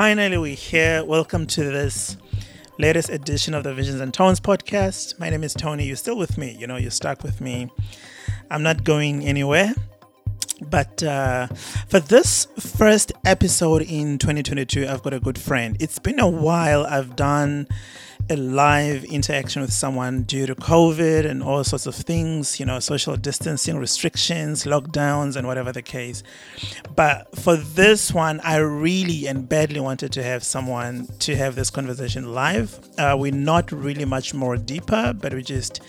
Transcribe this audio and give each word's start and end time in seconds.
finally, 0.00 0.38
we're 0.38 0.54
here. 0.54 1.04
Welcome 1.04 1.46
to 1.48 1.62
this 1.62 2.16
latest 2.78 3.10
edition 3.10 3.52
of 3.52 3.64
the 3.64 3.74
Visions 3.74 4.00
and 4.00 4.14
Tones 4.14 4.40
podcast. 4.40 5.18
My 5.18 5.28
name 5.28 5.44
is 5.44 5.52
Tony. 5.52 5.84
You're 5.84 5.94
still 5.94 6.16
with 6.16 6.38
me. 6.38 6.56
You 6.58 6.66
know, 6.66 6.78
you're 6.78 6.90
stuck 6.90 7.22
with 7.22 7.42
me. 7.42 7.70
I'm 8.50 8.62
not 8.62 8.82
going 8.82 9.26
anywhere. 9.26 9.74
But 10.62 11.02
uh, 11.02 11.48
for 11.48 12.00
this 12.00 12.46
first 12.58 13.12
episode 13.26 13.82
in 13.82 14.16
2022, 14.16 14.88
I've 14.88 15.02
got 15.02 15.12
a 15.12 15.20
good 15.20 15.36
friend. 15.36 15.76
It's 15.80 15.98
been 15.98 16.18
a 16.18 16.26
while. 16.26 16.86
I've 16.86 17.14
done 17.14 17.68
a 18.30 18.36
live 18.36 19.04
interaction 19.04 19.60
with 19.60 19.72
someone 19.72 20.22
due 20.22 20.46
to 20.46 20.54
COVID 20.54 21.28
and 21.28 21.42
all 21.42 21.64
sorts 21.64 21.86
of 21.86 21.94
things, 21.94 22.60
you 22.60 22.66
know, 22.66 22.78
social 22.78 23.16
distancing 23.16 23.76
restrictions, 23.76 24.64
lockdowns, 24.64 25.36
and 25.36 25.46
whatever 25.46 25.72
the 25.72 25.82
case. 25.82 26.22
But 26.94 27.36
for 27.36 27.56
this 27.56 28.12
one, 28.12 28.40
I 28.44 28.58
really 28.58 29.26
and 29.26 29.48
badly 29.48 29.80
wanted 29.80 30.12
to 30.12 30.22
have 30.22 30.44
someone 30.44 31.08
to 31.20 31.36
have 31.36 31.56
this 31.56 31.70
conversation 31.70 32.32
live. 32.32 32.78
Uh, 32.96 33.16
we're 33.18 33.32
not 33.32 33.72
really 33.72 34.04
much 34.04 34.32
more 34.32 34.56
deeper, 34.56 35.12
but 35.12 35.34
we 35.34 35.42
just 35.42 35.80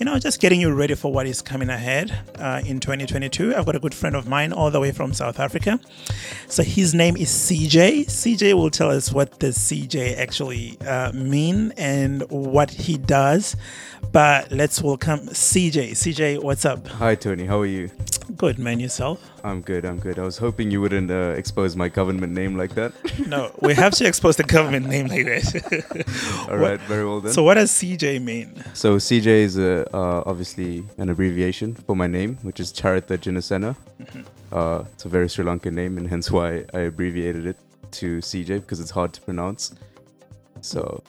you 0.00 0.06
know, 0.06 0.18
just 0.18 0.40
getting 0.40 0.58
you 0.58 0.72
ready 0.72 0.94
for 0.94 1.12
what 1.12 1.26
is 1.26 1.42
coming 1.42 1.68
ahead 1.68 2.10
uh, 2.38 2.62
in 2.64 2.80
2022. 2.80 3.54
I've 3.54 3.66
got 3.66 3.76
a 3.76 3.78
good 3.78 3.94
friend 3.94 4.16
of 4.16 4.26
mine 4.26 4.50
all 4.50 4.70
the 4.70 4.80
way 4.80 4.92
from 4.92 5.12
South 5.12 5.38
Africa. 5.38 5.78
So 6.48 6.62
his 6.62 6.94
name 6.94 7.18
is 7.18 7.28
CJ. 7.28 8.06
CJ 8.06 8.54
will 8.54 8.70
tell 8.70 8.90
us 8.90 9.12
what 9.12 9.40
the 9.40 9.48
CJ 9.48 10.16
actually 10.16 10.78
uh, 10.80 11.12
mean 11.12 11.74
and 11.76 12.22
what 12.30 12.70
he 12.70 12.96
does. 12.96 13.56
But 14.10 14.50
let's 14.50 14.80
welcome 14.80 15.20
CJ. 15.20 15.90
CJ, 15.90 16.42
what's 16.42 16.64
up? 16.64 16.88
Hi, 16.88 17.14
Tony. 17.14 17.44
How 17.44 17.60
are 17.60 17.66
you? 17.66 17.90
Good, 18.38 18.58
man. 18.58 18.80
Yourself? 18.80 19.30
I'm 19.44 19.60
good. 19.60 19.84
I'm 19.84 19.98
good. 19.98 20.18
I 20.18 20.24
was 20.24 20.38
hoping 20.38 20.70
you 20.70 20.80
wouldn't 20.80 21.10
uh, 21.10 21.34
expose 21.36 21.76
my 21.76 21.88
government 21.88 22.32
name 22.32 22.56
like 22.56 22.74
that. 22.74 22.92
no, 23.26 23.52
we 23.60 23.74
have 23.74 23.94
to 23.94 24.04
expose 24.06 24.36
the 24.36 24.44
government 24.44 24.86
name 24.86 25.06
like 25.06 25.24
that. 25.24 26.46
All 26.50 26.56
right, 26.56 26.80
very 26.80 27.04
well 27.04 27.20
then. 27.20 27.32
So, 27.32 27.42
what 27.42 27.54
does 27.54 27.70
CJ 27.70 28.22
mean? 28.22 28.62
So, 28.74 28.96
CJ 28.96 29.26
is 29.26 29.58
uh, 29.58 29.88
uh, 29.92 30.22
obviously 30.26 30.84
an 30.98 31.08
abbreviation 31.08 31.74
for 31.74 31.96
my 31.96 32.06
name, 32.06 32.38
which 32.42 32.60
is 32.60 32.72
Charitha 32.72 33.18
Jinasena. 33.18 33.76
Mm-hmm. 34.00 34.22
Uh, 34.52 34.84
it's 34.92 35.04
a 35.04 35.08
very 35.08 35.28
Sri 35.28 35.44
Lankan 35.44 35.72
name, 35.72 35.96
and 35.98 36.08
hence 36.08 36.30
why 36.30 36.64
I 36.74 36.80
abbreviated 36.80 37.46
it 37.46 37.56
to 37.92 38.18
CJ 38.18 38.60
because 38.60 38.80
it's 38.80 38.90
hard 38.90 39.12
to 39.14 39.20
pronounce. 39.20 39.74
So, 40.60 41.02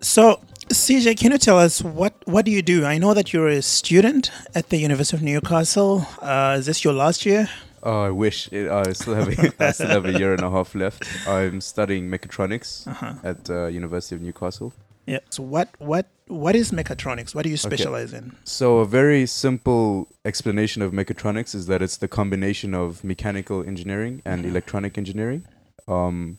so 0.00 0.40
CJ, 0.70 1.18
can 1.18 1.32
you 1.32 1.38
tell 1.38 1.58
us 1.58 1.82
what 1.82 2.14
what 2.26 2.44
do 2.44 2.50
you 2.50 2.62
do? 2.62 2.84
I 2.84 2.98
know 2.98 3.14
that 3.14 3.32
you're 3.32 3.48
a 3.48 3.62
student 3.62 4.30
at 4.54 4.70
the 4.70 4.78
University 4.78 5.16
of 5.16 5.22
Newcastle. 5.22 6.06
Uh, 6.20 6.56
is 6.58 6.66
this 6.66 6.84
your 6.84 6.94
last 6.94 7.26
year? 7.26 7.48
Oh, 7.82 8.02
I 8.02 8.10
wish 8.10 8.50
it, 8.50 8.70
I 8.70 8.92
still 8.92 9.14
have 9.14 9.28
a, 9.28 9.52
I 9.60 9.72
still 9.72 9.88
have 9.88 10.06
a 10.06 10.18
year 10.18 10.32
and 10.32 10.42
a 10.42 10.50
half 10.50 10.74
left. 10.74 11.04
I'm 11.28 11.60
studying 11.60 12.08
mechatronics 12.10 12.88
uh-huh. 12.88 13.14
at 13.22 13.50
uh, 13.50 13.66
University 13.66 14.14
of 14.14 14.22
Newcastle. 14.22 14.72
Yeah. 15.06 15.18
So 15.28 15.42
what 15.42 15.68
what 15.78 16.06
what 16.28 16.56
is 16.56 16.70
mechatronics? 16.70 17.34
What 17.34 17.44
do 17.44 17.50
you 17.50 17.58
specialize 17.58 18.14
okay. 18.14 18.24
in? 18.24 18.36
So 18.44 18.78
a 18.78 18.86
very 18.86 19.26
simple 19.26 20.08
explanation 20.24 20.80
of 20.80 20.92
mechatronics 20.92 21.54
is 21.54 21.66
that 21.66 21.82
it's 21.82 21.98
the 21.98 22.08
combination 22.08 22.74
of 22.74 23.04
mechanical 23.04 23.62
engineering 23.62 24.22
and 24.24 24.42
mm-hmm. 24.42 24.50
electronic 24.50 24.96
engineering. 24.96 25.44
Um, 25.86 26.38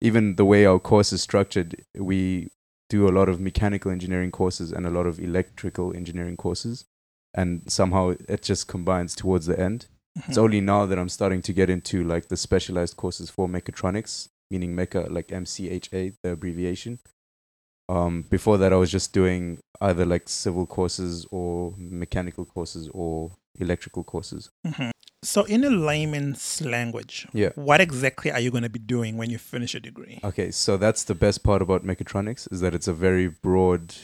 even 0.00 0.36
the 0.36 0.44
way 0.44 0.64
our 0.64 0.78
course 0.78 1.12
is 1.12 1.22
structured, 1.22 1.74
we 1.96 2.50
do 2.94 3.08
a 3.08 3.16
lot 3.18 3.28
of 3.28 3.40
mechanical 3.40 3.90
engineering 3.90 4.30
courses 4.30 4.70
and 4.70 4.86
a 4.86 4.90
lot 4.90 5.04
of 5.04 5.18
electrical 5.18 5.94
engineering 5.96 6.36
courses. 6.36 6.84
And 7.34 7.62
somehow 7.66 8.14
it 8.28 8.42
just 8.42 8.68
combines 8.68 9.16
towards 9.16 9.46
the 9.46 9.58
end. 9.58 9.86
Mm-hmm. 10.16 10.30
It's 10.30 10.38
only 10.38 10.60
now 10.60 10.86
that 10.86 10.96
I'm 10.96 11.08
starting 11.08 11.42
to 11.42 11.52
get 11.52 11.68
into 11.68 12.04
like 12.04 12.28
the 12.28 12.36
specialized 12.36 12.96
courses 12.96 13.30
for 13.30 13.48
mechatronics, 13.48 14.28
meaning 14.48 14.76
mecha, 14.76 15.10
like 15.10 15.28
MCHA, 15.28 16.14
the 16.22 16.30
abbreviation. 16.30 17.00
Um, 17.88 18.22
before 18.30 18.58
that, 18.58 18.72
I 18.72 18.76
was 18.76 18.92
just 18.92 19.12
doing 19.12 19.58
either 19.80 20.06
like 20.06 20.28
civil 20.28 20.64
courses 20.64 21.26
or 21.32 21.74
mechanical 21.76 22.44
courses 22.44 22.88
or 22.94 23.32
electrical 23.58 24.04
courses. 24.04 24.50
Mm-hmm. 24.64 24.90
So, 25.24 25.44
in 25.44 25.64
a 25.64 25.70
layman's 25.70 26.60
language, 26.62 27.26
yeah. 27.32 27.50
what 27.54 27.80
exactly 27.80 28.30
are 28.30 28.40
you 28.40 28.50
going 28.50 28.62
to 28.62 28.68
be 28.68 28.78
doing 28.78 29.16
when 29.16 29.30
you 29.30 29.38
finish 29.38 29.74
a 29.74 29.80
degree? 29.80 30.20
Okay, 30.22 30.50
so 30.50 30.76
that's 30.76 31.04
the 31.04 31.14
best 31.14 31.42
part 31.42 31.62
about 31.62 31.84
mechatronics 31.84 32.50
is 32.52 32.60
that 32.60 32.74
it's 32.74 32.88
a 32.88 32.92
very 32.92 33.28
broad 33.28 33.94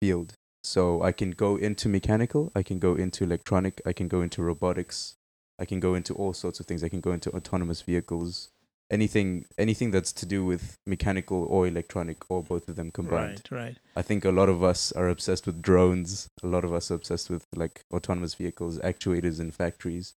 field. 0.00 0.32
So 0.62 1.02
I 1.02 1.12
can 1.12 1.30
go 1.30 1.56
into 1.56 1.88
mechanical, 1.88 2.50
I 2.54 2.62
can 2.62 2.78
go 2.78 2.94
into 2.94 3.24
electronic, 3.24 3.80
I 3.86 3.92
can 3.92 4.08
go 4.08 4.20
into 4.20 4.42
robotics, 4.42 5.16
I 5.60 5.66
can 5.66 5.78
go 5.78 5.94
into 5.94 6.14
all 6.14 6.32
sorts 6.32 6.58
of 6.58 6.66
things. 6.66 6.82
I 6.82 6.88
can 6.88 7.02
go 7.02 7.12
into 7.12 7.30
autonomous 7.30 7.82
vehicles, 7.82 8.48
anything 8.90 9.44
anything 9.58 9.90
that's 9.90 10.12
to 10.14 10.26
do 10.26 10.44
with 10.44 10.78
mechanical 10.86 11.44
or 11.44 11.66
electronic 11.66 12.18
or 12.30 12.42
both 12.42 12.66
of 12.68 12.76
them 12.76 12.90
combined. 12.90 13.42
Right, 13.50 13.60
right. 13.60 13.76
I 13.94 14.02
think 14.02 14.24
a 14.24 14.30
lot 14.30 14.48
of 14.48 14.64
us 14.64 14.90
are 14.92 15.08
obsessed 15.08 15.46
with 15.46 15.60
drones. 15.60 16.28
A 16.42 16.46
lot 16.46 16.64
of 16.64 16.72
us 16.72 16.90
are 16.90 16.94
obsessed 16.94 17.28
with 17.28 17.44
like 17.54 17.82
autonomous 17.92 18.34
vehicles, 18.34 18.78
actuators 18.78 19.38
in 19.38 19.50
factories. 19.50 20.14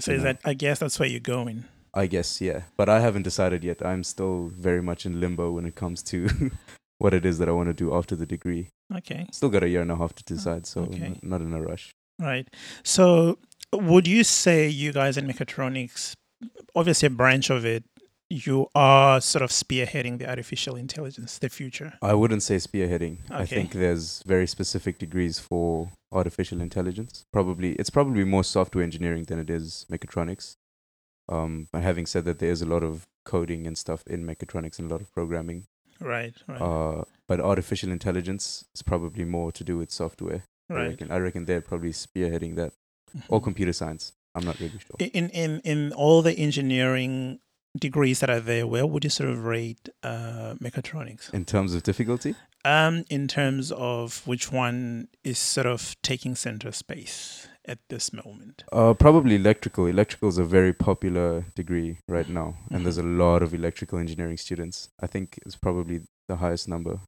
So 0.00 0.12
is 0.12 0.18
know. 0.18 0.24
that 0.24 0.40
I 0.44 0.54
guess 0.54 0.78
that's 0.78 0.98
where 0.98 1.08
you're 1.08 1.20
going. 1.20 1.64
I 1.94 2.06
guess 2.06 2.40
yeah, 2.40 2.62
but 2.76 2.88
I 2.88 3.00
haven't 3.00 3.22
decided 3.22 3.64
yet. 3.64 3.84
I'm 3.84 4.04
still 4.04 4.50
very 4.54 4.82
much 4.82 5.06
in 5.06 5.20
limbo 5.20 5.52
when 5.52 5.64
it 5.64 5.74
comes 5.74 6.02
to 6.04 6.50
what 6.98 7.14
it 7.14 7.24
is 7.24 7.38
that 7.38 7.48
I 7.48 7.52
want 7.52 7.68
to 7.68 7.72
do 7.72 7.94
after 7.94 8.14
the 8.14 8.26
degree. 8.26 8.68
Okay. 8.94 9.26
Still 9.32 9.48
got 9.48 9.62
a 9.62 9.68
year 9.68 9.82
and 9.82 9.90
a 9.90 9.96
half 9.96 10.14
to 10.14 10.24
decide, 10.24 10.66
so 10.66 10.82
oh, 10.82 10.84
okay. 10.84 11.02
n- 11.02 11.20
not 11.22 11.40
in 11.40 11.52
a 11.52 11.60
rush. 11.60 11.90
Right. 12.18 12.48
So 12.82 13.38
would 13.72 14.06
you 14.06 14.24
say 14.24 14.68
you 14.68 14.92
guys 14.92 15.16
in 15.16 15.26
mechatronics, 15.26 16.14
obviously 16.74 17.06
a 17.06 17.10
branch 17.10 17.50
of 17.50 17.64
it, 17.64 17.84
you 18.28 18.66
are 18.74 19.20
sort 19.20 19.42
of 19.42 19.50
spearheading 19.50 20.18
the 20.18 20.28
artificial 20.28 20.76
intelligence, 20.76 21.38
the 21.38 21.48
future? 21.48 21.94
I 22.02 22.14
wouldn't 22.14 22.42
say 22.42 22.56
spearheading. 22.56 23.18
Okay. 23.30 23.42
I 23.42 23.46
think 23.46 23.72
there's 23.72 24.22
very 24.26 24.46
specific 24.46 24.98
degrees 24.98 25.38
for 25.38 25.90
artificial 26.12 26.60
intelligence. 26.60 27.24
Probably 27.32 27.72
it's 27.74 27.90
probably 27.90 28.24
more 28.24 28.44
software 28.44 28.84
engineering 28.84 29.24
than 29.24 29.38
it 29.38 29.50
is 29.50 29.86
mechatronics. 29.90 30.56
Um, 31.28 31.68
but 31.72 31.82
having 31.82 32.06
said 32.06 32.24
that, 32.24 32.38
there 32.38 32.50
is 32.50 32.62
a 32.62 32.66
lot 32.66 32.82
of 32.82 33.06
coding 33.24 33.66
and 33.66 33.76
stuff 33.76 34.04
in 34.06 34.24
mechatronics 34.24 34.78
and 34.78 34.90
a 34.90 34.94
lot 34.94 35.00
of 35.00 35.12
programming. 35.12 35.66
Right, 36.00 36.34
right. 36.46 36.60
Uh, 36.60 37.04
but 37.26 37.40
artificial 37.40 37.90
intelligence 37.90 38.64
is 38.74 38.82
probably 38.82 39.24
more 39.24 39.50
to 39.52 39.64
do 39.64 39.78
with 39.78 39.90
software. 39.90 40.44
Right. 40.68 40.80
I 40.80 40.86
reckon, 40.88 41.10
I 41.10 41.18
reckon 41.18 41.44
they're 41.44 41.60
probably 41.60 41.90
spearheading 41.92 42.56
that, 42.56 42.72
mm-hmm. 43.16 43.34
or 43.34 43.40
computer 43.40 43.72
science. 43.72 44.12
I'm 44.34 44.44
not 44.44 44.60
really 44.60 44.78
sure. 44.78 44.96
In 44.98 45.30
in 45.30 45.60
in 45.60 45.92
all 45.94 46.20
the 46.22 46.32
engineering 46.32 47.40
degrees 47.76 48.20
that 48.20 48.30
are 48.30 48.40
there, 48.40 48.66
where 48.66 48.86
would 48.86 49.04
you 49.04 49.10
sort 49.10 49.30
of 49.30 49.44
rate 49.44 49.88
uh, 50.02 50.54
mechatronics 50.60 51.32
in 51.32 51.44
terms 51.44 51.74
of 51.74 51.82
difficulty? 51.82 52.34
Um, 52.64 53.04
in 53.08 53.28
terms 53.28 53.70
of 53.70 54.26
which 54.26 54.50
one 54.50 55.08
is 55.22 55.38
sort 55.38 55.66
of 55.66 55.94
taking 56.02 56.34
center 56.34 56.72
space 56.72 57.46
at 57.64 57.78
this 57.88 58.12
moment? 58.12 58.64
Uh, 58.72 58.94
probably 58.94 59.36
electrical. 59.36 59.86
Electrical 59.86 60.28
is 60.28 60.38
a 60.38 60.44
very 60.44 60.72
popular 60.72 61.44
degree 61.54 61.98
right 62.08 62.28
now, 62.28 62.56
and 62.66 62.78
mm-hmm. 62.78 62.82
there's 62.84 62.98
a 62.98 63.02
lot 63.02 63.42
of 63.42 63.54
electrical 63.54 63.98
engineering 63.98 64.36
students. 64.36 64.88
I 65.00 65.06
think 65.06 65.38
it's 65.46 65.56
probably 65.56 66.02
the 66.28 66.36
highest 66.36 66.68
number. 66.68 67.00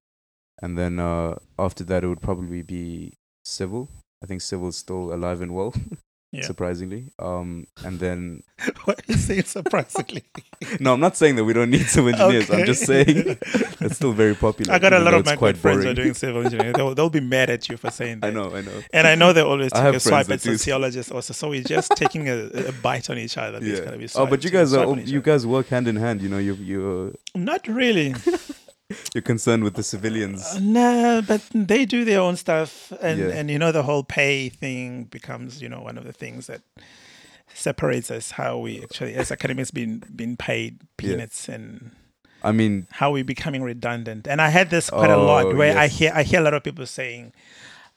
And 0.61 0.77
then 0.77 0.99
uh, 0.99 1.37
after 1.59 1.85
that, 1.85 2.05
it 2.05 2.09
would 2.09 2.21
probably 2.21 2.63
be 2.63 3.15
civil. 3.45 3.89
I 4.23 4.27
think 4.27 4.41
civil 4.41 4.69
is 4.69 4.77
still 4.77 5.13
alive 5.13 5.41
and 5.41 5.55
well. 5.55 5.73
yeah. 6.31 6.45
surprisingly. 6.45 7.11
Um, 7.19 7.67
and 7.85 7.99
then 7.99 8.43
what 8.85 8.99
are 8.99 9.13
you 9.13 9.15
saying 9.15 9.45
surprisingly? 9.45 10.25
no, 10.81 10.95
I'm 10.95 11.01
not 11.01 11.17
saying 11.17 11.37
that 11.37 11.45
we 11.45 11.53
don't 11.53 11.71
need 11.71 11.87
civil 11.87 12.11
engineers. 12.11 12.51
Okay. 12.51 12.61
I'm 12.61 12.67
just 12.67 12.85
saying 12.85 13.07
it's 13.81 13.97
still 13.97 14.13
very 14.13 14.35
popular. 14.35 14.75
I 14.75 14.79
got 14.79 14.93
a 14.93 14.99
lot 14.99 15.15
of 15.15 15.25
my 15.25 15.37
good 15.37 15.57
friends 15.57 15.85
who 15.85 15.91
are 15.91 15.95
doing 15.95 16.15
civil 16.15 16.45
engineering. 16.45 16.75
They'll, 16.75 16.95
they'll 16.95 17.11
be 17.11 17.21
mad 17.21 17.51
at 17.51 17.69
you 17.69 17.77
for 17.77 17.91
saying 17.91 18.21
that. 18.21 18.29
I 18.29 18.31
know, 18.31 18.55
I 18.55 18.61
know. 18.61 18.83
And 18.93 19.07
I 19.07 19.15
know 19.15 19.33
they 19.33 19.41
always 19.41 19.73
take 19.73 19.95
a 19.95 20.01
swipe 20.01 20.31
at 20.31 20.41
sociologists 20.41 21.11
also. 21.11 21.33
So 21.33 21.49
we're 21.49 21.63
just 21.63 21.93
taking 21.97 22.29
a, 22.29 22.47
a, 22.47 22.73
bite 22.73 23.09
on 23.11 23.19
each 23.19 23.39
other. 23.39 23.65
Yeah. 23.65 24.07
oh, 24.15 24.27
but 24.27 24.45
you 24.45 24.51
guys 24.51 24.75
are 24.75 24.99
you 24.99 25.21
guys 25.21 25.47
work 25.47 25.69
hand 25.69 25.89
in 25.89 25.97
hand. 25.97 26.21
You 26.21 26.29
know, 26.29 26.39
you 26.39 26.55
you. 26.55 27.17
Not 27.35 27.67
really. 27.67 28.15
You're 29.15 29.23
concerned 29.23 29.65
with 29.65 29.75
the 29.75 29.83
civilians. 29.83 30.43
Uh, 30.43 30.61
no, 30.63 31.23
but 31.27 31.43
they 31.53 31.85
do 31.85 32.07
their 32.07 32.21
own 32.21 32.37
stuff, 32.37 32.91
and 33.03 33.21
yeah. 33.21 33.27
and 33.29 33.51
you 33.51 33.59
know 33.59 33.71
the 33.71 33.83
whole 33.83 34.03
pay 34.03 34.49
thing 34.49 35.05
becomes 35.05 35.61
you 35.61 35.69
know 35.69 35.83
one 35.83 35.99
of 35.99 36.05
the 36.05 36.13
things 36.13 36.47
that 36.47 36.63
separates 37.53 38.11
us. 38.11 38.31
How 38.33 38.57
we 38.57 38.83
actually 38.83 39.15
as 39.15 39.31
academics 39.31 39.71
been 39.71 40.03
been 40.15 40.37
paid 40.37 40.81
peanuts 40.97 41.49
yeah. 41.49 41.57
and. 41.57 41.91
I 42.41 42.53
mean, 42.53 42.87
how 42.93 43.11
we 43.11 43.25
becoming 43.25 43.65
redundant, 43.65 44.29
and 44.29 44.41
I 44.41 44.51
had 44.51 44.71
this 44.71 44.91
quite 44.91 45.11
oh, 45.11 45.21
a 45.21 45.25
lot 45.25 45.57
where 45.57 45.75
yes. 45.75 45.77
I 45.77 45.89
hear 45.89 46.13
I 46.15 46.23
hear 46.23 46.39
a 46.39 46.45
lot 46.45 46.55
of 46.55 46.63
people 46.63 46.87
saying, 46.87 47.33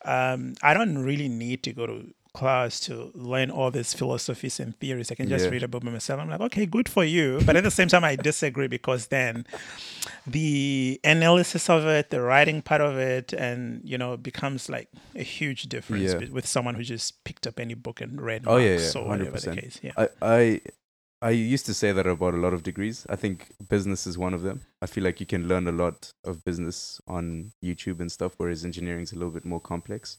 um, 0.04 0.56
"I 0.64 0.74
don't 0.74 0.98
really 0.98 1.30
need 1.30 1.62
to 1.62 1.74
go 1.74 1.86
to 1.86 2.12
class 2.34 2.80
to 2.82 3.12
learn 3.14 3.52
all 3.52 3.72
these 3.72 3.94
philosophies 3.94 4.60
and 4.60 4.78
theories. 4.80 5.12
I 5.12 5.16
can 5.16 5.28
just 5.28 5.46
yeah. 5.46 5.52
read 5.52 5.64
about 5.64 5.84
myself. 5.84 6.20
I'm 6.20 6.30
like, 6.30 6.42
okay, 6.42 6.66
good 6.66 6.88
for 6.88 7.04
you. 7.04 7.40
But 7.46 7.56
at 7.56 7.64
the 7.64 7.72
same 7.72 7.88
time, 7.88 8.04
I 8.04 8.16
disagree 8.16 8.68
because 8.68 9.08
then 9.08 9.46
the 10.26 11.00
analysis 11.04 11.70
of 11.70 11.86
it, 11.86 12.10
the 12.10 12.22
writing 12.22 12.62
part 12.62 12.82
of 12.82 12.98
it, 12.98 13.34
and 13.34 13.82
you 13.84 13.98
know, 13.98 14.18
becomes 14.18 14.70
like 14.70 14.90
a 15.16 15.24
huge 15.24 15.64
difference 15.64 16.14
yeah. 16.14 16.30
with 16.32 16.48
someone 16.48 16.76
who 16.76 16.84
just 16.84 17.24
picked 17.24 17.48
up 17.48 17.60
any 17.60 17.74
book 17.74 18.02
and 18.02 18.22
read. 18.22 18.44
Oh 18.48 18.58
yeah, 18.58 18.78
yeah, 18.78 19.08
hundred 19.08 19.34
percent. 19.34 19.80
Yeah, 19.82 19.92
I, 19.98 20.08
I 20.22 20.62
I 21.24 21.30
used 21.30 21.68
to 21.68 21.74
say 21.76 21.92
that 21.92 22.08
about 22.08 22.34
a 22.34 22.38
lot 22.38 22.54
of 22.54 22.64
degrees. 22.64 23.06
I 23.08 23.16
think 23.16 23.52
business 23.70 24.08
is 24.08 24.18
one 24.18 24.34
of 24.34 24.42
them. 24.42 24.62
I 24.82 24.88
feel 24.88 25.04
like 25.04 25.20
you 25.20 25.28
can 25.28 25.48
learn 25.48 25.68
a 25.68 25.72
lot 25.72 26.12
of 26.24 26.44
business 26.44 27.00
on 27.08 27.52
YouTube 27.64 28.00
and 28.00 28.12
stuff, 28.12 28.34
whereas 28.38 28.66
engineering 28.66 29.04
is 29.04 29.12
a 29.12 29.16
little 29.16 29.32
bit 29.32 29.46
more 29.46 29.60
complex. 29.60 30.18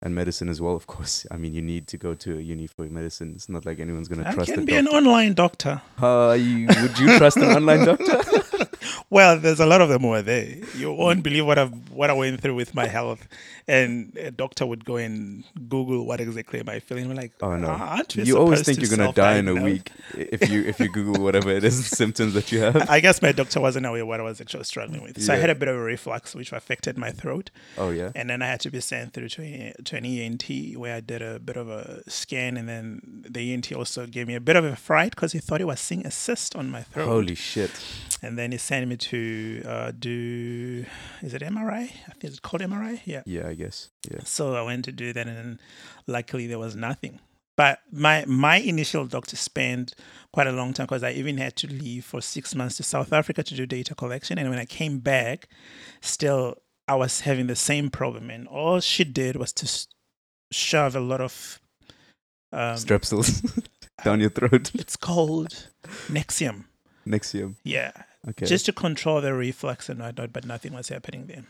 And 0.00 0.14
medicine 0.14 0.48
as 0.48 0.60
well, 0.60 0.76
of 0.76 0.86
course. 0.86 1.26
I 1.30 1.36
mean, 1.36 1.54
you 1.54 1.62
need 1.62 1.88
to 1.88 1.98
go 1.98 2.14
to 2.14 2.38
a 2.38 2.40
uni 2.40 2.66
for 2.66 2.84
medicine. 2.84 3.32
It's 3.34 3.48
not 3.48 3.66
like 3.66 3.80
anyone's 3.80 4.08
going 4.08 4.24
to 4.24 4.32
trust. 4.32 4.50
I 4.50 4.54
can 4.54 4.64
be 4.64 4.76
an 4.76 4.86
online 4.88 5.34
doctor. 5.34 5.82
Uh, 6.00 6.36
you, 6.38 6.68
would 6.68 6.98
you 6.98 7.18
trust 7.18 7.36
an 7.38 7.50
online 7.50 7.84
doctor? 7.84 8.22
Well, 9.10 9.38
there's 9.38 9.60
a 9.60 9.64
lot 9.66 9.80
of 9.80 9.88
them 9.88 10.04
over 10.04 10.20
there. 10.20 10.56
You 10.76 10.92
won't 10.92 11.22
believe 11.22 11.46
what 11.46 11.58
I've 11.58 11.72
what 11.90 12.10
I 12.10 12.12
went 12.12 12.40
through 12.42 12.54
with 12.54 12.74
my 12.74 12.86
health, 12.86 13.26
and 13.66 14.14
a 14.18 14.30
doctor 14.30 14.66
would 14.66 14.84
go 14.84 14.96
and 14.96 15.44
Google 15.68 16.04
what 16.04 16.20
exactly 16.20 16.60
am 16.60 16.68
I 16.68 16.80
feeling. 16.80 17.10
I'm 17.10 17.16
like, 17.16 17.32
Oh 17.40 17.56
no! 17.56 17.68
"Ah, 17.68 17.96
aren't 17.96 18.16
we 18.16 18.24
you 18.24 18.36
always 18.36 18.62
think 18.62 18.80
you're 18.80 18.94
gonna 18.94 19.12
die 19.12 19.36
in 19.36 19.48
a 19.48 19.54
self-diagnose?" 19.54 19.64
week 19.64 19.92
if 20.14 20.50
you 20.50 20.62
if 20.64 20.78
you 20.78 20.90
Google 20.90 21.22
whatever 21.22 21.50
it 21.50 21.64
is 21.64 21.86
symptoms 21.86 22.34
that 22.34 22.52
you 22.52 22.60
have. 22.60 22.88
I 22.90 23.00
guess 23.00 23.22
my 23.22 23.32
doctor 23.32 23.60
wasn't 23.60 23.86
aware 23.86 24.04
what 24.04 24.20
I 24.20 24.24
was 24.24 24.40
actually 24.40 24.64
struggling 24.64 25.02
with. 25.02 25.22
So 25.22 25.32
I 25.32 25.36
had 25.36 25.50
a 25.50 25.54
bit 25.54 25.68
of 25.68 25.76
a 25.76 25.80
reflux, 25.80 26.34
which 26.34 26.52
affected 26.52 26.98
my 26.98 27.10
throat. 27.10 27.50
Oh 27.78 27.90
yeah. 27.90 28.12
And 28.14 28.28
then 28.28 28.42
I 28.42 28.46
had 28.46 28.60
to 28.60 28.70
be 28.70 28.80
sent 28.80 29.14
through 29.14 29.30
to, 29.30 29.82
to 29.82 29.96
an 29.96 30.04
ENT 30.04 30.76
where 30.76 30.94
I 30.96 31.00
did 31.00 31.22
a 31.22 31.38
bit 31.38 31.56
of 31.56 31.68
a 31.68 32.02
scan. 32.10 32.56
And 32.56 32.68
then 32.68 33.24
the 33.28 33.52
ENT 33.54 33.72
also 33.72 34.06
gave 34.06 34.26
me 34.26 34.34
a 34.34 34.40
bit 34.40 34.56
of 34.56 34.64
a 34.64 34.76
fright 34.76 35.12
because 35.12 35.32
he 35.32 35.38
thought 35.38 35.60
he 35.60 35.64
was 35.64 35.80
seeing 35.80 36.04
a 36.06 36.10
cyst 36.10 36.54
on 36.56 36.70
my 36.70 36.82
throat. 36.82 37.06
Holy 37.06 37.34
shit! 37.34 37.70
And 38.20 38.36
then 38.36 38.47
he 38.52 38.58
sent 38.58 38.88
me 38.88 38.96
to 38.96 39.62
uh, 39.66 39.92
do, 39.98 40.84
is 41.22 41.34
it 41.34 41.42
MRI? 41.42 41.82
I 41.82 42.12
think 42.12 42.24
it's 42.24 42.40
called 42.40 42.62
MRI. 42.62 43.00
Yeah. 43.04 43.22
Yeah, 43.26 43.48
I 43.48 43.54
guess. 43.54 43.90
Yeah. 44.10 44.20
So 44.24 44.54
I 44.54 44.62
went 44.62 44.84
to 44.86 44.92
do 44.92 45.12
that, 45.12 45.26
and 45.26 45.58
luckily 46.06 46.46
there 46.46 46.58
was 46.58 46.76
nothing. 46.76 47.20
But 47.56 47.80
my 47.90 48.24
my 48.26 48.58
initial 48.58 49.06
doctor 49.06 49.34
spent 49.34 49.94
quite 50.32 50.46
a 50.46 50.52
long 50.52 50.72
time 50.72 50.86
because 50.86 51.02
I 51.02 51.10
even 51.10 51.38
had 51.38 51.56
to 51.56 51.66
leave 51.66 52.04
for 52.04 52.20
six 52.20 52.54
months 52.54 52.76
to 52.76 52.84
South 52.84 53.12
Africa 53.12 53.42
to 53.42 53.54
do 53.54 53.66
data 53.66 53.96
collection. 53.96 54.38
And 54.38 54.48
when 54.48 54.60
I 54.60 54.64
came 54.64 55.00
back, 55.00 55.48
still 56.00 56.58
I 56.86 56.94
was 56.94 57.22
having 57.22 57.48
the 57.48 57.56
same 57.56 57.90
problem. 57.90 58.30
And 58.30 58.46
all 58.46 58.78
she 58.78 59.02
did 59.02 59.34
was 59.34 59.52
to 59.54 59.86
shove 60.52 60.94
a 60.94 61.00
lot 61.00 61.20
of 61.20 61.60
um, 62.52 62.76
Strepsils 62.76 63.42
down 64.04 64.20
your 64.20 64.30
throat. 64.30 64.70
it's 64.74 64.96
called 64.96 65.68
Nexium. 66.08 66.64
Nexium. 67.06 67.56
Yeah, 67.64 67.90
Okay. 68.28 68.46
just 68.46 68.66
to 68.66 68.72
control 68.72 69.20
the 69.20 69.32
reflux 69.34 69.88
and 69.88 70.00
whatnot. 70.00 70.32
But 70.32 70.44
nothing 70.44 70.72
was 70.72 70.88
happening 70.88 71.26
there. 71.26 71.44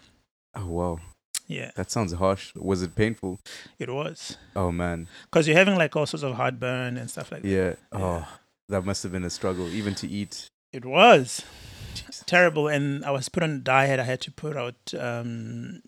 oh 0.55 0.67
wow, 0.67 0.99
Yeah, 1.47 1.71
that 1.77 1.91
sounds 1.91 2.13
harsh. 2.13 2.55
Was 2.55 2.83
it 2.83 2.95
painful? 2.95 3.41
it 3.79 3.89
was 3.91 4.37
Oh 4.55 4.71
man. 4.73 5.09
because 5.25 5.47
you're 5.49 5.57
having 5.57 5.77
like 5.77 5.95
all 5.97 6.07
sorts 6.07 6.25
of 6.25 6.35
heartburn 6.35 6.97
and 6.99 7.11
stuff 7.11 7.33
like 7.33 7.43
that. 7.43 7.49
Yeah. 7.49 7.75
Yeah. 7.93 7.99
Oh, 8.05 8.29
that 8.69 8.85
must 8.85 9.03
have 9.03 9.13
been 9.13 9.25
a 9.25 9.31
struggle, 9.31 9.69
even 9.69 9.95
to 9.97 10.07
eat. 10.09 10.47
It 10.73 10.85
was 10.85 11.43
terrible, 12.27 12.69
and 12.69 13.03
I 13.05 13.11
was 13.11 13.29
put 13.31 13.43
on 13.43 13.51
a 13.51 13.59
diet. 13.59 13.99
I 13.99 14.05
had 14.05 14.21
to 14.23 14.31
put 14.31 14.57
out 14.57 14.93
um, 14.99 15.81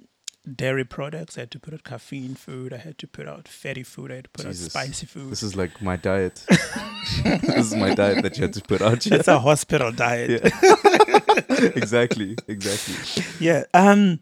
dairy 0.56 0.84
products. 0.84 1.36
I 1.36 1.42
had 1.42 1.50
to 1.52 1.58
put 1.60 1.74
out 1.74 1.84
caffeine 1.84 2.34
food. 2.34 2.72
I 2.72 2.78
had 2.78 2.98
to 2.98 3.06
put 3.06 3.28
out 3.28 3.46
fatty 3.48 3.82
food. 3.82 4.10
I 4.10 4.16
had 4.16 4.24
to 4.24 4.30
put 4.30 4.46
Jesus. 4.46 4.74
out 4.74 4.82
spicy 4.82 5.06
food. 5.06 5.30
This 5.30 5.42
is 5.42 5.54
like 5.56 5.80
my 5.82 5.96
diet. 5.96 6.44
this 7.24 7.66
is 7.72 7.74
my 7.74 7.94
diet 7.94 8.22
that 8.22 8.36
you 8.36 8.42
had 8.42 8.52
to 8.54 8.62
put 8.62 8.80
out. 8.82 9.06
it's 9.06 9.28
a 9.28 9.38
hospital 9.38 9.92
diet. 9.92 10.42
Yeah. 10.42 11.54
exactly. 11.76 12.36
Exactly. 12.48 13.24
Yeah. 13.38 13.64
Um. 13.74 14.20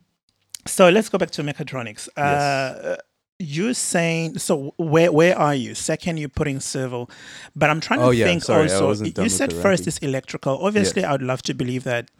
So 0.66 0.88
let's 0.88 1.08
go 1.08 1.18
back 1.18 1.30
to 1.32 1.42
mechatronics. 1.42 2.08
Uh, 2.16 2.96
you're 3.38 3.74
saying 3.74 4.38
so. 4.38 4.74
Where 4.76 5.12
where 5.12 5.38
are 5.38 5.54
you? 5.54 5.74
Second, 5.74 6.18
you're 6.18 6.28
putting 6.28 6.60
civil, 6.60 7.08
but 7.54 7.70
I'm 7.70 7.80
trying 7.80 8.00
Oh, 8.00 8.10
to 8.10 8.16
yeah, 8.16 8.26
think 8.26 8.42
sorry, 8.42 8.68
I 8.70 8.74
also. 8.74 8.86
wasn't 8.88 9.14
done 9.14 9.24
You 9.24 9.30
said 9.30 9.52
first 9.52 9.64
ranking. 9.64 9.86
is 9.88 9.98
electrical. 9.98 10.58
Obviously, 10.60 11.04
I 11.04 11.12
would 11.12 11.22
love 11.22 11.42
to 11.42 11.54
believe 11.54 11.84
that. 11.84 12.10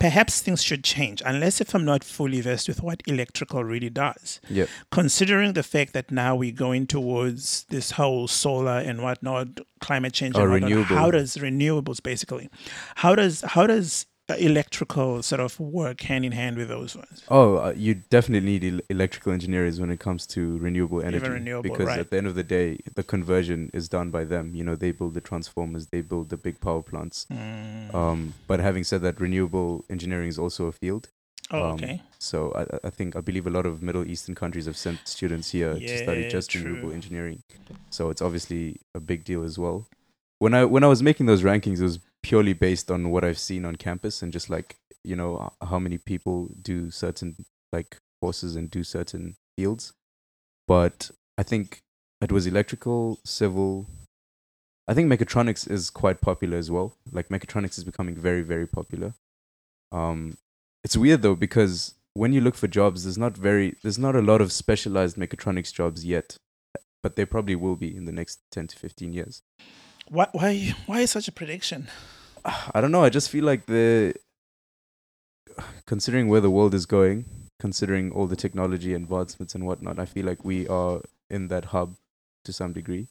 Perhaps 0.00 0.40
things 0.42 0.62
should 0.62 0.84
change, 0.84 1.20
unless 1.26 1.60
if 1.60 1.74
I'm 1.74 1.84
not 1.84 2.04
fully 2.04 2.40
versed 2.40 2.68
with 2.68 2.82
what 2.82 3.02
electrical 3.06 3.64
really 3.64 3.90
does. 3.90 4.40
Yep. 4.48 4.68
considering 4.92 5.54
the 5.54 5.62
fact 5.64 5.92
that 5.92 6.10
now 6.12 6.36
we're 6.36 6.52
going 6.52 6.86
towards 6.86 7.64
this 7.70 7.90
whole 7.92 8.28
solar 8.28 8.78
and 8.78 9.02
whatnot, 9.02 9.48
climate 9.80 10.12
change 10.12 10.36
Oh, 10.36 10.42
and 10.42 10.50
whatnot, 10.52 10.70
renewable. 10.70 10.96
how 10.96 11.10
does 11.10 11.36
renewables 11.36 12.00
basically, 12.02 12.48
how 12.96 13.14
does 13.16 13.40
how 13.42 13.66
does 13.66 14.06
electrical 14.36 15.22
sort 15.22 15.40
of 15.40 15.58
work 15.58 16.00
hand 16.02 16.24
in 16.24 16.32
hand 16.32 16.56
with 16.56 16.68
those 16.68 16.94
ones? 16.96 17.22
Oh, 17.28 17.56
uh, 17.56 17.74
you 17.76 17.94
definitely 17.94 18.58
need 18.58 18.64
el- 18.74 18.80
electrical 18.90 19.32
engineers 19.32 19.80
when 19.80 19.90
it 19.90 20.00
comes 20.00 20.26
to 20.28 20.58
renewable 20.58 21.00
energy. 21.02 21.28
renewable, 21.28 21.62
because 21.70 21.86
right. 21.86 21.98
at 21.98 22.10
the 22.10 22.18
end 22.18 22.26
of 22.26 22.34
the 22.34 22.42
day, 22.42 22.78
the 22.94 23.02
conversion 23.02 23.70
is 23.72 23.88
done 23.88 24.10
by 24.10 24.24
them. 24.24 24.54
You 24.54 24.64
know, 24.64 24.76
they 24.76 24.90
build 24.92 25.14
the 25.14 25.20
transformers, 25.20 25.86
they 25.86 26.02
build 26.02 26.28
the 26.28 26.36
big 26.36 26.60
power 26.60 26.82
plants. 26.82 27.26
Mm. 27.32 27.94
Um, 27.94 28.34
but 28.46 28.60
having 28.60 28.84
said 28.84 29.00
that, 29.02 29.20
renewable 29.20 29.84
engineering 29.88 30.28
is 30.28 30.38
also 30.38 30.66
a 30.66 30.72
field. 30.72 31.08
oh, 31.50 31.70
um, 31.70 31.74
okay. 31.76 32.02
So 32.18 32.52
I, 32.52 32.86
I- 32.88 32.90
think 32.90 33.16
I 33.16 33.20
believe 33.20 33.46
a 33.46 33.50
lot 33.50 33.64
of 33.64 33.80
Middle 33.82 34.06
Eastern 34.06 34.34
countries 34.34 34.66
have 34.66 34.76
sent 34.76 34.98
students 35.08 35.50
here 35.52 35.72
to 35.74 35.98
study 35.98 36.28
just 36.28 36.50
true. 36.50 36.62
renewable 36.62 36.92
engineering. 36.92 37.42
So 37.90 38.10
it's 38.10 38.20
obviously 38.20 38.80
a 38.94 39.00
big 39.00 39.24
deal 39.24 39.42
as 39.44 39.58
well. 39.58 39.86
When 40.40 40.52
I 40.54 40.64
when 40.64 40.84
I 40.84 40.88
was 40.88 41.02
making 41.02 41.26
those 41.26 41.42
rankings, 41.42 41.80
it 41.80 41.84
was 41.84 41.98
purely 42.28 42.52
based 42.52 42.90
on 42.90 43.10
what 43.10 43.24
I've 43.24 43.38
seen 43.38 43.64
on 43.64 43.76
campus 43.76 44.20
and 44.20 44.30
just 44.30 44.50
like 44.50 44.76
you 45.02 45.16
know 45.16 45.50
how 45.62 45.78
many 45.78 45.96
people 45.96 46.50
do 46.60 46.90
certain 46.90 47.34
like 47.72 47.96
courses 48.20 48.54
and 48.54 48.70
do 48.70 48.84
certain 48.84 49.36
fields. 49.56 49.94
But 50.66 51.10
I 51.38 51.42
think 51.42 51.80
it 52.20 52.30
was 52.30 52.46
electrical, 52.46 53.18
civil. 53.24 53.86
I 54.86 54.92
think 54.92 55.10
mechatronics 55.10 55.70
is 55.70 55.88
quite 55.88 56.20
popular 56.20 56.58
as 56.58 56.70
well. 56.70 56.92
Like 57.10 57.30
mechatronics 57.30 57.78
is 57.78 57.84
becoming 57.84 58.14
very 58.14 58.42
very 58.42 58.66
popular. 58.66 59.14
Um, 59.90 60.36
it's 60.84 60.98
weird 60.98 61.22
though 61.22 61.34
because 61.34 61.94
when 62.12 62.34
you 62.34 62.42
look 62.42 62.56
for 62.56 62.68
jobs, 62.68 63.04
there's 63.04 63.16
not 63.16 63.38
very 63.38 63.76
there's 63.82 63.98
not 63.98 64.14
a 64.14 64.20
lot 64.20 64.42
of 64.42 64.52
specialized 64.52 65.16
mechatronics 65.16 65.72
jobs 65.72 66.04
yet, 66.04 66.36
but 67.02 67.16
there 67.16 67.24
probably 67.24 67.54
will 67.54 67.76
be 67.76 67.96
in 67.96 68.04
the 68.04 68.12
next 68.12 68.40
ten 68.50 68.66
to 68.66 68.76
fifteen 68.76 69.14
years. 69.14 69.40
Why 70.10 70.28
why 70.32 70.74
why 70.84 71.00
is 71.00 71.10
such 71.10 71.28
a 71.28 71.32
prediction? 71.32 71.88
I 72.74 72.80
don't 72.80 72.92
know. 72.92 73.04
I 73.04 73.10
just 73.10 73.30
feel 73.30 73.44
like 73.44 73.66
the 73.66 74.14
considering 75.86 76.28
where 76.28 76.40
the 76.40 76.50
world 76.50 76.74
is 76.74 76.86
going, 76.86 77.24
considering 77.58 78.12
all 78.12 78.26
the 78.26 78.36
technology 78.36 78.94
advancements 78.94 79.54
and 79.54 79.66
whatnot, 79.66 79.98
I 79.98 80.06
feel 80.06 80.26
like 80.26 80.44
we 80.44 80.68
are 80.68 81.00
in 81.30 81.48
that 81.48 81.66
hub 81.66 81.96
to 82.44 82.52
some 82.52 82.72
degree, 82.72 83.08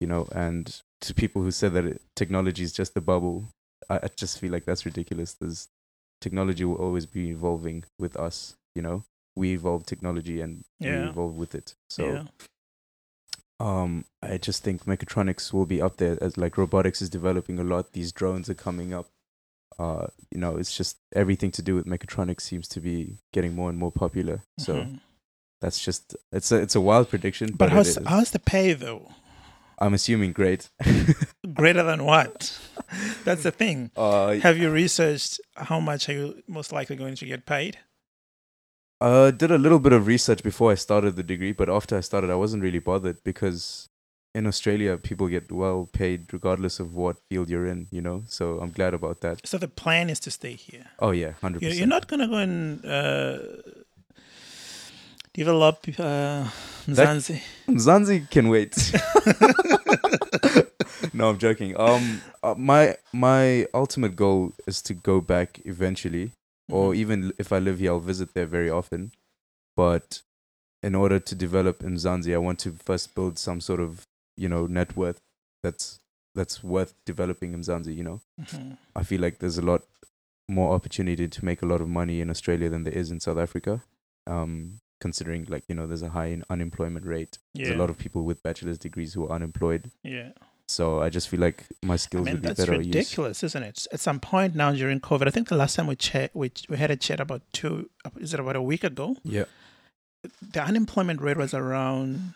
you 0.00 0.06
know. 0.06 0.28
And 0.32 0.80
to 1.02 1.14
people 1.14 1.42
who 1.42 1.50
said 1.50 1.72
that 1.74 1.84
it, 1.84 2.02
technology 2.14 2.62
is 2.62 2.72
just 2.72 2.96
a 2.96 3.00
bubble, 3.00 3.48
I, 3.88 3.96
I 3.96 4.08
just 4.16 4.38
feel 4.38 4.52
like 4.52 4.64
that's 4.64 4.86
ridiculous. 4.86 5.34
There's 5.34 5.68
technology 6.20 6.64
will 6.64 6.76
always 6.76 7.06
be 7.06 7.30
evolving 7.30 7.84
with 7.98 8.16
us, 8.16 8.56
you 8.74 8.82
know. 8.82 9.04
We 9.36 9.52
evolve 9.52 9.84
technology 9.84 10.40
and 10.40 10.64
we 10.80 10.88
evolve 10.88 11.36
with 11.36 11.54
it. 11.54 11.74
So 11.90 12.06
yeah. 12.06 12.22
Um 13.60 14.04
i 14.22 14.36
just 14.36 14.62
think 14.62 14.84
mechatronics 14.84 15.52
will 15.52 15.66
be 15.66 15.80
up 15.80 15.96
there 15.96 16.18
as 16.22 16.36
like 16.36 16.58
robotics 16.58 17.00
is 17.00 17.08
developing 17.08 17.58
a 17.58 17.64
lot 17.64 17.92
these 17.92 18.12
drones 18.12 18.50
are 18.50 18.54
coming 18.54 18.92
up 18.92 19.06
uh 19.78 20.06
you 20.30 20.38
know 20.38 20.56
it's 20.56 20.76
just 20.76 20.98
everything 21.14 21.50
to 21.50 21.62
do 21.62 21.74
with 21.74 21.86
mechatronics 21.86 22.42
seems 22.42 22.68
to 22.68 22.80
be 22.80 23.16
getting 23.32 23.54
more 23.54 23.70
and 23.70 23.78
more 23.78 23.92
popular 23.92 24.42
so 24.58 24.74
Mhm. 24.74 25.00
that's 25.62 25.82
just 25.82 26.14
it's 26.32 26.52
a 26.52 26.56
it's 26.56 26.74
a 26.74 26.80
wild 26.80 27.08
prediction 27.08 27.48
But 27.50 27.58
but, 27.58 27.72
how's 27.72 27.98
how's 28.06 28.30
the 28.30 28.38
pay 28.38 28.74
though? 28.74 29.08
i'm 29.78 29.94
assuming 29.94 30.32
great 30.32 30.70
Greater 31.54 31.82
than 31.84 32.04
what? 32.04 32.58
That's 33.24 33.42
the 33.44 33.50
thing. 33.52 33.90
uh 33.96 34.34
Have 34.40 34.58
you 34.58 34.70
researched 34.70 35.40
how 35.54 35.78
much 35.80 36.08
are 36.08 36.12
you 36.12 36.42
most 36.48 36.72
likely 36.72 36.96
going 36.96 37.14
to 37.16 37.24
get 37.26 37.46
paid? 37.46 37.78
Uh 39.00 39.30
did 39.30 39.50
a 39.50 39.58
little 39.58 39.78
bit 39.78 39.92
of 39.92 40.06
research 40.06 40.42
before 40.42 40.72
i 40.72 40.74
started 40.74 41.16
the 41.16 41.22
degree 41.22 41.52
but 41.52 41.68
after 41.68 41.96
i 41.96 42.00
started 42.00 42.30
i 42.30 42.34
wasn't 42.34 42.62
really 42.62 42.78
bothered 42.78 43.22
because 43.24 43.88
in 44.34 44.46
australia 44.46 44.96
people 44.96 45.28
get 45.28 45.50
well 45.52 45.88
paid 45.92 46.32
regardless 46.32 46.80
of 46.80 46.94
what 46.94 47.16
field 47.28 47.50
you're 47.50 47.66
in 47.66 47.86
you 47.90 48.00
know 48.00 48.22
so 48.26 48.58
i'm 48.60 48.70
glad 48.70 48.94
about 48.94 49.20
that 49.20 49.46
So 49.46 49.58
the 49.58 49.68
plan 49.68 50.08
is 50.10 50.20
to 50.20 50.30
stay 50.30 50.54
here. 50.54 50.86
oh 50.98 51.10
yeah 51.12 51.32
100% 51.42 51.60
You're, 51.62 51.72
you're 51.72 51.86
not 51.96 52.08
going 52.08 52.20
to 52.20 52.26
go 52.28 52.36
and 52.36 52.84
uh, 52.84 53.38
develop 55.34 55.84
uh, 55.98 56.48
Mzansi. 56.88 57.40
Zanzi 57.68 58.30
can 58.30 58.48
wait. 58.48 58.72
no, 61.12 61.28
I'm 61.30 61.38
joking. 61.38 61.78
Um, 61.78 62.22
uh, 62.42 62.54
my 62.56 62.96
my 63.12 63.66
ultimate 63.74 64.16
goal 64.16 64.52
is 64.66 64.82
to 64.82 64.94
go 64.94 65.20
back 65.20 65.60
eventually, 65.64 66.32
or 66.70 66.92
Mhm. 66.92 66.96
even 66.96 67.32
if 67.38 67.52
I 67.52 67.58
live 67.58 67.78
here, 67.78 67.92
I'll 67.92 68.00
visit 68.00 68.34
there 68.34 68.46
very 68.46 68.70
often. 68.70 69.12
But 69.76 70.22
in 70.82 70.94
order 70.94 71.18
to 71.18 71.34
develop 71.34 71.82
in 71.82 71.94
Mzansi, 71.94 72.34
I 72.34 72.38
want 72.38 72.58
to 72.60 72.72
first 72.72 73.14
build 73.14 73.38
some 73.38 73.60
sort 73.60 73.80
of 73.80 74.06
you 74.36 74.48
know 74.48 74.66
net 74.66 74.96
worth 74.96 75.20
that's 75.62 75.98
that's 76.34 76.62
worth 76.62 76.94
developing 77.06 77.54
in 77.54 77.60
Mzansi. 77.60 77.94
You 77.96 78.04
know, 78.04 78.20
Mhm. 78.40 78.78
I 78.94 79.02
feel 79.02 79.20
like 79.20 79.38
there's 79.38 79.58
a 79.58 79.62
lot 79.62 79.82
more 80.48 80.74
opportunity 80.74 81.26
to 81.28 81.44
make 81.44 81.62
a 81.62 81.66
lot 81.66 81.80
of 81.80 81.88
money 81.88 82.20
in 82.20 82.30
Australia 82.30 82.68
than 82.68 82.84
there 82.84 82.92
is 82.96 83.10
in 83.10 83.20
South 83.20 83.38
Africa. 83.38 83.82
Um, 84.26 84.80
considering 85.00 85.44
like 85.44 85.64
you 85.68 85.74
know 85.74 85.86
there's 85.86 86.02
a 86.02 86.10
high 86.10 86.40
unemployment 86.48 87.04
rate. 87.06 87.38
Yeah. 87.54 87.64
There's 87.66 87.76
a 87.76 87.78
lot 87.78 87.90
of 87.90 87.98
people 87.98 88.22
with 88.24 88.42
bachelor's 88.42 88.78
degrees 88.78 89.12
who 89.14 89.24
are 89.26 89.32
unemployed. 89.32 89.90
yeah. 90.02 90.32
So 90.68 91.00
I 91.00 91.10
just 91.10 91.28
feel 91.28 91.38
like 91.40 91.64
my 91.84 91.94
skills 91.96 92.22
I 92.22 92.24
mean, 92.24 92.34
would 92.34 92.42
be 92.42 92.48
that's 92.48 92.60
better 92.60 92.74
used. 92.74 92.86
ridiculous, 92.88 93.42
isn't 93.44 93.62
it? 93.62 93.86
At 93.92 94.00
some 94.00 94.18
point 94.18 94.54
now 94.56 94.72
during 94.72 95.00
COVID, 95.00 95.28
I 95.28 95.30
think 95.30 95.48
the 95.48 95.56
last 95.56 95.76
time 95.76 95.86
we 95.86 95.94
chat, 95.96 96.30
we, 96.34 96.50
we 96.68 96.76
had 96.76 96.90
a 96.90 96.96
chat 96.96 97.20
about 97.20 97.42
two, 97.52 97.88
uh, 98.04 98.10
is 98.18 98.34
it 98.34 98.40
about 98.40 98.56
a 98.56 98.62
week 98.62 98.82
ago? 98.82 99.16
Yeah, 99.22 99.44
The 100.52 100.62
unemployment 100.64 101.20
rate 101.20 101.36
was 101.36 101.54
around 101.54 102.34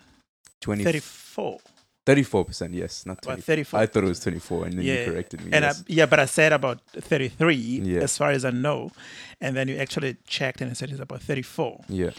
20, 0.60 0.84
34, 0.84 1.58
34%, 2.06 2.72
yes, 2.74 3.04
not 3.04 3.18
about 3.24 3.40
34. 3.42 3.80
I 3.80 3.86
thought 3.86 4.04
it 4.04 4.08
was 4.08 4.20
24 4.20 4.64
and 4.66 4.72
then 4.78 4.84
Yeah, 4.84 5.04
you 5.06 5.10
corrected 5.12 5.40
me. 5.44 5.50
and 5.52 5.64
yes. 5.64 5.80
I, 5.80 5.84
yeah, 5.88 6.06
but 6.06 6.20
I 6.20 6.26
said 6.26 6.52
about 6.52 6.80
33 6.92 7.54
Yeah. 7.56 8.00
as 8.00 8.16
far 8.16 8.30
as 8.30 8.44
I 8.44 8.50
know. 8.50 8.92
And 9.40 9.56
then 9.56 9.66
you 9.66 9.76
actually 9.76 10.16
checked 10.28 10.60
and 10.60 10.70
it 10.70 10.76
said 10.76 10.90
it's 10.90 11.00
about 11.00 11.20
34. 11.22 11.84
yeah. 11.88 12.10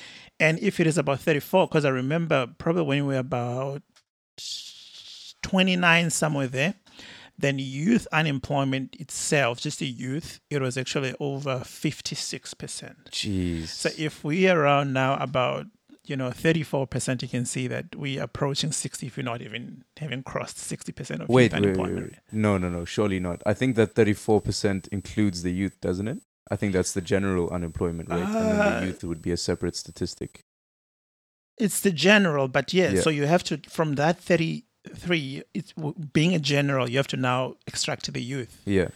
And 0.41 0.59
if 0.59 0.79
it 0.79 0.87
is 0.87 0.97
about 0.97 1.19
34, 1.21 1.67
because 1.67 1.85
I 1.85 1.89
remember 1.89 2.47
probably 2.57 2.81
when 2.83 3.05
we 3.05 3.13
were 3.13 3.19
about 3.19 3.81
29, 5.41 6.09
somewhere 6.09 6.47
there, 6.47 6.75
then 7.37 7.57
youth 7.59 8.07
unemployment 8.11 8.95
itself, 8.99 9.59
just 9.59 9.79
the 9.79 9.87
youth, 9.87 10.39
it 10.49 10.61
was 10.61 10.77
actually 10.77 11.15
over 11.19 11.59
56%. 11.59 12.95
Jeez. 13.09 13.67
So 13.67 13.89
if 13.97 14.23
we 14.23 14.47
are 14.47 14.59
around 14.59 14.93
now 14.93 15.17
about, 15.17 15.65
you 16.05 16.15
know, 16.15 16.29
34%, 16.29 17.21
you 17.21 17.27
can 17.27 17.45
see 17.45 17.67
that 17.67 17.95
we 17.95 18.19
are 18.19 18.23
approaching 18.23 18.71
60 18.71 19.07
if 19.07 19.17
we're 19.17 19.23
not 19.23 19.41
even 19.41 19.83
having 19.97 20.23
crossed 20.23 20.57
60% 20.57 21.21
of 21.21 21.29
wait, 21.29 21.51
youth 21.51 21.53
wait, 21.53 21.61
wait, 21.61 21.65
unemployment. 21.77 22.11
wait. 22.11 22.19
No, 22.31 22.57
no, 22.57 22.69
no. 22.69 22.85
Surely 22.85 23.19
not. 23.19 23.41
I 23.45 23.53
think 23.53 23.75
that 23.75 23.95
34% 23.95 24.87
includes 24.89 25.41
the 25.43 25.51
youth, 25.51 25.79
doesn't 25.81 26.07
it? 26.07 26.19
I 26.49 26.55
think 26.57 26.73
that's 26.73 26.91
the 26.91 27.01
general 27.01 27.49
unemployment 27.49 28.09
rate, 28.09 28.19
and 28.23 28.33
then 28.51 28.59
Uh, 28.59 28.79
the 28.81 28.85
youth 28.87 29.03
would 29.03 29.21
be 29.21 29.31
a 29.31 29.37
separate 29.37 29.75
statistic. 29.75 30.41
It's 31.57 31.79
the 31.79 31.91
general, 31.91 32.47
but 32.47 32.73
yeah, 32.73 32.91
Yeah. 32.91 33.01
so 33.01 33.09
you 33.09 33.25
have 33.25 33.43
to, 33.45 33.57
from 33.69 33.95
that 33.95 34.19
33, 34.85 35.43
it's 35.53 35.73
being 36.13 36.33
a 36.33 36.39
general, 36.39 36.89
you 36.89 36.97
have 36.97 37.07
to 37.07 37.17
now 37.17 37.55
extract 37.67 38.05
to 38.05 38.11
the 38.11 38.21
youth. 38.21 38.61
Yeah. 38.65 38.89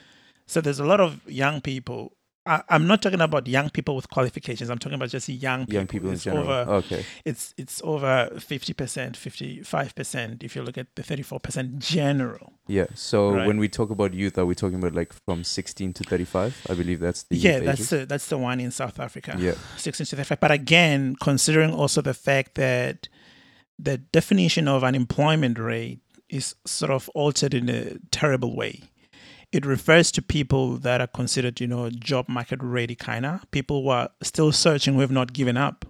So 0.48 0.62
there's 0.62 0.80
a 0.80 0.86
lot 0.86 1.00
of 1.00 1.20
young 1.30 1.62
people. 1.62 2.13
I, 2.48 2.62
I'm 2.70 2.86
not 2.86 3.01
talking 3.01 3.22
about 3.22 3.48
young 3.48 3.72
people 3.72 3.96
with 3.96 4.08
qualifications. 4.12 4.70
I'm 4.70 4.77
talking 4.77 4.96
about 4.96 5.10
just 5.10 5.27
young 5.27 5.62
people. 5.62 5.74
Young 5.74 5.88
people 5.88 6.10
in 6.12 6.18
general. 6.18 6.44
Over, 6.44 6.72
okay. 6.74 7.04
it's 7.25 7.56
it's 7.58 7.82
over 7.84 8.30
50%, 8.36 9.13
55% 9.13 10.44
if 10.44 10.56
you 10.56 10.62
look 10.62 10.77
at 10.77 10.96
the 10.96 11.01
34% 11.01 11.80
general. 11.80 12.54
Yeah. 12.68 12.86
So 12.94 13.32
Right. 13.32 13.48
when 13.48 13.58
we 13.58 13.68
talk 13.68 13.89
about 13.89 14.13
youth, 14.13 14.38
are 14.38 14.46
we 14.46 14.54
talking 14.54 14.77
about 14.77 14.94
like 14.94 15.12
from 15.25 15.44
16 15.44 15.94
to 15.94 16.04
35? 16.04 16.68
I 16.70 16.75
believe 16.75 17.00
that's 17.00 17.24
the 17.24 17.36
yeah, 17.36 17.60
that's 17.60 17.89
the, 17.89 18.06
that's 18.06 18.27
the 18.30 18.38
one 18.38 18.60
in 18.60 18.70
South 18.70 19.00
Africa. 19.00 19.36
Yeah. 19.39 19.56
16 19.77 20.06
to 20.06 20.15
35. 20.15 20.39
But 20.39 20.51
again, 20.51 21.15
considering 21.20 21.74
also 21.74 22.01
the 22.01 22.13
fact 22.13 22.54
that 22.56 23.08
the 23.77 23.98
definition 23.98 24.67
of 24.67 24.84
unemployment 24.84 25.60
rate 25.60 26.00
is 26.29 26.55
sort 26.65 26.91
of 26.91 27.10
altered 27.10 27.53
in 27.53 27.70
a 27.70 27.98
terrible 28.12 28.55
way. 28.55 28.82
It 29.51 29.65
refers 29.65 30.12
to 30.13 30.22
people 30.22 30.77
that 30.77 31.00
are 31.01 31.08
considered, 31.08 31.62
you 31.62 31.67
know, 31.67 31.89
job 31.89 32.27
market 32.27 32.62
ready 32.62 32.96
kind 32.96 33.25
of 33.25 33.50
people 33.51 33.84
who 33.84 33.89
are 33.89 34.10
still 34.22 34.51
searching, 34.51 34.96
who 34.96 35.01
have 35.01 35.12
not 35.12 35.34
given 35.34 35.55
up. 35.55 35.86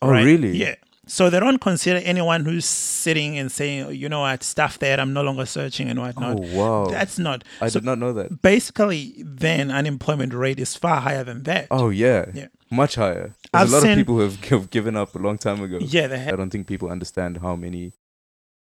Oh, 0.00 0.10
right? 0.10 0.24
really? 0.24 0.56
Yeah. 0.56 0.76
So 1.06 1.28
they 1.28 1.40
don't 1.40 1.58
consider 1.58 1.98
anyone 2.04 2.44
who's 2.44 2.64
sitting 2.64 3.36
and 3.36 3.50
saying, 3.50 3.82
"Oh, 3.82 3.88
you 3.88 4.08
know 4.08 4.20
what, 4.20 4.44
stuff 4.44 4.78
that 4.78 5.00
I'm 5.00 5.12
no 5.12 5.22
longer 5.22 5.44
searching 5.44 5.88
and 5.88 5.98
whatnot. 5.98 6.36
Oh, 6.38 6.40
whatnot. 6.40 6.56
wow. 6.56 6.86
That's 6.86 7.18
not. 7.18 7.42
I 7.60 7.68
so 7.68 7.80
did 7.80 7.86
not 7.86 7.98
know 7.98 8.12
that. 8.12 8.40
basically, 8.42 9.14
then 9.18 9.72
unemployment 9.72 10.32
rate 10.32 10.60
is 10.60 10.76
far 10.76 11.00
higher 11.00 11.24
than 11.24 11.42
that. 11.44 11.66
Oh, 11.70 11.88
yeah. 11.90 12.26
Yeah. 12.32 12.46
Much 12.70 12.94
higher. 12.94 13.34
There's 13.52 13.62
I've 13.64 13.68
a 13.68 13.72
lot 13.72 13.82
seen- 13.82 13.90
of 13.92 13.96
people 13.98 14.14
who 14.16 14.20
have, 14.22 14.44
have 14.50 14.70
given 14.70 14.96
up 14.96 15.14
a 15.14 15.18
long 15.18 15.38
time 15.38 15.62
ago. 15.62 15.78
Yeah, 15.80 16.06
they 16.06 16.18
have. 16.18 16.34
I 16.34 16.36
don't 16.36 16.50
think 16.50 16.66
people 16.66 16.88
understand 16.90 17.38
how 17.38 17.56
many 17.56 17.92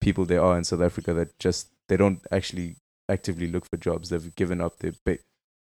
people 0.00 0.24
there 0.26 0.42
are 0.42 0.58
in 0.58 0.64
South 0.64 0.82
Africa 0.82 1.14
that 1.14 1.38
just 1.38 1.68
they 1.88 1.96
don't 1.96 2.20
actually 2.30 2.76
actively 3.08 3.46
look 3.46 3.64
for 3.68 3.76
jobs. 3.76 4.10
They've 4.10 4.34
given 4.36 4.60
up. 4.60 4.78
They 4.80 4.92
ba- 5.04 5.18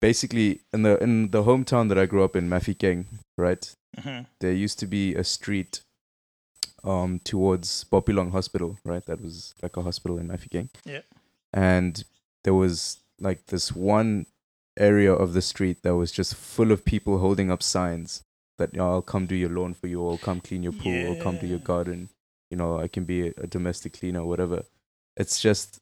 basically 0.00 0.60
in 0.72 0.82
the 0.82 1.00
in 1.02 1.30
the 1.30 1.44
hometown 1.44 1.88
that 1.88 1.98
I 1.98 2.06
grew 2.06 2.24
up 2.24 2.34
in, 2.36 2.48
Mafikeng, 2.48 3.06
right? 3.38 3.72
Mhm. 3.98 4.26
There 4.40 4.52
used 4.52 4.78
to 4.80 4.86
be 4.86 5.14
a 5.14 5.24
street 5.24 5.80
um 6.84 7.20
towards 7.24 7.84
Bophelong 7.84 8.30
Hospital, 8.32 8.78
right? 8.84 9.04
That 9.06 9.20
was 9.20 9.54
like 9.62 9.76
a 9.76 9.82
hospital 9.82 10.18
in 10.18 10.28
Mafikeng. 10.28 10.68
Yeah. 10.84 11.02
And 11.52 12.04
there 12.44 12.54
was 12.54 12.98
like 13.20 13.46
this 13.46 13.72
one 13.72 14.26
area 14.76 15.12
of 15.12 15.32
the 15.32 15.42
street 15.42 15.82
that 15.82 15.96
was 15.96 16.12
just 16.12 16.34
full 16.34 16.72
of 16.72 16.84
people 16.84 17.18
holding 17.18 17.50
up 17.50 17.62
signs 17.62 18.22
that 18.58 18.72
you 18.72 18.78
know, 18.78 18.90
I'll 18.90 19.02
come 19.02 19.26
do 19.26 19.34
your 19.34 19.50
lawn 19.50 19.74
for 19.74 19.86
you, 19.86 20.00
or 20.00 20.12
I'll 20.12 20.18
come 20.18 20.40
clean 20.40 20.62
your 20.62 20.72
pool, 20.72 21.12
or 21.12 21.22
come 21.22 21.38
do 21.38 21.46
your 21.46 21.58
garden. 21.58 22.08
You 22.50 22.56
know, 22.56 22.78
I 22.78 22.88
can 22.88 23.04
be 23.04 23.28
a, 23.28 23.32
a 23.38 23.46
domestic 23.46 23.98
cleaner, 23.98 24.24
whatever. 24.24 24.64
It's 25.16 25.40
just 25.40 25.80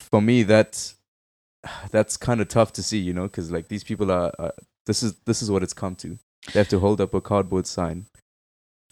for 0.00 0.20
me 0.20 0.42
that 0.44 0.94
that's 1.90 2.16
kind 2.16 2.40
of 2.40 2.48
tough 2.48 2.72
to 2.74 2.82
see, 2.82 2.98
you 2.98 3.12
know, 3.12 3.24
because 3.24 3.50
like 3.50 3.68
these 3.68 3.84
people 3.84 4.10
are, 4.12 4.32
are 4.38 4.52
this 4.86 5.02
is 5.02 5.14
this 5.26 5.42
is 5.42 5.50
what 5.50 5.62
it's 5.62 5.72
come 5.72 5.96
to. 5.96 6.18
They 6.52 6.60
have 6.60 6.68
to 6.68 6.78
hold 6.78 7.00
up 7.00 7.14
a 7.14 7.20
cardboard 7.20 7.66
sign 7.66 8.06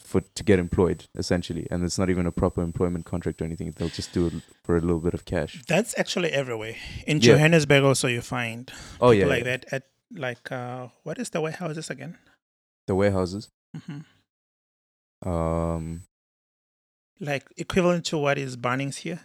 for 0.07 0.21
to 0.21 0.43
get 0.45 0.59
employed, 0.59 1.07
essentially, 1.17 1.67
and 1.71 1.85
it's 1.85 1.99
not 1.99 2.09
even 2.11 2.27
a 2.27 2.33
proper 2.33 2.63
employment 2.63 3.05
contract 3.05 3.43
or 3.43 3.45
anything. 3.45 3.73
They'll 3.77 3.89
just 3.89 4.13
do 4.13 4.27
it 4.29 4.35
for 4.65 4.77
a 4.77 4.81
little 4.81 5.01
bit 5.01 5.15
of 5.15 5.25
cash. 5.25 5.63
That's 5.67 5.93
actually 5.99 6.31
everywhere. 6.33 6.77
In 7.07 7.17
Yeah. 7.19 7.33
Johannesburg, 7.35 7.83
also 7.85 8.07
you 8.09 8.21
find 8.23 8.71
Oh 9.01 9.11
yeah, 9.11 9.27
like 9.27 9.45
yeah. 9.45 9.51
that 9.57 9.65
at 9.73 9.83
like 10.15 10.51
uh, 10.53 10.89
what 11.03 11.19
is 11.19 11.31
the 11.31 11.41
warehouses 11.41 11.91
again? 11.91 12.17
the 12.87 12.95
warehouses. 12.95 13.49
hmm 13.75 14.01
Um. 15.29 16.03
Like 17.19 17.45
equivalent 17.57 18.05
to 18.07 18.19
what 18.19 18.37
is 18.39 18.57
Bunnings 18.57 18.97
here, 18.99 19.21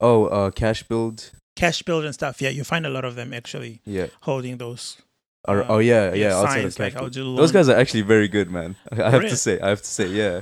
Oh, 0.00 0.26
uh, 0.26 0.50
Cashbuild. 0.50 1.30
cash 1.54 1.82
build 1.82 2.04
and 2.04 2.12
stuff. 2.14 2.42
Yeah, 2.42 2.50
you 2.50 2.64
find 2.64 2.84
a 2.84 2.90
lot 2.90 3.04
of 3.04 3.14
them 3.14 3.32
actually 3.32 3.80
Yeah. 3.84 4.08
holding 4.22 4.58
those. 4.58 4.98
Or, 5.46 5.62
Uh, 5.62 5.66
oh 5.68 5.78
yeah, 5.78 6.12
yeah. 6.14 6.36
outside 6.36 6.64
of 6.64 6.78
like 6.78 6.92
cash 6.92 6.96
I'll 6.96 7.02
build. 7.10 7.12
do 7.12 7.36
Those 7.36 7.52
guys 7.52 7.68
are 7.68 7.76
actually 7.76 8.02
very 8.02 8.28
good, 8.28 8.50
man. 8.50 8.76
I 8.92 8.96
have 9.10 9.12
Really? 9.14 9.28
to 9.30 9.36
say. 9.36 9.58
I 9.60 9.68
have 9.70 9.80
to 9.82 9.88
say, 9.88 10.06
yeah. 10.08 10.40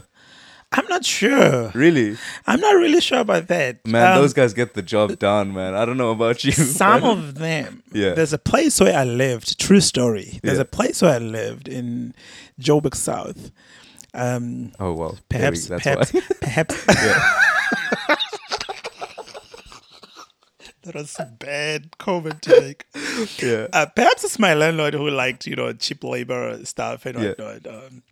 I'm 0.73 0.87
not 0.89 1.05
sure. 1.05 1.71
Really, 1.75 2.17
I'm 2.47 2.59
not 2.61 2.75
really 2.75 3.01
sure 3.01 3.21
about 3.21 3.47
that. 3.49 3.87
man. 3.87 4.15
Um, 4.17 4.21
those 4.21 4.33
guys 4.35 4.53
get 4.53 4.75
the 4.75 4.83
job 4.83 5.17
done, 5.19 5.53
man. 5.55 5.75
I 5.75 5.85
don't 5.85 5.97
know 5.97 6.11
about 6.11 6.43
you. 6.45 6.51
Some 6.53 7.05
of 7.05 7.37
them. 7.37 7.83
Yeah. 7.93 8.15
There's 8.15 8.33
a 8.33 8.39
place 8.39 8.81
where 8.81 8.95
I 8.99 9.05
lived. 9.05 9.59
True 9.61 9.81
story. 9.81 10.41
There's 10.43 10.57
Yeah. 10.59 10.63
a 10.63 10.67
place 10.79 11.01
where 11.03 11.15
I 11.15 11.19
lived 11.19 11.69
in 11.69 12.15
Joburg 12.61 12.95
South. 12.97 13.51
Um, 14.13 14.73
Oh 14.81 14.93
well. 14.93 15.19
perhaps, 15.29 15.71
Maybe 15.71 15.83
that's 15.83 16.11
perhaps, 16.11 16.13
why. 16.13 16.21
perhaps. 16.41 16.75
yeah. 20.87 20.93
that 20.93 20.95
was 20.95 21.17
bad 21.39 21.91
COVID 21.99 22.41
take. 22.41 22.87
yeah. 23.43 23.67
Uh, 23.73 23.87
perhaps 23.87 24.25
it's 24.25 24.39
my 24.39 24.55
landlord 24.55 24.95
who 24.95 25.09
liked, 25.11 25.47
you 25.47 25.57
know, 25.57 25.73
cheap 25.73 26.03
labor 26.05 26.65
stuff 26.65 27.07
and 27.07 27.19
Yeah. 27.19 27.29
whatnot. 27.31 27.67
Um, 27.67 28.03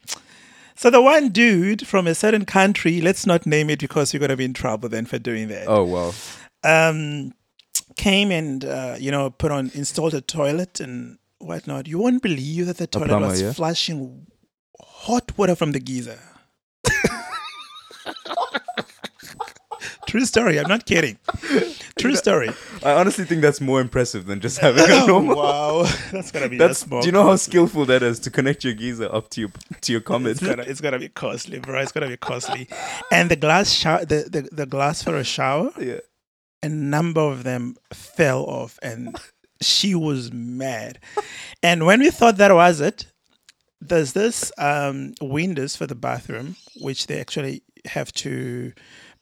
so 0.74 0.90
the 0.90 1.00
one 1.00 1.28
dude 1.30 1.86
from 1.86 2.06
a 2.06 2.14
certain 2.14 2.44
country, 2.44 3.00
let's 3.00 3.26
not 3.26 3.46
name 3.46 3.70
it 3.70 3.78
because 3.78 4.12
you're 4.12 4.20
gonna 4.20 4.36
be 4.36 4.44
in 4.44 4.54
trouble 4.54 4.88
then 4.88 5.06
for 5.06 5.18
doing 5.18 5.48
that. 5.48 5.68
Oh 5.68 5.84
well. 5.84 6.14
Um, 6.64 7.32
came 7.96 8.32
and 8.32 8.64
uh, 8.64 8.96
you 8.98 9.10
know 9.10 9.30
put 9.30 9.52
on 9.52 9.70
installed 9.74 10.14
a 10.14 10.20
toilet 10.20 10.80
and 10.80 11.18
whatnot. 11.38 11.86
You 11.86 11.98
won't 11.98 12.22
believe 12.22 12.66
that 12.66 12.78
the 12.78 12.86
toilet 12.88 13.08
plumber, 13.08 13.28
was 13.28 13.40
yeah? 13.42 13.52
flushing 13.52 14.26
hot 14.80 15.36
water 15.38 15.54
from 15.54 15.72
the 15.72 15.80
geyser. 15.80 16.18
True 20.14 20.26
story. 20.26 20.60
I'm 20.60 20.68
not 20.68 20.86
kidding. 20.86 21.18
True 21.98 22.14
story. 22.14 22.48
I 22.84 22.92
honestly 22.92 23.24
think 23.24 23.42
that's 23.42 23.60
more 23.60 23.80
impressive 23.80 24.26
than 24.26 24.38
just 24.38 24.58
having 24.60 24.84
a 24.88 25.06
normal. 25.08 25.34
wow, 25.34 25.90
that's 26.12 26.30
gonna 26.30 26.48
be 26.48 26.56
That's. 26.56 26.84
Do 26.84 27.00
you 27.02 27.10
know 27.10 27.24
how 27.24 27.34
skillful 27.34 27.84
that 27.86 28.04
is 28.04 28.20
to 28.20 28.30
connect 28.30 28.62
your 28.62 28.74
geyser 28.74 29.12
up 29.12 29.28
to 29.30 29.40
your 29.40 29.50
to 29.80 29.90
your 29.90 30.00
comet? 30.00 30.30
It's 30.30 30.40
gonna, 30.40 30.62
it's 30.62 30.80
gonna 30.80 31.00
be 31.00 31.08
costly, 31.08 31.58
bro. 31.58 31.80
It's 31.80 31.90
gonna 31.90 32.06
be 32.06 32.16
costly. 32.16 32.68
And 33.10 33.28
the 33.28 33.34
glass 33.34 33.72
shower, 33.72 34.04
the, 34.04 34.28
the, 34.30 34.48
the 34.52 34.66
glass 34.66 35.02
for 35.02 35.16
a 35.16 35.24
shower, 35.24 35.72
yeah. 35.80 35.98
a 36.62 36.68
number 36.68 37.20
of 37.20 37.42
them 37.42 37.74
fell 37.92 38.44
off, 38.44 38.78
and 38.82 39.18
she 39.60 39.96
was 39.96 40.32
mad. 40.32 41.00
And 41.60 41.86
when 41.86 41.98
we 41.98 42.12
thought 42.12 42.36
that 42.36 42.54
was 42.54 42.80
it, 42.80 43.06
there's 43.80 44.12
this 44.12 44.52
um, 44.58 45.14
windows 45.20 45.74
for 45.74 45.88
the 45.88 45.96
bathroom, 45.96 46.54
which 46.80 47.08
they 47.08 47.18
actually 47.18 47.64
have 47.86 48.12
to 48.12 48.72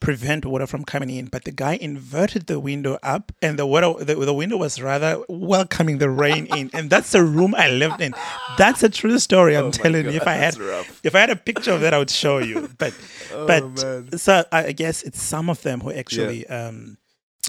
prevent 0.06 0.44
water 0.44 0.66
from 0.66 0.82
coming 0.84 1.10
in. 1.18 1.26
But 1.34 1.44
the 1.44 1.52
guy 1.64 1.74
inverted 1.90 2.42
the 2.52 2.58
window 2.70 2.98
up, 3.14 3.32
and 3.40 3.58
the 3.60 3.66
water, 3.72 4.04
the, 4.04 4.14
the 4.16 4.34
window 4.42 4.56
was 4.58 4.80
rather 4.90 5.12
welcoming 5.28 5.98
the 5.98 6.10
rain 6.10 6.46
in. 6.58 6.70
And 6.74 6.90
that's 6.90 7.12
the 7.12 7.22
room 7.36 7.54
I 7.56 7.68
lived 7.70 8.00
in. 8.06 8.12
That's 8.58 8.82
a 8.82 8.88
true 9.00 9.18
story. 9.18 9.56
I'm 9.56 9.66
Oh 9.66 9.70
telling 9.70 10.04
you. 10.06 10.10
If 10.22 10.26
I 10.26 10.36
had, 10.44 10.58
rough. 10.58 11.00
if 11.08 11.14
I 11.14 11.20
had 11.24 11.30
a 11.30 11.36
picture 11.36 11.72
of 11.72 11.80
that, 11.82 11.94
I 11.94 11.98
would 12.02 12.10
show 12.10 12.38
you. 12.38 12.68
But, 12.82 12.92
Oh, 13.32 13.46
but 13.46 13.62
man. 13.82 14.18
so 14.18 14.44
I 14.52 14.72
guess 14.72 15.02
it's 15.08 15.22
some 15.22 15.48
of 15.48 15.62
them 15.62 15.80
who 15.80 15.90
actually. 16.02 16.40
Um, 16.58 16.98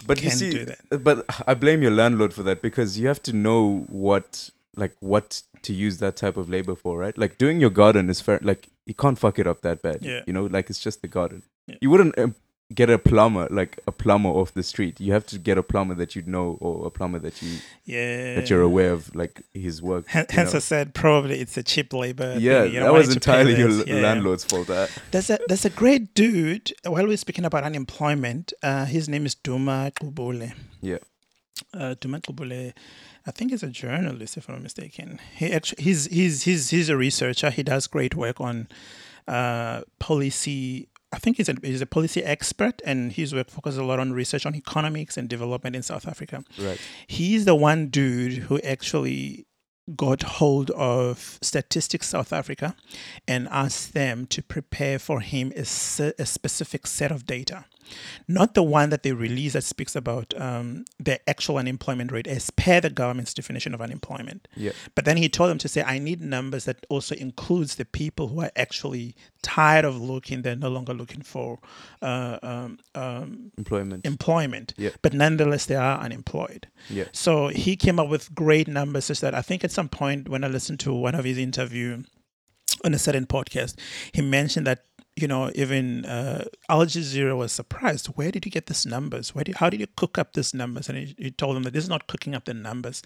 But 0.08 0.22
you 0.24 0.30
see, 0.30 0.66
but 1.08 1.18
I 1.48 1.54
blame 1.56 1.82
your 1.82 1.92
landlord 2.02 2.34
for 2.34 2.44
that 2.44 2.62
because 2.62 3.00
you 3.00 3.08
have 3.08 3.22
to 3.24 3.34
know 3.34 3.86
what, 3.90 4.50
like, 4.76 4.96
what 5.00 5.42
to 5.64 5.74
use 5.74 5.98
that 6.00 6.16
type 6.24 6.38
of 6.38 6.50
labor 6.50 6.76
for, 6.76 6.98
right? 7.04 7.18
Like 7.18 7.38
doing 7.38 7.60
your 7.60 7.70
garden 7.70 8.10
is 8.10 8.20
fair. 8.22 8.40
Like 8.44 8.68
you 8.86 8.94
can't 8.94 9.18
fuck 9.18 9.40
it 9.40 9.48
up 9.48 9.62
that 9.62 9.82
bad. 9.82 10.00
Yeah. 10.02 10.22
You 10.28 10.34
know, 10.34 10.46
like 10.46 10.70
it's 10.70 10.80
just 10.80 11.02
the 11.02 11.08
garden. 11.08 11.44
Yeah. 11.68 11.78
You 11.82 11.90
wouldn't 11.90 12.18
um, 12.20 12.36
get 12.74 12.90
a 12.90 12.98
plumber, 12.98 13.48
like 13.52 13.80
a 13.88 13.92
plumber 13.92 14.30
off 14.30 14.54
the 14.54 14.64
street. 14.64 15.00
You 15.00 15.14
have 15.14 15.26
to 15.28 15.38
get 15.40 15.58
a 15.58 15.64
plumber 15.64 15.96
that 15.96 16.16
you 16.16 16.22
know 16.26 16.58
or 16.62 16.88
a 16.88 16.90
plumber 16.90 17.20
that 17.20 17.42
you 17.42 17.58
Yeah. 17.86 18.36
that 18.36 18.50
you're 18.50 18.62
aware 18.62 18.92
of, 18.94 19.14
like 19.16 19.42
his 19.54 19.82
work. 19.82 20.06
You 20.14 20.24
Hence, 20.30 20.54
know. 20.54 20.58
I 20.58 20.60
said 20.60 20.94
probably 20.94 21.40
it's 21.40 21.58
a 21.58 21.64
cheap 21.64 21.94
labor. 21.94 22.36
yeah, 22.40 22.64
thing. 22.64 22.74
You 22.74 22.80
that 22.82 22.94
was 22.94 23.10
it 23.10 23.14
to 23.16 23.20
pay 23.20 23.40
entirely 23.42 23.60
your 23.60 23.86
Yeah. 23.88 24.02
landlord's 24.02 24.44
fault. 24.46 24.68
That 24.68 24.90
There's 25.12 25.30
a 25.30 25.40
there's 25.48 25.66
a 25.66 25.70
great 25.70 26.14
dude. 26.14 26.74
While 26.86 27.08
we're 27.08 27.18
speaking 27.18 27.46
about 27.46 27.64
unemployment, 27.64 28.54
uh, 28.64 28.86
his 28.86 29.08
name 29.10 29.26
is 29.26 29.36
Duma 29.36 29.92
Gqubule. 29.96 30.54
yeah, 30.82 30.98
Uh, 31.74 31.96
Duma 32.00 32.20
Gqubule, 32.20 32.74
I 33.26 33.32
think 33.32 33.52
he's 33.52 33.64
a 33.64 33.68
journalist, 33.70 34.36
if 34.38 34.50
I'm 34.50 34.56
not 34.56 34.64
mistaken. 34.64 35.20
He 35.36 35.52
actually 35.54 35.84
he's 35.84 36.06
he's 36.08 36.44
he's 36.44 36.70
he's 36.72 36.90
a 36.90 36.98
researcher. 36.98 37.50
He 37.50 37.64
does 37.64 37.88
great 37.88 38.16
work 38.16 38.42
on 38.42 38.68
uh, 39.28 39.82
policy. 40.00 40.88
I 41.14 41.20
think 41.20 41.38
he's 41.38 41.50
a 41.50 41.56
he's 41.62 41.82
a 41.82 41.86
policy 41.86 42.24
expert, 42.24 42.82
and 42.84 43.12
his 43.12 43.34
work 43.34 43.50
focuses 43.50 43.78
a 43.78 43.84
lot 43.84 44.00
on 44.00 44.14
research 44.14 44.46
on 44.46 44.56
economics 44.56 45.16
and 45.18 45.30
development 45.30 45.76
in 45.76 45.84
South 45.84 46.08
Africa. 46.08 46.44
right. 46.60 46.80
He's 47.08 47.46
the 47.46 47.56
one 47.56 47.88
dude 47.88 48.34
who 48.34 48.60
actually 48.62 49.46
got 49.96 50.24
hold 50.24 50.72
of 50.72 51.38
Statistics 51.42 52.08
South 52.08 52.32
Africa 52.32 52.76
and 53.28 53.48
asked 53.50 53.94
them 53.94 54.26
to 54.28 54.42
prepare 54.42 54.98
for 54.98 55.20
him 55.20 55.52
a, 55.56 55.62
a 55.62 56.26
specific 56.26 56.88
set 56.88 57.12
of 57.12 57.26
data. 57.26 57.66
Not 58.28 58.54
the 58.54 58.64
one 58.64 58.90
that 58.90 59.04
they 59.04 59.12
release 59.12 59.54
that 59.54 59.64
speaks 59.64 59.96
about 59.96 60.34
um, 60.40 60.86
the 61.00 61.20
actual 61.30 61.58
unemployment 61.58 62.12
rate 62.12 62.28
as 62.28 62.50
per 62.50 62.80
the 62.82 62.90
government's 62.90 63.34
definition 63.34 63.74
of 63.74 63.82
unemployment. 63.82 64.48
Yeah, 64.56 64.72
But 64.96 65.06
then 65.06 65.18
he 65.18 65.30
told 65.30 65.50
them 65.50 65.58
to 65.60 65.68
say, 65.68 65.84
I 65.84 66.00
need 66.00 66.22
numbers 66.22 66.66
that 66.66 66.86
also 66.90 67.16
includes 67.16 67.76
the 67.76 67.86
people 67.86 68.28
who 68.30 68.42
are 68.42 68.52
actually 68.56 69.16
tired 69.42 69.86
of 69.86 70.00
looking, 70.00 70.42
they're 70.42 70.56
no 70.56 70.70
longer 70.70 70.94
looking 70.94 71.22
for 71.22 71.60
uh, 72.02 72.40
um, 72.42 72.80
um, 72.96 73.52
employment. 73.58 74.06
employment, 74.06 74.74
Yeah. 74.78 74.92
but 75.02 75.14
nonetheless 75.14 75.66
they 75.66 75.76
are 75.76 76.00
unemployed. 76.00 76.68
yeah, 76.90 77.06
So 77.12 77.48
he 77.50 77.76
came 77.76 78.00
up 78.00 78.08
with 78.10 78.34
great 78.34 78.68
numbers 78.68 79.06
such 79.06 79.20
that 79.22 79.34
I 79.36 79.42
think 79.42 79.64
at 79.64 79.72
some 79.72 79.90
point 79.90 80.30
when 80.30 80.44
I 80.44 80.48
listened 80.48 80.80
to 80.82 80.94
one 80.94 81.16
of 81.16 81.26
his 81.26 81.38
interview 81.38 82.04
on 82.86 82.94
a 82.94 83.00
certain 83.00 83.26
podcast, 83.26 83.76
he 84.14 84.22
mentioned 84.22 84.66
that 84.68 84.84
you 85.16 85.28
know 85.28 85.52
even 85.56 86.06
uh, 86.06 86.46
Al 86.70 86.86
Jazeera 86.86 87.38
was 87.38 87.52
surprised. 87.52 88.08
Where 88.08 88.32
did 88.32 88.46
you 88.46 88.52
get 88.52 88.66
these 88.66 88.86
numbers? 88.86 89.36
Where 89.36 89.44
did, 89.44 89.56
how 89.58 89.70
did 89.70 89.80
you 89.80 89.88
cook 89.96 90.18
up 90.18 90.34
these 90.34 90.54
numbers? 90.54 90.90
And 90.90 90.98
he, 90.98 91.16
he 91.18 91.32
told 91.32 91.56
them 91.56 91.64
that 91.64 91.74
this 91.74 91.84
is 91.84 91.90
not 91.90 92.08
cooking 92.08 92.34
up 92.36 92.46
the 92.46 92.54
numbers. 92.54 93.04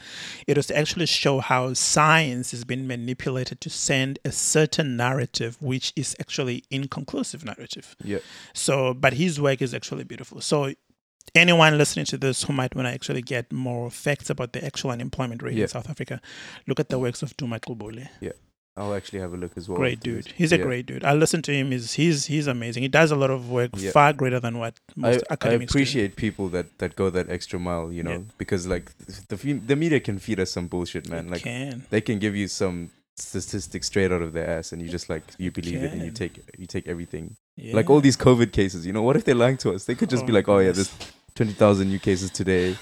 It 0.47 0.55
was 0.57 0.67
to 0.67 0.77
actually 0.77 1.05
show 1.07 1.39
how 1.39 1.73
science 1.73 2.51
has 2.51 2.63
been 2.63 2.87
manipulated 2.87 3.59
to 3.61 3.69
send 3.69 4.19
a 4.23 4.31
certain 4.31 4.95
narrative, 4.95 5.57
which 5.61 5.91
is 5.95 6.15
actually 6.19 6.63
inconclusive 6.71 7.43
narrative. 7.43 7.95
yeah, 8.03 8.19
So, 8.53 8.93
but 8.93 9.13
his 9.13 9.39
work 9.41 9.61
is 9.61 9.73
actually 9.73 10.03
beautiful. 10.05 10.39
So, 10.41 10.73
anyone 11.35 11.77
listening 11.77 12.05
to 12.05 12.17
this 12.17 12.43
who 12.43 12.53
might 12.53 12.73
want 12.73 12.87
to 12.87 12.93
actually 12.93 13.21
get 13.21 13.51
more 13.51 13.91
facts 13.91 14.29
about 14.29 14.53
the 14.53 14.63
actual 14.63 14.91
unemployment 14.91 15.43
rate 15.43 15.55
Yeah. 15.55 15.63
in 15.63 15.67
South 15.69 15.89
Africa, 15.89 16.21
look 16.67 16.79
at 16.79 16.87
the 16.89 16.97
works 16.97 17.21
of 17.21 17.35
Duma 17.35 17.59
Gqubule. 17.59 18.07
I'll 18.77 18.93
actually 18.93 19.19
have 19.19 19.33
a 19.33 19.37
look 19.37 19.51
as 19.57 19.67
well. 19.67 19.77
great 19.77 19.99
dude. 19.99 20.27
He's 20.27 20.51
a 20.51 20.57
Yeah. 20.57 20.63
great 20.63 20.85
dude. 20.85 21.03
I 21.03 21.13
listen 21.13 21.41
to 21.41 21.51
him. 21.53 21.71
He's 21.71 21.93
he's 21.93 22.25
he's 22.27 22.47
amazing. 22.47 22.83
He 22.83 22.89
does 22.89 23.11
a 23.11 23.15
lot 23.15 23.31
of 23.31 23.49
work 23.49 23.71
Yeah. 23.75 23.91
far 23.91 24.13
greater 24.13 24.39
than 24.39 24.59
what 24.59 24.75
most 24.95 25.23
I 25.29 25.33
academics 25.33 25.71
do. 25.71 25.77
appreciate 25.77 26.15
people 26.15 26.47
that, 26.49 26.77
that 26.77 26.95
go 26.95 27.09
that 27.09 27.29
extra 27.29 27.59
mile, 27.59 27.91
you 27.91 28.03
know, 28.03 28.11
Yeah. 28.11 28.37
because 28.37 28.67
like 28.67 28.91
the 29.29 29.37
the 29.71 29.75
media 29.75 29.99
can 29.99 30.19
feed 30.19 30.39
us 30.39 30.51
some 30.51 30.67
bullshit, 30.67 31.09
man. 31.09 31.25
It 31.25 31.31
Like 31.31 31.43
can. 31.43 31.83
they 31.89 32.01
can 32.01 32.19
give 32.19 32.35
you 32.35 32.47
some 32.47 32.91
statistics 33.15 33.87
straight 33.87 34.11
out 34.11 34.21
of 34.21 34.33
their 34.33 34.47
ass, 34.47 34.71
and 34.71 34.79
you 34.81 34.89
just 34.89 35.09
like 35.09 35.23
you 35.39 35.49
believe 35.51 35.81
it 35.81 35.91
and 35.93 36.01
you 36.03 36.11
take 36.11 36.33
you 36.57 36.67
take 36.67 36.87
everything. 36.87 37.35
Yeah. 37.55 37.75
Like 37.75 37.89
all 37.89 37.99
these 38.01 38.15
COVID 38.17 38.51
cases, 38.51 38.85
you 38.85 38.93
know, 38.93 39.01
what 39.01 39.15
if 39.15 39.23
they're 39.25 39.33
lying 39.45 39.57
to 39.57 39.73
us? 39.73 39.85
They 39.85 39.95
could 39.95 40.09
just 40.11 40.25
be 40.27 40.31
Oh, 40.33 40.35
like, 40.35 40.47
oh 40.47 40.59
yeah, 40.59 40.71
there's 40.71 40.91
twenty 41.33 41.53
thousand 41.53 41.89
new 41.89 41.97
cases 42.09 42.29
today. 42.29 42.75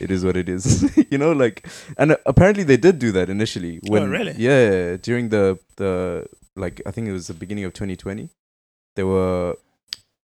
It 0.00 0.10
is 0.10 0.24
what 0.24 0.36
it 0.36 0.48
is, 0.48 0.96
you 1.10 1.18
know. 1.18 1.32
Like, 1.32 1.66
and 1.96 2.12
uh, 2.12 2.16
apparently 2.26 2.64
they 2.64 2.76
did 2.76 2.98
do 2.98 3.12
that 3.12 3.28
initially. 3.30 3.80
When, 3.86 4.02
Oh, 4.02 4.06
really? 4.08 4.34
Yeah, 4.36 4.96
during 4.96 5.28
the 5.28 5.58
the 5.76 6.26
like 6.56 6.80
I 6.86 6.90
think 6.90 7.08
it 7.08 7.12
was 7.12 7.26
the 7.28 7.34
beginning 7.34 7.64
of 7.64 7.72
2020. 7.72 8.28
There 8.96 9.06
were 9.06 9.56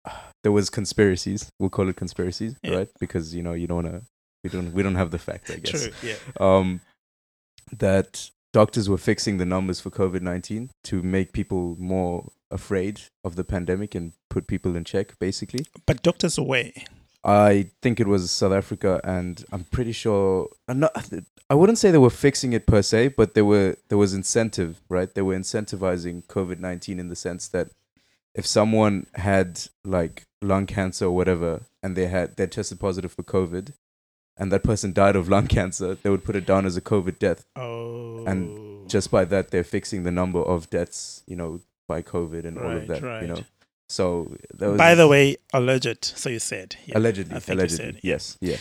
there 0.44 0.52
was 0.52 0.70
conspiracies. 0.70 1.52
We'll 1.60 1.70
call 1.70 1.90
it 1.90 1.96
conspiracies, 1.96 2.56
Yeah. 2.64 2.76
right? 2.78 2.90
Because 3.00 3.36
you 3.36 3.44
know 3.44 3.54
you 3.54 3.68
don't 3.68 3.84
wanna 3.84 4.02
we 4.44 4.50
don't 4.50 4.74
we 4.74 4.84
don't 4.84 4.96
have 4.96 5.12
the 5.12 5.20
fact, 5.20 5.52
I 5.52 5.56
guess 5.58 5.84
True. 5.84 5.92
Yeah. 6.10 6.16
um, 6.40 6.82
that 7.78 8.30
doctors 8.54 8.90
were 8.90 8.98
fixing 8.98 9.38
the 9.38 9.46
numbers 9.46 9.80
for 9.80 9.90
COVID 9.92 10.22
19 10.22 10.70
to 10.86 11.04
make 11.04 11.34
people 11.34 11.76
more 11.80 12.32
afraid 12.52 13.02
of 13.24 13.36
the 13.36 13.44
pandemic 13.44 13.94
and 13.94 14.14
put 14.30 14.48
people 14.48 14.76
in 14.76 14.84
check, 14.84 15.18
basically. 15.20 15.66
But 15.86 16.02
doctors 16.02 16.38
away. 16.38 16.86
I 17.24 17.70
think 17.82 18.00
it 18.00 18.08
was 18.08 18.32
South 18.32 18.54
Africa, 18.54 19.02
and 19.04 19.44
I'm 19.52 19.66
pretty 19.66 19.92
sure. 19.92 20.50
I'm 20.68 20.80
not, 20.80 20.92
I 21.50 21.56
wouldn't 21.56 21.78
say 21.78 21.92
they 21.92 21.98
were 21.98 22.10
fixing 22.10 22.54
it 22.54 22.66
per 22.66 22.82
se, 22.82 23.10
but 23.10 23.34
there 23.34 23.46
were 23.46 23.76
there 23.90 23.98
was 23.98 24.14
incentive, 24.14 24.82
right? 24.88 25.14
They 25.14 25.22
were 25.22 25.36
incentivizing 25.36 26.26
COVID 26.28 26.60
nineteen 26.60 27.00
in 27.00 27.10
the 27.10 27.16
sense 27.16 27.48
that 27.50 27.70
if 28.34 28.46
someone 28.46 29.08
had 29.16 29.62
like 29.84 30.28
lung 30.42 30.66
cancer 30.66 31.06
or 31.06 31.12
whatever, 31.12 31.64
and 31.84 31.96
they 31.96 32.08
had 32.08 32.38
they 32.38 32.48
tested 32.48 32.80
positive 32.80 33.12
for 33.12 33.24
COVID, 33.24 33.74
and 34.38 34.52
that 34.52 34.64
person 34.64 34.94
died 34.94 35.16
of 35.16 35.28
lung 35.28 35.48
cancer, 35.58 35.96
they 35.96 36.10
would 36.10 36.24
put 36.24 36.36
it 36.36 36.46
down 36.46 36.66
as 36.66 36.78
a 36.78 36.82
COVID 36.82 37.20
death. 37.20 37.46
Oh. 37.56 38.26
And 38.26 38.90
just 38.90 39.12
by 39.12 39.26
that, 39.26 39.52
they're 39.52 39.64
fixing 39.64 40.04
the 40.04 40.12
number 40.12 40.40
of 40.40 40.70
deaths, 40.70 41.24
you 41.28 41.36
know, 41.36 41.60
by 41.88 42.02
COVID 42.02 42.46
and 42.46 42.58
all 42.58 42.78
of 42.78 42.88
that, 42.88 43.02
right. 43.02 43.22
you 43.22 43.28
know. 43.28 43.44
So 43.90 44.36
By 44.56 44.96
the 44.96 45.08
way, 45.08 45.38
alleged. 45.54 46.06
So 46.06 46.30
you 46.30 46.40
said. 46.40 46.76
Yeah. 46.86 46.98
allegedly, 46.98 47.36
I 47.36 47.40
think 47.40 47.48
you 47.48 47.62
allegedly, 47.62 47.86
said, 47.86 48.00
yes, 48.04 48.38
yeah. 48.40 48.58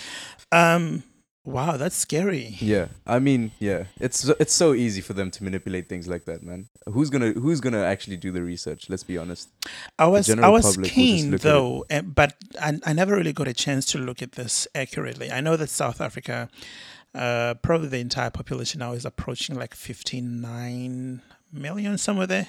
Um. 0.51 1.03
Wow, 1.45 1.79
that's 1.79 1.97
scary. 1.97 2.57
Yeah, 2.59 2.89
I 3.07 3.21
mean, 3.21 3.53
yeah, 3.59 3.85
it's 4.01 4.29
it's 4.29 4.53
so 4.53 4.75
easy 4.75 5.01
for 5.01 5.15
them 5.15 5.31
to 5.31 5.45
manipulate 5.45 5.89
things 5.89 6.07
like 6.07 6.27
that, 6.27 6.43
man. 6.43 6.69
Who's 6.87 7.09
gonna 7.09 7.31
Who's 7.33 7.61
gonna 7.61 7.85
actually 7.85 8.19
do 8.19 8.31
the 8.33 8.43
research? 8.43 8.91
Let's 8.91 9.03
be 9.03 9.17
honest. 9.17 9.49
I 9.99 10.09
was 10.09 10.29
I 10.29 10.49
was 10.49 10.77
keen 10.83 11.31
look 11.31 11.41
at 11.41 11.41
it. 11.41 11.49
though, 11.49 11.85
eh, 11.89 12.03
but 12.03 12.35
I, 12.61 12.79
I 12.85 12.93
never 12.93 13.17
really 13.17 13.33
got 13.33 13.49
a 13.49 13.55
chance 13.55 13.87
to 13.93 13.99
look 13.99 14.21
at 14.21 14.33
this 14.33 14.69
accurately. 14.75 15.31
I 15.31 15.41
know 15.41 15.57
that 15.57 15.71
South 15.71 16.03
Africa, 16.03 16.51
uh, 17.15 17.55
probably 17.63 17.89
the 17.89 18.01
entire 18.01 18.31
population 18.31 18.81
now 18.81 18.93
is 18.93 19.07
approaching 19.07 19.57
like 19.57 19.75
fifty 19.75 20.21
nine 20.21 21.23
million 21.51 21.97
somewhere 21.97 22.27
there. 22.27 22.49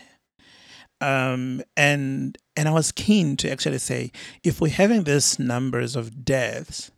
Um, 1.01 1.61
and 1.77 2.37
and 2.55 2.67
I 2.67 2.71
was 2.71 2.91
keen 2.91 3.37
to 3.37 3.49
actually 3.51 3.77
say, 3.79 4.11
if 4.43 4.59
we're 4.59 4.71
having 4.71 5.03
these 5.05 5.39
numbers 5.39 5.95
of 5.95 6.25
deaths, 6.25 6.91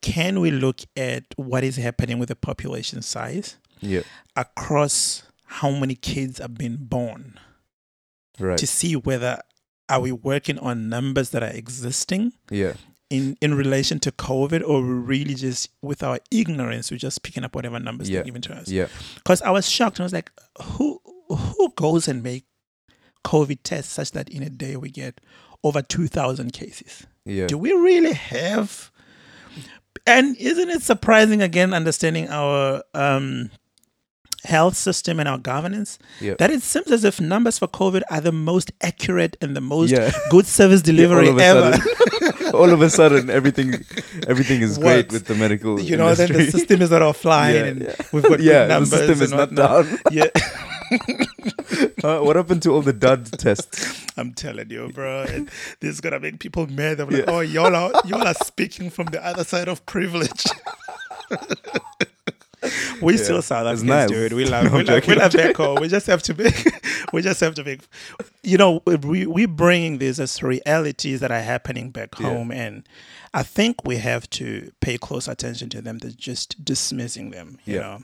can 0.00 0.40
we 0.40 0.50
look 0.50 0.80
at 0.96 1.24
what 1.36 1.64
is 1.64 1.76
happening 1.76 2.18
with 2.18 2.28
the 2.28 2.36
population 2.36 3.02
size 3.02 3.56
Yeah, 3.80 4.02
across 4.36 5.24
how 5.46 5.70
many 5.70 5.94
kids 5.94 6.38
have 6.38 6.54
been 6.54 6.76
born? 6.80 7.38
right. 8.38 8.58
to 8.58 8.66
see 8.66 8.94
whether 8.96 9.38
are 9.88 10.00
we 10.00 10.10
working 10.12 10.58
on 10.58 10.88
numbers 10.88 11.30
that 11.30 11.42
are 11.42 11.50
existing 11.50 12.32
yeah, 12.50 12.74
in 13.10 13.36
in 13.40 13.54
relation 13.54 13.98
to 14.00 14.12
COVID, 14.12 14.62
or 14.66 14.80
we're 14.80 14.94
really 14.94 15.34
just 15.34 15.68
with 15.82 16.02
our 16.02 16.18
ignorance, 16.30 16.90
we're 16.90 16.96
just 16.96 17.22
picking 17.22 17.44
up 17.44 17.54
whatever 17.54 17.78
numbers 17.80 18.08
Yeah. 18.08 18.18
they're 18.18 18.24
giving 18.26 18.42
to 18.42 18.54
us. 18.54 18.68
yeah, 18.68 18.86
Because 19.16 19.42
I 19.42 19.50
was 19.50 19.68
shocked. 19.68 19.98
I 20.00 20.04
was 20.04 20.12
like, 20.12 20.30
who 20.62 21.00
who 21.28 21.72
goes 21.76 22.08
and 22.08 22.22
make 22.22 22.44
COVID 23.24 23.58
tests 23.62 23.92
such 23.92 24.12
that 24.12 24.28
in 24.28 24.42
a 24.42 24.50
day 24.50 24.76
we 24.76 24.90
get 24.90 25.20
over 25.62 25.82
two 25.82 26.06
thousand 26.06 26.52
cases? 26.52 27.06
yeah, 27.24 27.46
Do 27.46 27.58
we 27.58 27.72
really 27.72 28.14
have? 28.14 28.90
And 30.06 30.36
isn't 30.38 30.68
it 30.68 30.82
surprising 30.82 31.42
again, 31.42 31.72
understanding 31.72 32.28
our 32.28 32.82
um, 32.92 33.50
health 34.44 34.76
system 34.76 35.20
and 35.20 35.28
our 35.28 35.38
governance, 35.38 35.98
yeah. 36.20 36.34
that 36.38 36.50
it 36.50 36.62
seems 36.62 36.90
as 36.90 37.04
if 37.04 37.20
numbers 37.20 37.58
for 37.58 37.68
COVID 37.68 38.02
are 38.10 38.20
the 38.20 38.32
most 38.32 38.72
accurate 38.80 39.36
and 39.40 39.54
the 39.56 39.60
most 39.60 39.90
yeah. 39.92 40.10
good 40.30 40.46
service 40.46 40.82
delivery 40.82 41.28
all 41.28 41.40
ever. 41.40 41.76
sudden, 41.76 42.46
all 42.54 42.70
of 42.70 42.82
a 42.82 42.90
sudden, 42.90 43.30
everything, 43.30 43.74
everything 44.26 44.60
is 44.60 44.78
great 44.78 45.12
with 45.12 45.26
the 45.26 45.34
medical. 45.34 45.78
you 45.80 45.96
know, 45.96 46.12
then 46.14 46.32
the 46.32 46.50
system 46.50 46.82
is 46.82 46.90
not 46.90 47.02
offline 47.02 47.54
Yeah, 47.54 47.64
and 47.64 47.82
yeah. 47.82 47.94
we've 48.12 48.22
got 48.22 48.40
yeah, 48.40 48.52
good 48.52 48.68
numbers. 48.68 48.90
the 48.90 48.96
system 48.98 49.22
is 49.22 49.30
not 49.32 49.54
down. 49.54 49.98
Yeah, 50.10 50.26
Uh, 52.04 52.18
what 52.20 52.36
happened 52.36 52.62
to 52.62 52.70
all 52.72 52.82
the 52.82 52.92
dud 52.92 53.26
tests? 53.38 54.06
I'm 54.16 54.32
telling 54.34 54.70
you, 54.70 54.88
bro. 54.92 55.24
This 55.80 55.94
is 55.94 56.00
gonna 56.00 56.18
make 56.20 56.38
people 56.40 56.66
mad. 56.66 56.98
They're 56.98 57.06
like, 57.06 57.16
Yeah. 57.26 57.32
"Oh, 57.34 57.40
y'all 57.40 57.74
are 57.74 57.92
y'all 58.04 58.26
are 58.26 58.34
speaking 58.34 58.90
from 58.90 59.06
the 59.06 59.24
other 59.24 59.44
side 59.44 59.68
of 59.68 59.84
privilege." 59.86 60.44
we 63.02 63.16
Yeah. 63.16 63.22
still 63.22 63.42
South 63.42 63.66
Africans, 63.66 63.82
nice. 63.84 64.08
dude. 64.10 64.32
We 64.32 64.44
love 64.54 64.64
No, 64.70 64.78
we 64.78 64.84
love, 64.84 65.06
we 65.06 65.14
love 65.14 65.34
I'm 65.34 65.40
back 65.46 65.56
home. 65.56 65.78
We 65.80 65.88
just 65.88 66.06
have 66.06 66.22
to 66.24 66.34
be, 66.34 66.48
we 67.12 67.22
just 67.22 67.40
have 67.40 67.54
to 67.56 67.64
make 67.64 67.80
you 68.42 68.58
know 68.58 68.82
we 69.04 69.26
we 69.26 69.46
bringing 69.46 69.98
these 69.98 70.20
as 70.20 70.42
realities 70.42 71.20
that 71.20 71.30
are 71.30 71.40
happening 71.42 71.90
back 71.90 72.18
Yeah. 72.18 72.28
home, 72.28 72.50
and 72.52 72.86
I 73.34 73.42
think 73.42 73.84
we 73.84 73.96
have 73.96 74.28
to 74.30 74.72
pay 74.80 74.98
close 74.98 75.28
attention 75.28 75.68
to 75.70 75.82
them. 75.82 75.98
Than 75.98 76.14
just 76.16 76.64
dismissing 76.64 77.30
them. 77.30 77.58
You 77.64 77.74
Yeah. 77.76 77.80
know. 77.80 78.02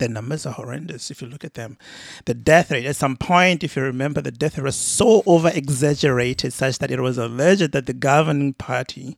The 0.00 0.08
numbers 0.08 0.44
are 0.44 0.52
horrendous 0.52 1.10
if 1.10 1.22
you 1.22 1.28
look 1.28 1.44
at 1.44 1.54
them. 1.54 1.78
The 2.24 2.34
death 2.34 2.70
rate, 2.72 2.86
at 2.86 2.96
some 2.96 3.16
point, 3.16 3.62
if 3.62 3.76
you 3.76 3.82
remember, 3.82 4.20
the 4.20 4.32
death 4.32 4.58
rate 4.58 4.64
was 4.64 4.76
so 4.76 5.22
over 5.26 5.50
exaggerated 5.54 6.52
such 6.52 6.78
that 6.80 6.90
it 6.90 7.00
was 7.00 7.16
alleged 7.18 7.70
that 7.72 7.86
the 7.86 7.92
governing 7.94 8.54
party 8.54 9.16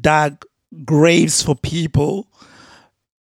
dug 0.00 0.44
graves 0.84 1.42
for 1.42 1.54
people 1.54 2.28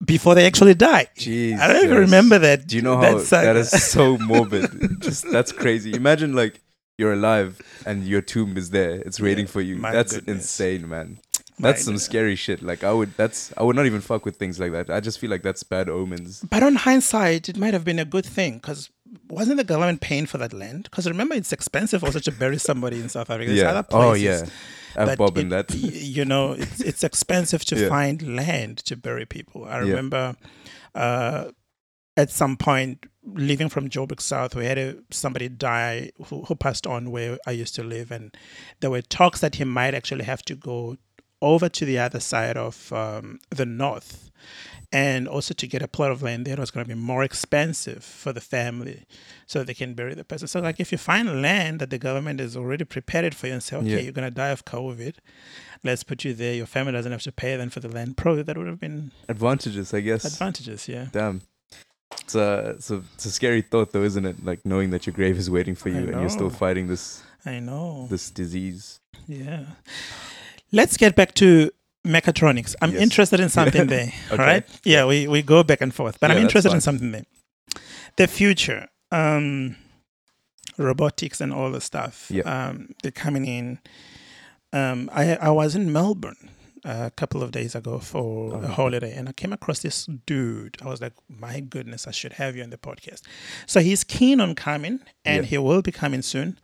before 0.03 0.35
they 0.35 0.45
actually 0.45 0.73
died. 0.73 1.09
Jeez, 1.17 1.59
I 1.59 1.67
don't 1.67 1.85
even 1.85 1.97
remember 1.97 2.39
that. 2.39 2.67
Do 2.67 2.75
you 2.75 2.81
know 2.81 2.97
how 2.97 3.17
that 3.19 3.33
uh, 3.33 3.41
that 3.43 3.55
is 3.55 3.69
so 3.69 4.17
morbid? 4.17 4.69
Just 5.01 5.29
that's 5.31 5.51
crazy. 5.51 5.93
Imagine 5.93 6.33
like 6.33 6.59
you're 6.97 7.13
alive 7.13 7.61
and 7.85 8.05
your 8.05 8.21
tomb 8.21 8.57
is 8.57 8.69
there. 8.71 8.95
It's 9.05 9.19
waiting 9.19 9.45
Yeah, 9.45 9.51
for 9.51 9.61
you. 9.61 9.79
That's 9.79 10.13
goodness. 10.13 10.35
insane, 10.37 10.89
man. 10.89 11.19
That's 11.59 11.83
some 11.83 11.97
scary 11.97 12.35
shit. 12.35 12.61
Like 12.61 12.83
I 12.83 12.91
would 12.93 13.15
that's 13.17 13.53
I 13.57 13.63
would 13.63 13.75
not 13.75 13.85
even 13.85 14.01
fuck 14.01 14.25
with 14.25 14.37
things 14.37 14.59
like 14.59 14.71
that. 14.71 14.89
I 14.89 14.99
just 14.99 15.19
feel 15.19 15.29
like 15.29 15.43
that's 15.43 15.63
bad 15.63 15.89
omens. 15.89 16.43
But 16.49 16.63
on 16.63 16.75
hindsight, 16.75 17.49
it 17.49 17.57
might 17.57 17.73
have 17.73 17.83
been 17.85 17.99
a 17.99 18.05
good 18.05 18.25
thing 18.25 18.55
because 18.55 18.89
wasn't 19.29 19.57
the 19.57 19.63
government 19.63 20.01
paying 20.01 20.25
for 20.25 20.37
that 20.39 20.53
land? 20.53 20.83
Because 20.85 21.07
remember, 21.07 21.35
it's 21.35 21.53
expensive 21.53 22.03
also 22.03 22.19
to 22.19 22.31
bury 22.31 22.57
somebody 22.57 22.99
in 22.99 23.09
South 23.09 23.29
Africa. 23.29 23.47
There's 23.49 23.59
yeah. 23.61 23.69
other 23.69 23.87
Oh 23.91 24.13
yeah. 24.13 24.45
I've 24.95 25.17
bobbed 25.17 25.37
in 25.37 25.51
it- 25.53 25.67
that. 25.67 25.75
You 25.75 26.25
know, 26.25 26.53
it's, 26.53 26.79
it's 26.81 27.03
expensive 27.03 27.63
to 27.65 27.75
Yeah. 27.79 27.89
find 27.89 28.35
land 28.35 28.77
to 28.85 28.95
bury 28.95 29.25
people. 29.25 29.65
I 29.65 29.81
Yeah. 29.81 29.89
remember 29.89 30.35
uh, 30.95 31.51
at 32.17 32.29
some 32.31 32.57
point 32.57 33.05
leaving 33.25 33.69
from 33.69 33.89
Joburg 33.89 34.19
South, 34.21 34.55
we 34.55 34.65
had 34.65 34.77
a, 34.77 34.95
somebody 35.11 35.47
die 35.49 36.11
who, 36.25 36.43
who 36.43 36.55
passed 36.55 36.85
on 36.85 37.09
where 37.11 37.37
I 37.47 37.51
used 37.51 37.73
to 37.75 37.83
live, 37.83 38.11
and 38.11 38.35
there 38.81 38.89
were 38.91 39.01
talks 39.01 39.39
that 39.41 39.55
he 39.55 39.63
might 39.63 39.93
actually 39.95 40.25
have 40.25 40.41
to 40.43 40.55
go 40.55 40.97
over 41.51 41.67
to 41.69 41.83
the 41.85 41.99
other 41.99 42.19
side 42.19 42.57
of 42.57 42.91
um, 42.93 43.39
the 43.49 43.65
north. 43.65 44.29
And 44.91 45.27
also 45.27 45.55
to 45.55 45.65
get 45.67 45.81
a 45.81 45.87
plot 45.87 46.11
of 46.11 46.21
land 46.21 46.45
there 46.45 46.57
was 46.57 46.69
going 46.69 46.85
to 46.87 46.93
be 46.95 46.99
more 46.99 47.23
expensive 47.23 48.03
for 48.03 48.31
the 48.31 48.41
family, 48.41 49.05
so 49.47 49.63
they 49.63 49.73
can 49.73 49.95
bury 49.95 50.13
the 50.13 50.23
person. 50.23 50.47
So, 50.47 50.59
like, 50.59 50.79
if 50.79 50.91
you 50.91 50.99
find 50.99 51.41
land 51.41 51.79
that 51.79 51.89
the 51.89 51.97
government 51.97 52.39
has 52.39 52.55
already 52.55 52.85
prepared 52.85 53.33
for 53.33 53.47
you 53.47 53.53
and 53.53 53.63
say, 53.63 53.75
okay, 53.77 53.87
Yeah. 53.89 53.99
you're 54.05 54.11
going 54.19 54.29
to 54.29 54.35
die 54.43 54.49
of 54.49 54.65
COVID, 54.65 55.15
let's 55.83 56.03
put 56.03 56.23
you 56.23 56.33
there. 56.35 56.53
Your 56.53 56.67
family 56.67 56.91
doesn't 56.93 57.11
have 57.11 57.23
to 57.23 57.31
pay 57.31 57.55
then 57.57 57.71
for 57.71 57.79
the 57.79 57.89
land. 57.89 58.17
Probably 58.17 58.43
that 58.43 58.55
would 58.55 58.67
have 58.67 58.79
been 58.79 59.11
Advantages, 59.27 59.95
I 59.95 60.01
guess. 60.01 60.25
advantages. 60.25 60.87
Yeah. 60.87 61.07
Damn. 61.11 61.41
It's 62.21 62.35
a, 62.35 62.75
it's 62.77 62.91
a 62.91 63.01
it's 63.15 63.25
a 63.25 63.31
scary 63.31 63.63
thought 63.63 63.91
though, 63.93 64.03
isn't 64.03 64.25
it? 64.31 64.45
Like 64.45 64.63
knowing 64.63 64.91
that 64.91 65.07
your 65.07 65.13
grave 65.15 65.37
is 65.43 65.49
waiting 65.49 65.73
for 65.73 65.89
you 65.89 66.01
and 66.09 66.19
you're 66.21 66.29
still 66.29 66.51
fighting 66.51 66.85
this 66.87 67.23
I 67.43 67.59
know. 67.59 68.05
this 68.11 68.29
disease. 68.29 68.99
Yeah. 69.27 69.65
Let's 70.73 70.97
get 70.97 71.15
back 71.15 71.33
to 71.35 71.71
mechatronics. 72.05 72.75
I'm 72.81 72.91
Yes. 72.91 73.01
interested 73.01 73.39
in 73.39 73.49
something 73.49 73.87
there. 73.95 74.11
Okay. 74.31 74.43
Right? 74.43 74.63
Yeah, 74.83 75.05
we, 75.05 75.27
we 75.27 75.41
go 75.41 75.63
back 75.63 75.79
and 75.81 75.93
forth. 75.93 76.19
But 76.19 76.29
Yeah, 76.29 76.35
I'm 76.37 76.41
interested 76.43 76.73
in 76.73 76.81
something 76.81 77.11
there. 77.13 77.25
The 78.17 78.27
future. 78.27 78.87
Um 79.11 79.75
robotics 80.77 81.39
and 81.41 81.53
all 81.53 81.71
the 81.71 81.81
stuff. 81.81 82.27
Yeah. 82.29 82.43
Um 82.43 82.89
they're 83.01 83.11
coming 83.25 83.45
in. 83.45 83.79
Um 84.73 85.09
I 85.13 85.35
I 85.35 85.49
was 85.49 85.75
in 85.75 85.91
Melbourne 85.93 86.49
a 86.83 87.11
couple 87.11 87.41
of 87.43 87.51
days 87.51 87.75
ago 87.75 87.99
for 87.99 88.55
Oh, 88.55 88.61
a 88.61 88.67
holiday 88.67 89.13
and 89.15 89.29
I 89.29 89.33
came 89.33 89.53
across 89.53 89.79
this 89.79 90.05
dude. 90.25 90.75
I 90.81 90.89
was 90.89 90.99
like, 90.99 91.13
my 91.29 91.59
goodness, 91.61 92.07
I 92.07 92.11
should 92.11 92.33
have 92.33 92.57
you 92.57 92.63
on 92.63 92.71
the 92.71 92.77
podcast. 92.77 93.21
So 93.67 93.79
he's 93.79 94.03
keen 94.03 94.41
on 94.41 94.55
coming 94.55 94.99
and 95.23 95.43
Yeah. 95.43 95.49
he 95.51 95.57
will 95.59 95.81
be 95.81 95.91
coming 95.91 96.21
soon. 96.23 96.57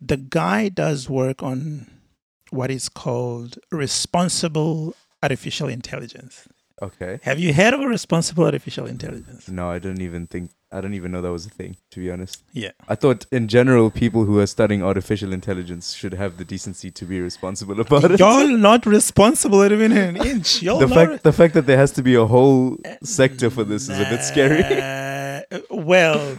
The 0.00 0.16
guy 0.16 0.68
does 0.70 1.08
work 1.08 1.42
on 1.42 1.86
what 2.52 2.70
is 2.70 2.88
called 2.88 3.58
responsible 3.70 4.94
artificial 5.22 5.68
intelligence. 5.68 6.48
Okay. 6.82 7.20
Have 7.22 7.38
you 7.38 7.54
heard 7.54 7.74
of 7.74 7.80
a 7.80 7.86
responsible 7.86 8.44
artificial 8.44 8.86
intelligence? 8.86 9.48
No, 9.48 9.70
I 9.70 9.78
don't 9.78 10.00
even 10.00 10.26
think 10.26 10.50
I 10.72 10.80
don't 10.80 10.94
even 10.94 11.12
know 11.12 11.20
that 11.20 11.30
was 11.30 11.46
a 11.46 11.50
thing, 11.50 11.76
to 11.90 12.00
be 12.00 12.10
honest. 12.10 12.42
Yeah. 12.52 12.70
I 12.88 12.94
thought 12.94 13.26
in 13.30 13.46
general 13.46 13.90
people 13.90 14.24
who 14.24 14.40
are 14.40 14.46
studying 14.46 14.82
artificial 14.82 15.32
intelligence 15.32 15.92
should 15.92 16.14
have 16.14 16.38
the 16.38 16.44
decency 16.44 16.90
to 16.90 17.04
be 17.04 17.20
responsible 17.20 17.78
about 17.80 18.10
it. 18.10 18.18
Y'all 18.18 18.48
not 18.48 18.84
responsible 18.84 19.62
even 19.64 19.92
an 19.92 20.16
inch. 20.16 20.62
Y'all 20.66 20.78
the 20.78 20.86
not 20.88 20.94
fact 20.94 21.22
the 21.22 21.32
fact 21.32 21.54
that 21.54 21.66
there 21.66 21.76
has 21.76 21.92
to 21.92 22.02
be 22.02 22.14
a 22.14 22.26
whole 22.26 22.78
sector 23.02 23.48
for 23.48 23.64
this 23.64 23.88
is 23.88 23.98
a 24.00 24.04
bit 24.04 24.22
scary. 24.22 24.62
Well, 25.70 26.36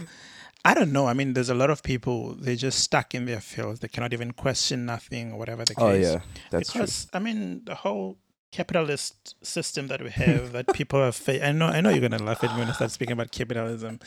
I 0.64 0.72
don't 0.72 0.92
know. 0.92 1.06
I 1.06 1.12
mean, 1.12 1.34
there's 1.34 1.50
a 1.50 1.54
lot 1.54 1.70
of 1.70 1.82
people, 1.82 2.34
they're 2.34 2.56
just 2.56 2.78
stuck 2.78 3.14
in 3.14 3.26
their 3.26 3.40
fields. 3.40 3.80
They 3.80 3.88
cannot 3.88 4.12
even 4.14 4.32
question 4.32 4.86
nothing 4.86 5.32
or 5.32 5.38
whatever 5.38 5.64
the 5.64 5.74
oh, 5.76 5.90
case. 5.90 6.06
Oh 6.06 6.12
yeah, 6.12 6.20
that's 6.50 6.72
true. 6.72 6.80
because, 6.80 7.06
I 7.12 7.18
mean, 7.18 7.62
the 7.64 7.74
whole 7.74 8.18
capitalist 8.58 9.14
system 9.44 9.88
that 9.88 10.00
we 10.06 10.10
have 10.10 10.52
that 10.52 10.66
people 10.78 10.98
are 11.06 11.12
fa- 11.12 11.44
I 11.48 11.50
know 11.52 11.66
I 11.76 11.80
know 11.82 11.90
you're 11.94 12.06
gonna 12.08 12.22
laugh 12.30 12.42
at 12.44 12.50
me 12.54 12.58
when 12.60 12.68
I 12.68 12.72
start 12.80 12.90
speaking 12.98 13.12
about 13.18 13.30
capitalism. 13.32 13.98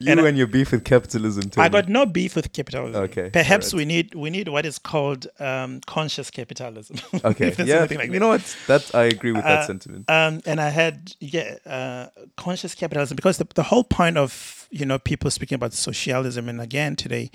You 0.00 0.10
and 0.12 0.20
and, 0.20 0.36
I- 0.36 0.38
your 0.40 0.46
beef 0.56 0.72
with 0.72 0.84
capitalism. 0.84 1.44
I 1.46 1.68
Tony. 1.68 1.68
got 1.76 1.88
no 1.88 2.06
beef 2.06 2.32
with 2.36 2.48
capitalism. 2.58 3.02
Okay, 3.08 3.28
Perhaps 3.30 3.66
alright. 3.74 3.86
we 3.88 3.94
need 3.94 4.14
we 4.24 4.30
need 4.36 4.48
what 4.48 4.64
is 4.64 4.78
called 4.78 5.26
um, 5.38 5.80
conscious 5.96 6.28
capitalism. 6.30 6.96
Okay, 7.30 7.48
yeah, 7.70 7.80
like 7.80 7.90
you 7.90 7.98
that. 8.12 8.20
know 8.20 8.28
what? 8.34 8.56
That 8.66 8.84
I 8.94 9.04
agree 9.16 9.32
with 9.32 9.44
that 9.44 9.60
Uh, 9.64 9.66
sentiment. 9.72 10.02
Um, 10.18 10.40
and 10.50 10.58
I 10.60 10.70
had 10.82 10.96
yeah, 11.20 11.56
uh, 11.76 12.06
conscious 12.36 12.74
capitalism 12.74 13.14
because 13.16 13.36
the, 13.38 13.46
the 13.54 13.64
whole 13.70 13.84
point 13.98 14.16
of 14.24 14.32
you 14.70 14.86
know 14.86 14.98
people 14.98 15.30
speaking 15.30 15.56
about 15.60 15.72
socialism 15.74 16.48
and 16.48 16.58
again 16.60 16.96
today, 16.96 17.30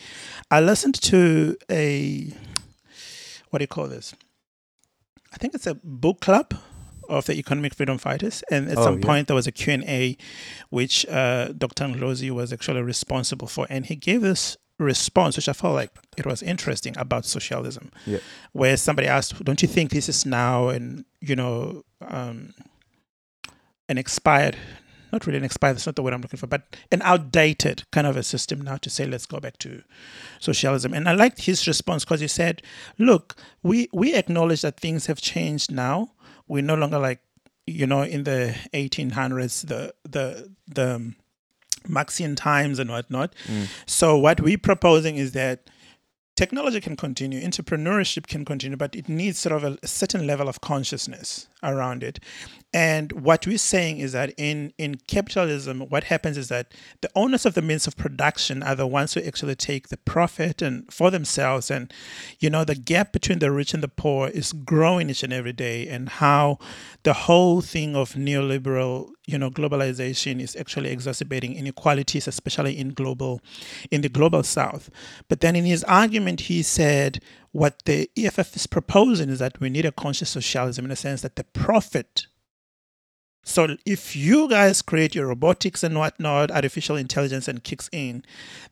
I 0.49 0.61
listened 0.71 0.95
to 1.11 1.19
a 1.69 2.33
what 3.49 3.59
do 3.59 3.63
you 3.63 3.67
call 3.77 3.87
this? 3.87 4.13
I 5.35 5.37
think 5.37 5.53
it's 5.53 5.67
a 5.67 5.75
book 5.83 6.21
club 6.21 6.53
of 7.09 7.25
the 7.25 7.33
economic 7.33 7.75
freedom 7.75 7.97
fighters 7.99 8.43
and 8.49 8.67
at 8.69 8.77
Oh, 8.79 8.83
some 8.85 8.99
yeah. 8.99 9.05
point 9.05 9.27
there 9.27 9.35
was 9.35 9.45
a 9.45 9.51
q&a 9.51 10.17
which 10.71 11.05
uh, 11.05 11.49
dr 11.55 11.83
Ndlozi 11.85 12.31
was 12.31 12.51
actually 12.51 12.81
responsible 12.81 13.47
for 13.47 13.67
and 13.69 13.85
he 13.85 13.95
gave 13.95 14.21
this 14.21 14.57
response 14.79 15.35
which 15.37 15.47
i 15.47 15.53
felt 15.53 15.75
like 15.75 15.91
it 16.17 16.25
was 16.25 16.41
interesting 16.41 16.95
about 16.97 17.23
socialism 17.23 17.91
Yeah. 18.07 18.17
where 18.53 18.75
somebody 18.75 19.07
asked 19.07 19.43
don't 19.43 19.61
you 19.61 19.67
think 19.67 19.91
this 19.91 20.09
is 20.09 20.25
now 20.25 20.69
and 20.69 21.05
you 21.21 21.35
know 21.35 21.83
um, 22.01 22.55
an 23.87 23.97
expired 23.99 24.57
not 25.15 25.25
really 25.25 25.37
an 25.37 25.43
expired 25.43 25.75
that's 25.75 25.85
not 25.85 25.95
the 25.95 26.03
word 26.03 26.13
i'm 26.13 26.21
looking 26.21 26.37
for 26.37 26.47
but 26.47 26.75
an 26.91 27.01
outdated 27.01 27.83
kind 27.91 28.05
of 28.05 28.17
a 28.17 28.23
system 28.23 28.61
now 28.61 28.77
to 28.77 28.89
say 28.89 29.05
let's 29.05 29.25
go 29.25 29.39
back 29.39 29.57
to 29.57 29.81
socialism 30.39 30.93
and 30.93 31.07
i 31.09 31.13
liked 31.13 31.41
his 31.41 31.65
response 31.67 32.03
because 32.05 32.19
he 32.19 32.27
said 32.27 32.61
look 32.97 33.35
we 33.63 33.87
we 33.93 34.13
acknowledge 34.13 34.61
that 34.61 34.79
things 34.79 35.05
have 35.05 35.21
changed 35.21 35.71
now 35.71 36.11
we're 36.47 36.61
no 36.61 36.75
longer 36.75 36.99
like 36.99 37.19
you 37.65 37.87
know 37.87 38.03
in 38.03 38.23
the 38.23 38.55
1800s 38.73 39.67
the 39.67 39.93
the 40.03 40.51
the 40.67 40.95
um, 40.95 41.15
Marxian 41.87 42.35
times 42.35 42.79
and 42.79 42.89
whatnot. 42.89 43.33
Mm. 43.47 43.67
So 43.85 44.17
what 44.17 44.41
we're 44.41 44.57
proposing 44.57 45.17
is 45.17 45.31
that 45.33 45.69
technology 46.35 46.81
can 46.81 46.95
continue, 46.95 47.41
entrepreneurship 47.41 48.27
can 48.27 48.45
continue, 48.45 48.77
but 48.77 48.95
it 48.95 49.07
needs 49.07 49.39
sort 49.39 49.55
of 49.55 49.63
a, 49.63 49.77
a 49.83 49.87
certain 49.87 50.27
level 50.27 50.49
of 50.49 50.61
consciousness 50.61 51.47
around 51.65 52.03
it. 52.03 52.19
And 52.75 53.13
what 53.13 53.47
we're 53.47 53.57
saying 53.57 53.99
is 53.99 54.11
that 54.11 54.33
in 54.37 54.73
in 54.77 54.95
capitalism, 55.07 55.79
what 55.87 56.03
happens 56.03 56.37
is 56.37 56.49
that 56.49 56.73
the 56.99 57.09
owners 57.15 57.45
of 57.45 57.53
the 57.53 57.61
means 57.61 57.87
of 57.87 57.95
production 57.95 58.61
are 58.61 58.75
the 58.75 58.85
ones 58.85 59.13
who 59.13 59.21
actually 59.21 59.55
take 59.55 59.87
the 59.87 59.95
profit 59.95 60.61
and 60.61 60.91
for 60.91 61.09
themselves. 61.09 61.71
And 61.71 61.93
you 62.39 62.49
know, 62.49 62.65
the 62.65 62.75
gap 62.75 63.13
between 63.13 63.39
the 63.39 63.49
rich 63.49 63.73
and 63.73 63.81
the 63.81 63.87
poor 63.87 64.27
is 64.27 64.51
growing 64.51 65.09
each 65.09 65.23
and 65.23 65.31
every 65.31 65.53
day. 65.53 65.87
And 65.87 66.09
how 66.09 66.59
the 67.03 67.13
whole 67.13 67.61
thing 67.61 67.95
of 67.95 68.11
neoliberal, 68.15 69.11
you 69.25 69.37
know, 69.37 69.49
globalization 69.49 70.41
is 70.41 70.53
actually 70.57 70.91
exacerbating 70.91 71.55
inequalities, 71.55 72.27
especially 72.27 72.77
in 72.77 72.89
global, 72.89 73.39
in 73.89 74.01
the 74.01 74.09
global 74.09 74.43
south. 74.43 74.89
But 75.29 75.39
then 75.39 75.55
in 75.55 75.63
his 75.63 75.85
argument, 75.85 76.41
he 76.41 76.61
said 76.61 77.21
what 77.55 77.73
the 77.85 78.09
EFF 78.17 78.53
is 78.57 78.67
proposing 78.67 79.29
is 79.29 79.39
that 79.39 79.61
we 79.61 79.69
need 79.69 79.85
a 79.85 79.91
conscious 79.91 80.31
socialism 80.31 80.83
in 80.85 80.89
the 80.89 80.95
sense 80.97 81.21
that 81.21 81.37
the 81.37 81.45
profit 81.45 82.27
so 83.47 83.77
if 83.85 84.15
you 84.15 84.49
guys 84.49 84.81
create 84.81 85.13
your 85.13 85.27
robotics 85.27 85.83
and 85.83 85.95
whatnot, 85.95 86.49
artificial 86.49 86.95
intelligence 86.95 87.47
and 87.47 87.63
kicks 87.63 87.87
in, 87.91 88.23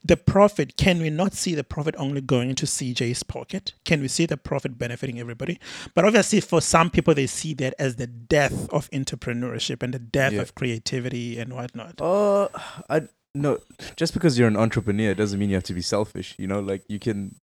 the 0.04 0.16
profit, 0.16 0.76
can 0.76 1.00
we 1.00 1.10
not 1.10 1.32
see 1.32 1.54
the 1.54 1.62
profit 1.62 1.94
only 1.96 2.20
going 2.20 2.50
into 2.50 2.66
CJ's 2.66 3.22
pocket? 3.22 3.74
Can 3.84 4.00
we 4.00 4.08
see 4.08 4.26
the 4.26 4.36
profit 4.36 4.76
benefiting 4.76 5.20
everybody? 5.20 5.60
But 5.94 6.04
obviously 6.04 6.40
for 6.40 6.60
some 6.60 6.90
people 6.90 7.14
they 7.14 7.28
see 7.28 7.54
that 7.54 7.74
as 7.78 7.94
the 7.96 8.08
death 8.08 8.68
of 8.70 8.90
entrepreneurship 8.90 9.80
and 9.80 9.94
the 9.94 10.00
death 10.00 10.32
Yeah. 10.32 10.40
of 10.42 10.56
creativity 10.56 11.38
and 11.38 11.52
whatnot. 11.54 12.00
Uh, 12.00 12.48
I 12.90 13.02
no. 13.32 13.60
Just 13.96 14.12
because 14.12 14.36
you're 14.40 14.48
an 14.48 14.56
entrepreneur 14.56 15.14
doesn't 15.14 15.38
mean 15.38 15.50
you 15.50 15.54
have 15.56 15.64
to 15.64 15.74
be 15.74 15.82
selfish. 15.82 16.34
You 16.36 16.48
know, 16.48 16.58
like 16.58 16.82
you 16.88 16.98
can. 16.98 17.36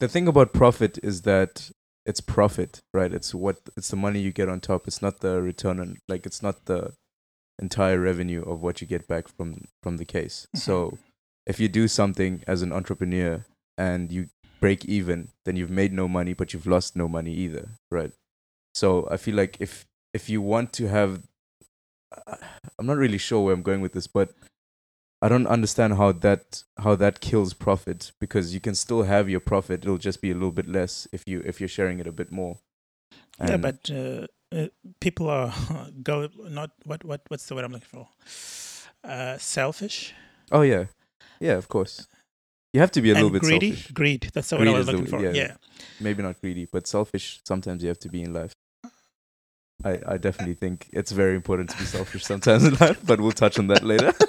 The 0.00 0.08
thing 0.08 0.28
about 0.28 0.52
profit 0.52 0.98
is 1.02 1.22
that 1.22 1.70
it's 2.04 2.20
profit, 2.20 2.80
right? 2.92 3.12
It's 3.12 3.34
what 3.34 3.58
it's 3.76 3.88
the 3.88 3.96
money 3.96 4.20
you 4.20 4.32
get 4.32 4.48
on 4.48 4.60
top. 4.60 4.88
It's 4.88 5.00
not 5.00 5.20
the 5.20 5.40
return 5.40 5.78
on, 5.80 5.98
like 6.08 6.26
it's 6.26 6.42
not 6.42 6.64
the 6.66 6.94
entire 7.60 8.00
revenue 8.00 8.42
of 8.42 8.60
what 8.60 8.80
you 8.80 8.86
get 8.86 9.06
back 9.06 9.28
from 9.28 9.64
from 9.82 9.98
the 9.98 10.04
case. 10.04 10.46
Mhm. 10.54 10.60
So, 10.60 10.98
if 11.46 11.60
you 11.60 11.68
do 11.68 11.86
something 11.88 12.42
as 12.46 12.62
an 12.62 12.72
entrepreneur 12.72 13.44
and 13.78 14.10
you 14.10 14.28
break 14.60 14.84
even, 14.84 15.28
then 15.44 15.56
you've 15.56 15.70
made 15.70 15.92
no 15.92 16.08
money, 16.08 16.32
but 16.34 16.52
you've 16.52 16.66
lost 16.66 16.96
no 16.96 17.08
money 17.08 17.32
either, 17.32 17.68
right? 17.90 18.12
So 18.74 19.08
I 19.10 19.16
feel 19.16 19.36
like 19.36 19.56
if 19.60 19.86
if 20.12 20.28
you 20.28 20.42
want 20.42 20.72
to 20.74 20.88
have 20.88 21.22
I'm 22.78 22.86
not 22.86 22.96
really 22.98 23.18
sure 23.18 23.44
where 23.44 23.54
I'm 23.54 23.62
going 23.62 23.80
with 23.80 23.92
this, 23.92 24.06
but 24.06 24.34
I 25.22 25.28
don't 25.28 25.46
understand 25.46 25.94
how 25.94 26.10
that 26.12 26.64
how 26.78 26.96
that 26.96 27.20
kills 27.20 27.54
profit 27.54 28.10
because 28.18 28.52
you 28.52 28.60
can 28.60 28.74
still 28.74 29.04
have 29.04 29.30
your 29.30 29.38
profit. 29.38 29.84
It'll 29.84 29.96
just 29.96 30.20
be 30.20 30.32
a 30.32 30.34
little 30.34 30.50
bit 30.50 30.66
less 30.66 31.06
if 31.12 31.22
you 31.28 31.40
if 31.46 31.60
you're 31.60 31.68
sharing 31.68 32.00
it 32.00 32.08
a 32.08 32.12
bit 32.12 32.32
more. 32.32 32.58
yeah, 33.38 33.56
but 33.56 33.88
uh, 33.88 34.26
uh, 34.50 34.66
people 35.00 35.30
are 35.30 35.54
go 36.02 36.28
not 36.50 36.72
what 36.84 37.04
what 37.04 37.20
what's 37.28 37.46
the 37.46 37.54
word 37.54 37.64
I'm 37.64 37.72
looking 37.72 37.88
for? 37.88 38.08
Uh, 39.04 39.38
selfish 39.38 40.12
oh 40.50 40.62
yeah, 40.62 40.86
yeah, 41.40 41.52
of 41.52 41.68
course. 41.68 42.08
You 42.72 42.80
have 42.80 42.90
to 42.92 43.02
be 43.02 43.10
a 43.10 43.14
little 43.14 43.30
bit 43.30 43.42
greedy. 43.42 43.70
selfish. 43.72 43.92
Greed. 43.92 44.30
That's 44.32 44.48
the 44.48 44.56
word 44.56 44.68
I 44.68 44.72
was 44.72 44.80
is 44.80 44.86
the- 44.86 44.92
looking 44.92 45.06
for. 45.06 45.20
yeah. 45.22 45.32
yeah. 45.32 45.54
Maybe 46.00 46.22
not 46.22 46.40
greedy, 46.40 46.66
but 46.66 46.86
selfish. 46.86 47.40
Sometimes 47.44 47.82
you 47.82 47.88
have 47.88 47.98
to 48.00 48.08
be 48.08 48.22
in 48.22 48.32
life. 48.32 48.52
I 49.84 50.00
I 50.14 50.16
definitely 50.16 50.54
think 50.54 50.88
it's 50.92 51.12
very 51.12 51.36
important 51.36 51.70
to 51.70 51.76
be 51.76 51.84
selfish 51.84 52.24
sometimes 52.24 52.64
in 52.64 52.74
life, 52.74 53.00
but 53.06 53.20
we'll 53.20 53.32
touch 53.44 53.58
on 53.58 53.68
that 53.68 53.84
later. 53.84 54.12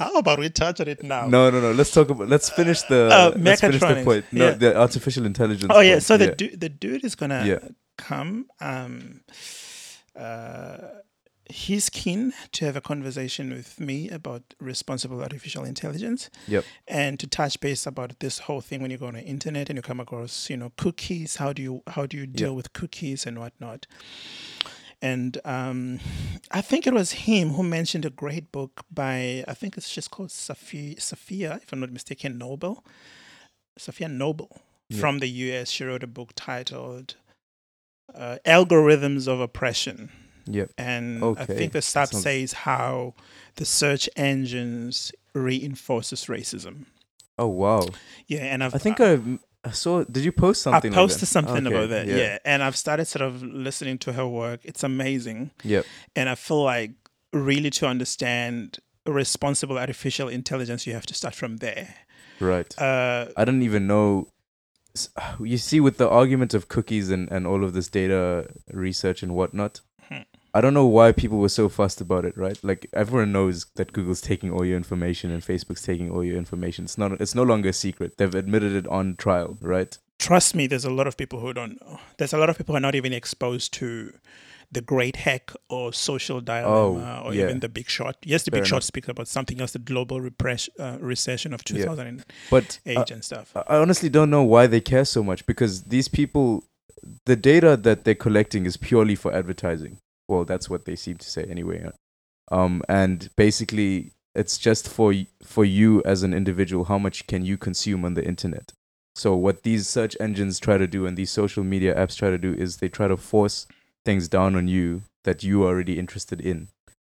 How 0.00 0.14
about 0.16 0.38
we 0.38 0.48
touch 0.48 0.80
on 0.80 0.88
it 0.88 1.02
now? 1.02 1.26
No, 1.26 1.50
no, 1.50 1.60
no. 1.60 1.72
Let's 1.72 1.90
talk 1.92 2.08
about. 2.08 2.26
Let's 2.26 2.48
finish 2.48 2.80
the. 2.82 3.10
Uh, 3.12 3.32
let's 3.36 3.60
finish 3.60 3.80
the 3.80 4.02
point. 4.02 4.24
No, 4.32 4.46
Yeah. 4.46 4.50
the 4.52 4.74
artificial 4.76 5.26
intelligence. 5.26 5.70
Oh 5.74 5.80
yeah, 5.80 5.96
point. 5.96 6.02
so 6.04 6.16
the 6.16 6.26
yeah. 6.28 6.34
du- 6.34 6.56
the 6.56 6.70
dude 6.70 7.04
is 7.04 7.14
gonna 7.14 7.44
Yeah. 7.46 7.58
come. 7.98 8.46
Um, 8.62 9.20
uh, 10.16 10.78
he's 11.50 11.90
keen 11.90 12.32
to 12.52 12.64
have 12.64 12.76
a 12.76 12.80
conversation 12.80 13.50
with 13.50 13.78
me 13.78 14.08
about 14.08 14.42
responsible 14.58 15.20
artificial 15.20 15.64
intelligence. 15.64 16.30
Yep. 16.48 16.64
And 16.88 17.20
to 17.20 17.26
touch 17.26 17.60
base 17.60 17.86
about 17.86 18.20
this 18.20 18.38
whole 18.40 18.62
thing 18.62 18.80
when 18.80 18.90
you 18.90 18.96
go 18.96 19.08
on 19.08 19.14
the 19.14 19.22
internet 19.22 19.68
and 19.68 19.76
you 19.76 19.82
come 19.82 20.00
across, 20.00 20.48
you 20.48 20.56
know, 20.56 20.72
cookies. 20.78 21.36
How 21.36 21.52
do 21.52 21.60
you 21.60 21.82
how 21.88 22.06
do 22.06 22.16
you 22.16 22.26
deal 22.26 22.56
with 22.56 22.72
cookies 22.72 23.26
and 23.26 23.38
whatnot? 23.38 23.86
And 25.02 25.38
um, 25.44 25.98
I 26.50 26.60
think 26.60 26.86
it 26.86 26.92
was 26.94 27.12
him 27.12 27.50
who 27.50 27.62
mentioned 27.62 28.04
a 28.04 28.10
great 28.10 28.50
book 28.50 28.84
by 28.92 29.44
I 29.46 29.54
think 29.54 29.76
it's 29.76 29.92
just 29.94 30.10
called 30.10 30.30
Safiya, 30.30 30.96
Safiya 30.98 31.62
if 31.62 31.72
I'm 31.72 31.80
not 31.80 31.92
mistaken, 31.92 32.38
Noble. 32.38 32.84
Safiya 33.78 34.10
Noble 34.10 34.60
Yeah. 34.88 35.00
from 35.00 35.20
the 35.20 35.28
US. 35.28 35.70
She 35.70 35.84
wrote 35.84 36.02
a 36.02 36.08
book 36.08 36.32
titled 36.34 37.14
uh, 38.14 38.38
Algorithms 38.44 39.28
of 39.28 39.40
Oppression. 39.40 40.10
Yep. 40.46 40.70
And 40.76 41.22
I 41.24 41.44
think 41.44 41.72
the 41.72 41.82
sub 41.82 42.08
Sounds- 42.08 42.24
says 42.24 42.52
how 42.52 43.14
the 43.54 43.64
search 43.64 44.08
engines 44.16 45.12
reinforces 45.34 46.24
racism. 46.26 46.86
Oh 47.38 47.46
wow. 47.46 47.86
Yeah, 48.26 48.40
and 48.52 48.64
I've 48.64 48.74
I 48.74 48.78
think 48.78 49.00
I, 49.00 49.18
I 49.64 49.70
saw. 49.72 50.04
Did 50.04 50.24
you 50.24 50.32
post 50.32 50.62
something? 50.62 50.92
I 50.92 50.96
posted 50.96 51.28
something 51.28 51.66
Okay, 51.66 51.74
about 51.76 51.88
that. 51.90 52.06
Yeah. 52.06 52.38
and 52.44 52.62
I've 52.62 52.76
started 52.76 53.04
sort 53.06 53.22
of 53.22 53.42
listening 53.42 53.98
to 53.98 54.12
her 54.14 54.26
work. 54.26 54.60
It's 54.64 54.82
amazing, 54.82 55.50
Yep. 55.64 55.84
and 56.16 56.28
I 56.28 56.34
feel 56.34 56.62
like 56.64 56.92
really 57.32 57.70
to 57.70 57.86
understand 57.86 58.78
responsible 59.06 59.78
artificial 59.78 60.28
intelligence, 60.28 60.86
you 60.86 60.94
have 60.94 61.06
to 61.06 61.14
start 61.14 61.34
from 61.34 61.58
there. 61.58 61.94
Right. 62.40 62.76
Uh, 62.78 63.26
I 63.36 63.44
don't 63.44 63.62
even 63.62 63.86
know. 63.86 64.28
You 65.40 65.56
see, 65.58 65.78
with 65.80 65.98
the 65.98 66.08
argument 66.08 66.52
of 66.54 66.68
cookies 66.68 67.10
and, 67.10 67.30
and 67.30 67.46
all 67.46 67.62
of 67.64 67.72
this 67.74 67.88
data 67.88 68.48
research 68.72 69.22
and 69.22 69.34
whatnot. 69.34 69.80
I 70.52 70.60
don't 70.60 70.74
know 70.74 70.86
why 70.86 71.12
people 71.12 71.38
were 71.38 71.48
so 71.48 71.68
fussed 71.68 72.00
about 72.00 72.24
it, 72.24 72.36
right? 72.36 72.58
Like 72.62 72.86
everyone 72.92 73.30
knows 73.32 73.66
that 73.76 73.92
Google's 73.92 74.20
taking 74.20 74.50
all 74.52 74.64
your 74.64 74.76
information 74.76 75.30
and 75.30 75.42
Facebook's 75.42 75.82
taking 75.82 76.10
all 76.10 76.24
your 76.24 76.36
information. 76.36 76.84
It's 76.86 76.98
not. 76.98 77.12
It's 77.20 77.34
no 77.34 77.42
longer 77.44 77.68
a 77.68 77.72
secret. 77.72 78.16
They've 78.18 78.34
admitted 78.34 78.72
it 78.74 78.86
on 78.88 79.16
trial, 79.16 79.56
right? 79.60 79.96
trust 80.18 80.54
me, 80.54 80.66
there's 80.66 80.84
a 80.84 80.90
lot 80.90 81.06
of 81.06 81.16
people 81.16 81.40
who 81.40 81.50
don't 81.54 81.80
know. 81.80 81.98
There's 82.18 82.34
a 82.34 82.36
lot 82.36 82.50
of 82.50 82.58
people 82.58 82.74
who 82.74 82.76
are 82.76 82.80
not 82.80 82.94
even 82.94 83.10
exposed 83.14 83.72
to 83.74 84.12
the 84.70 84.82
Great 84.82 85.16
Hack 85.16 85.50
or 85.70 85.94
Social 85.94 86.42
Dilemma 86.42 87.22
or 87.24 87.28
Oh, 87.28 87.30
yeah. 87.32 87.44
even 87.44 87.60
the 87.60 87.70
Big 87.70 87.88
Short. 87.88 88.16
Yes, 88.22 88.42
the 88.42 88.50
Fair 88.50 88.60
Big 88.60 88.66
Short 88.68 88.82
enough. 88.82 88.84
speaks 88.84 89.08
about 89.08 89.28
something 89.28 89.58
else, 89.62 89.72
the 89.72 89.78
global 89.78 90.20
repress- 90.20 90.68
uh, 90.78 90.98
recession 91.00 91.54
of 91.54 91.62
Yeah. 91.70 91.84
2008 91.86 92.24
But 92.50 92.80
uh, 92.86 93.04
and 93.14 93.24
stuff. 93.24 93.52
I 93.66 93.76
honestly 93.76 94.10
don't 94.10 94.28
know 94.28 94.42
why 94.42 94.66
they 94.66 94.82
care 94.82 95.06
so 95.06 95.24
much 95.24 95.46
because 95.46 95.84
these 95.84 96.08
people, 96.08 96.64
the 97.24 97.34
data 97.34 97.78
that 97.78 98.04
they're 98.04 98.14
collecting 98.14 98.66
is 98.66 98.76
purely 98.76 99.14
for 99.14 99.32
advertising. 99.34 100.00
Well, 100.30 100.44
that's 100.44 100.70
what 100.70 100.84
they 100.84 100.94
seem 100.94 101.16
to 101.16 101.28
say 101.28 101.42
anyway. 101.42 101.90
Um, 102.52 102.82
and 102.88 103.28
basically, 103.34 104.12
it's 104.32 104.58
just 104.58 104.88
for 104.88 105.12
for 105.42 105.64
you 105.64 106.02
as 106.04 106.22
an 106.22 106.32
individual. 106.32 106.84
How 106.84 106.98
much 106.98 107.26
can 107.26 107.44
you 107.44 107.58
consume 107.58 108.04
on 108.04 108.14
the 108.14 108.24
internet? 108.24 108.72
So 109.16 109.34
what 109.34 109.64
these 109.64 109.88
search 109.88 110.16
engines 110.20 110.60
try 110.60 110.78
to 110.78 110.86
do 110.86 111.04
and 111.04 111.16
these 111.16 111.32
social 111.32 111.64
media 111.64 111.96
apps 111.96 112.16
try 112.16 112.30
to 112.30 112.38
do 112.38 112.54
is 112.54 112.76
they 112.76 112.88
try 112.88 113.08
to 113.08 113.16
force 113.16 113.66
things 114.04 114.28
down 114.28 114.54
on 114.54 114.68
you 114.68 115.02
that 115.24 115.42
you 115.42 115.64
are 115.64 115.70
already 115.70 115.98
interested 115.98 116.40
in, 116.40 116.68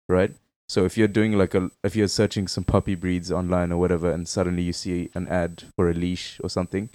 right? 0.10 0.34
So 0.68 0.84
if 0.86 0.98
you're 0.98 1.08
doing 1.08 1.38
like 1.38 1.54
a 1.54 1.70
if 1.84 1.96
you're 1.96 2.08
searching 2.08 2.48
some 2.48 2.64
puppy 2.64 2.96
breeds 2.96 3.32
online 3.32 3.72
or 3.72 3.78
whatever 3.78 4.12
and 4.12 4.28
suddenly 4.28 4.64
you 4.64 4.74
see 4.74 5.12
an 5.14 5.28
ad 5.28 5.64
for 5.76 5.92
a 5.92 5.94
leash 5.94 6.42
or 6.44 6.50
something, 6.50 6.90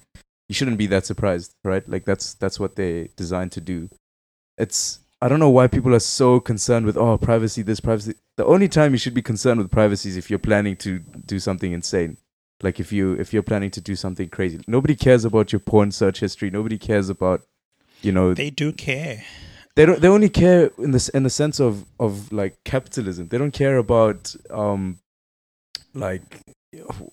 you 0.48 0.56
shouldn't 0.56 0.78
be 0.78 0.88
that 0.88 1.06
surprised, 1.06 1.52
right? 1.62 1.88
Like 1.88 2.04
that's 2.04 2.34
that's 2.34 2.58
what 2.58 2.74
they're 2.74 3.06
designed 3.14 3.52
to 3.52 3.60
do. 3.60 3.90
It's 4.58 4.98
I 5.22 5.29
don't 5.29 5.40
know 5.40 5.50
why 5.50 5.66
people 5.66 5.94
are 5.94 5.98
so 6.00 6.40
concerned 6.40 6.85
with 6.87 6.96
oh 6.96 7.16
privacy 7.18 7.62
this 7.62 7.81
privacy. 7.81 8.14
The 8.37 8.44
only 8.44 8.68
time 8.68 8.92
you 8.92 8.98
should 8.98 9.14
be 9.14 9.22
concerned 9.22 9.59
with 9.61 9.70
privacy 9.70 10.11
is 10.11 10.16
if 10.16 10.29
you're 10.31 10.38
planning 10.38 10.76
to 10.76 10.98
do 10.98 11.38
something 11.38 11.72
insane. 11.72 12.18
Like 12.62 12.81
if 12.81 12.92
you 12.92 13.14
if 13.14 13.33
you're 13.33 13.42
planning 13.42 13.70
to 13.72 13.81
do 13.81 13.96
something 13.96 14.29
crazy. 14.29 14.61
Nobody 14.66 14.94
cares 14.94 15.24
about 15.24 15.52
your 15.52 15.61
porn 15.61 15.90
search 15.90 16.20
history. 16.20 16.50
Nobody 16.50 16.79
cares 16.79 17.09
about 17.09 17.42
you 18.02 18.12
know 18.12 18.35
They 18.35 18.50
do 18.50 18.72
care. 18.72 19.22
they 19.74 19.87
don't 19.87 20.00
they 20.02 20.09
only 20.09 20.29
care 20.29 20.70
in 20.79 20.90
this 20.90 21.09
in 21.11 21.22
the 21.22 21.31
sense 21.31 21.61
of 21.61 21.85
of 21.98 22.31
like 22.33 22.55
capitalism 22.64 23.29
they 23.29 23.38
don't 23.38 23.52
care 23.55 23.76
about 23.79 24.35
um 24.50 24.98
like 25.94 26.22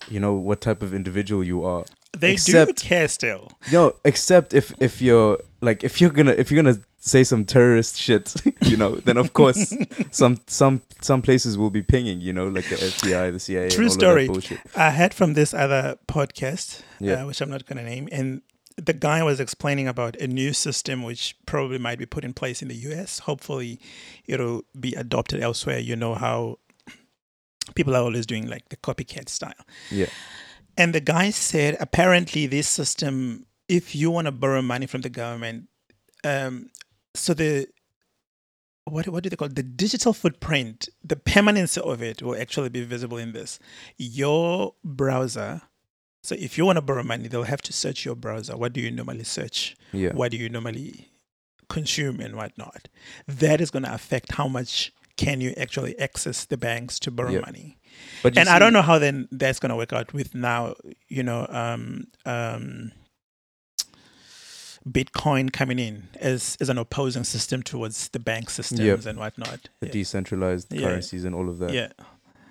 you 0.09 0.19
know 0.19 0.33
what 0.33 0.59
type 0.61 0.81
of 0.83 0.93
individual 0.93 1.41
you 1.43 1.63
are 1.63 1.85
They 2.17 2.33
Except- 2.33 2.75
do 2.77 2.87
care 2.89 3.07
still. 3.07 3.51
no 3.71 3.95
except 4.03 4.53
if 4.53 4.73
if 4.81 5.01
you're 5.01 5.39
like 5.61 5.83
if 5.85 5.99
you're 6.01 6.09
gonna 6.11 6.31
if 6.37 6.51
you're 6.51 6.61
gonna 6.63 6.79
say 7.05 7.21
some 7.23 7.43
terrorist 7.43 7.97
shit 7.97 8.33
you 8.71 8.77
know 8.77 8.95
then 9.07 9.17
of 9.17 9.33
course 9.33 9.75
some 10.11 10.39
some 10.47 10.81
some 11.01 11.21
places 11.21 11.57
will 11.57 11.69
be 11.69 11.81
pinging 11.83 12.21
you 12.21 12.31
know 12.31 12.47
like 12.47 12.67
the 12.69 12.77
fbi 12.77 13.29
the 13.33 13.39
cia 13.39 13.69
True 13.69 13.85
all 13.87 13.91
story. 13.91 14.21
of 14.21 14.27
that 14.27 14.33
bullshit 14.33 14.59
I 14.77 14.89
heard 14.91 15.13
from 15.13 15.33
this 15.33 15.53
other 15.53 15.97
podcast, 16.07 16.81
Yeah. 16.99 17.23
uh, 17.23 17.27
which 17.27 17.41
I'm 17.41 17.49
not 17.49 17.65
going 17.65 17.77
to 17.83 17.83
name, 17.83 18.07
and 18.11 18.41
the 18.77 18.93
guy 18.93 19.21
was 19.21 19.39
explaining 19.39 19.87
about 19.87 20.15
a 20.21 20.27
new 20.27 20.51
system 20.53 21.03
which 21.03 21.35
probably 21.45 21.77
might 21.77 21.99
be 21.99 22.05
put 22.07 22.23
in 22.23 22.33
place 22.33 22.61
in 22.63 22.69
the 22.69 22.79
US. 22.89 23.19
Hopefully, 23.19 23.79
it'll 24.25 24.63
be 24.79 24.93
adopted 24.95 25.41
elsewhere. 25.43 25.79
You 25.79 25.95
know 25.97 26.15
how 26.15 26.57
people 27.75 27.95
are 27.95 28.01
always 28.03 28.25
doing 28.25 28.47
like 28.47 28.69
the 28.69 28.77
copycat 28.77 29.29
style. 29.29 29.63
yeah 29.91 30.07
And 30.77 30.93
the 30.93 31.01
guy 31.01 31.31
said 31.31 31.77
apparently 31.79 32.47
this 32.47 32.67
system, 32.67 33.45
if 33.67 33.93
you 33.95 34.09
want 34.11 34.25
to 34.25 34.31
borrow 34.31 34.61
money 34.61 34.87
from 34.87 35.01
the 35.01 35.09
government, 35.09 35.67
um, 36.23 36.69
so 37.15 37.33
the 37.33 37.67
what 38.85 39.07
what 39.07 39.23
do 39.23 39.29
they 39.29 39.35
call 39.35 39.47
it? 39.47 39.55
the 39.55 39.63
digital 39.63 40.13
footprint, 40.13 40.89
the 41.03 41.15
permanence 41.15 41.77
of 41.77 42.01
it 42.01 42.21
will 42.21 42.35
actually 42.39 42.69
be 42.69 42.83
visible 42.83 43.17
in 43.17 43.31
this. 43.31 43.59
Your 43.97 44.73
browser. 44.83 45.61
So 46.23 46.35
if 46.39 46.57
you 46.57 46.65
want 46.65 46.77
to 46.77 46.81
borrow 46.81 47.03
money, 47.03 47.27
they'll 47.27 47.43
have 47.43 47.61
to 47.63 47.73
search 47.73 48.05
your 48.05 48.15
browser. 48.15 48.55
What 48.55 48.71
do 48.73 48.79
you 48.81 48.91
normally 48.91 49.23
search? 49.25 49.75
yeah 49.91 50.13
What 50.13 50.31
do 50.31 50.37
you 50.37 50.47
normally 50.49 51.09
consume 51.69 52.19
and 52.21 52.35
whatnot? 52.35 52.87
That 53.27 53.59
is 53.61 53.69
going 53.71 53.83
to 53.83 53.93
affect 53.93 54.31
how 54.33 54.47
much 54.47 54.93
can 55.17 55.41
you 55.41 55.53
actually 55.57 55.97
access 55.99 56.45
the 56.45 56.57
banks 56.57 56.97
to 56.99 57.11
borrow 57.11 57.31
Yeah. 57.31 57.41
money 57.41 57.77
but 58.23 58.35
and 58.37 58.49
I 58.49 58.57
don't 58.57 58.73
know 58.73 58.81
how 58.81 58.97
then 58.97 59.27
that's 59.31 59.59
going 59.59 59.69
to 59.69 59.75
work 59.75 59.93
out 59.93 60.13
with 60.13 60.33
now, 60.33 60.73
you 61.09 61.21
know, 61.21 61.45
um, 61.49 62.07
um, 62.25 62.91
Bitcoin 64.89 65.51
coming 65.51 65.79
in 65.79 66.09
as 66.19 66.57
as 66.59 66.69
an 66.69 66.77
opposing 66.77 67.23
system 67.23 67.63
towards 67.63 68.09
the 68.09 68.19
bank 68.19 68.49
systems 68.49 69.05
and 69.05 69.17
whatnot. 69.17 69.69
the 69.79 69.87
Yeah. 69.87 69.93
decentralized 69.93 70.73
Yeah. 70.73 70.81
currencies 70.81 71.23
and 71.25 71.33
all 71.33 71.49
of 71.49 71.59
that 71.59 71.73
yeah, 71.73 71.87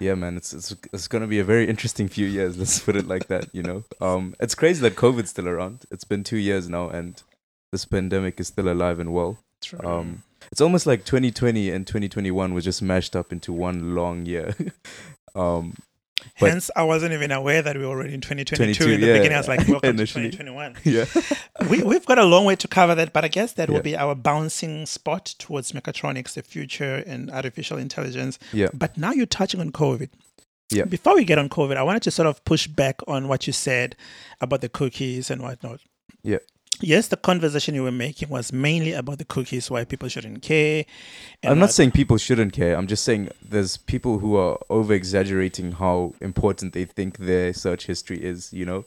yeah 0.01 0.14
man 0.14 0.37
it's 0.37 0.53
it's 0.55 0.75
it's 0.92 1.09
going 1.09 1.21
to 1.23 1.29
be 1.29 1.38
a 1.38 1.45
very 1.45 1.68
interesting 1.68 2.09
few 2.09 2.27
years 2.27 2.57
let's 2.57 2.79
put 2.81 2.97
it 2.97 3.07
like 3.07 3.27
that 3.29 3.49
you 3.53 3.62
know 3.62 3.85
um 4.01 4.35
it's 4.40 4.55
crazy 4.55 4.81
that 4.81 4.97
covid's 4.97 5.31
still 5.31 5.47
around 5.49 5.85
it's 5.90 6.05
been 6.05 6.25
2 6.25 6.37
years 6.38 6.68
now 6.68 6.88
and 6.88 7.23
this 7.71 7.85
pandemic 7.85 8.40
is 8.40 8.49
still 8.49 8.68
alive 8.68 8.99
and 8.99 9.12
well 9.12 9.38
true. 9.61 9.79
um 9.85 10.23
it's 10.51 10.61
almost 10.61 10.87
like 10.87 11.05
2020 11.05 11.71
and 11.71 11.87
2021 11.87 12.53
was 12.55 12.64
just 12.64 12.83
mashed 12.83 13.14
up 13.14 13.31
into 13.33 13.53
one 13.53 13.95
long 13.95 14.25
year 14.27 14.55
um 15.35 15.75
but- 16.38 16.51
Hence, 16.51 16.70
I 16.77 16.85
wasn't 16.85 17.12
even 17.12 17.33
aware 17.33 17.62
that 17.62 17.77
we 17.77 17.83
were 17.83 17.90
already 17.90 18.14
in 18.14 18.20
2022. 18.20 18.85
22, 18.85 18.85
in 18.94 19.01
the 19.01 19.07
yeah. 19.07 19.12
beginning, 19.14 19.35
I 19.35 19.38
was 19.38 19.48
like, 19.48 19.66
welcome 19.68 19.96
to 19.96 20.07
2021. 20.07 20.77
yeah 20.85 21.05
we, 21.68 21.83
we've 21.83 22.07
got 22.07 22.18
a 22.18 22.25
long 22.25 22.44
way 22.44 22.57
to 22.57 22.68
cover 22.68 22.94
that, 22.94 23.12
but 23.12 23.25
I 23.25 23.29
guess 23.29 23.53
that 23.55 23.70
will 23.70 23.83
be 23.83 23.96
our 23.96 24.14
bouncing 24.14 24.87
spot 24.87 25.27
towards 25.38 25.72
mechatronics, 25.72 26.35
the 26.35 26.42
future, 26.42 27.03
and 27.07 27.31
artificial 27.31 27.79
intelligence. 27.79 28.38
yeah 28.53 28.68
But 28.72 28.96
now 28.96 29.12
you're 29.12 29.27
touching 29.27 29.61
on 29.61 29.70
COVID. 29.72 30.11
Yeah. 30.70 30.85
Before 30.85 31.14
we 31.14 31.25
get 31.25 31.38
on 31.38 31.48
COVID, 31.48 31.77
I 31.77 31.83
wanted 31.83 32.03
to 32.05 32.11
sort 32.11 32.27
of 32.27 32.44
push 32.44 32.66
back 32.66 33.01
on 33.07 33.29
what 33.29 33.46
you 33.46 33.53
said 33.53 33.94
about 34.40 34.62
the 34.62 34.68
cookies 34.68 35.31
and 35.31 35.42
whatnot. 35.42 35.81
Yeah. 36.22 36.38
Yes, 36.83 37.09
the 37.09 37.16
conversation 37.16 37.75
you 37.75 37.83
were 37.83 37.92
making 37.92 38.29
was 38.29 38.53
mainly 38.53 38.92
about 38.92 39.18
the 39.18 39.25
cookies, 39.25 39.71
why 39.71 39.85
people 39.85 40.09
shouldn't 40.09 40.42
care. 40.42 40.85
I'm 41.45 41.59
not 41.59 41.71
saying 41.71 41.92
people 41.92 42.18
shouldn't 42.18 42.53
care. 42.53 42.77
I'm 42.77 42.87
just 42.87 43.05
saying 43.05 43.31
there's 43.42 43.77
people 43.77 44.18
who 44.18 44.37
are 44.37 44.59
over 44.68 44.92
exaggerating 44.92 45.73
how 45.73 46.14
important 46.21 46.73
they 46.73 46.85
think 46.85 47.18
their 47.18 47.53
search 47.53 47.87
history 47.87 48.23
is, 48.23 48.53
you 48.53 48.66
know? 48.66 48.85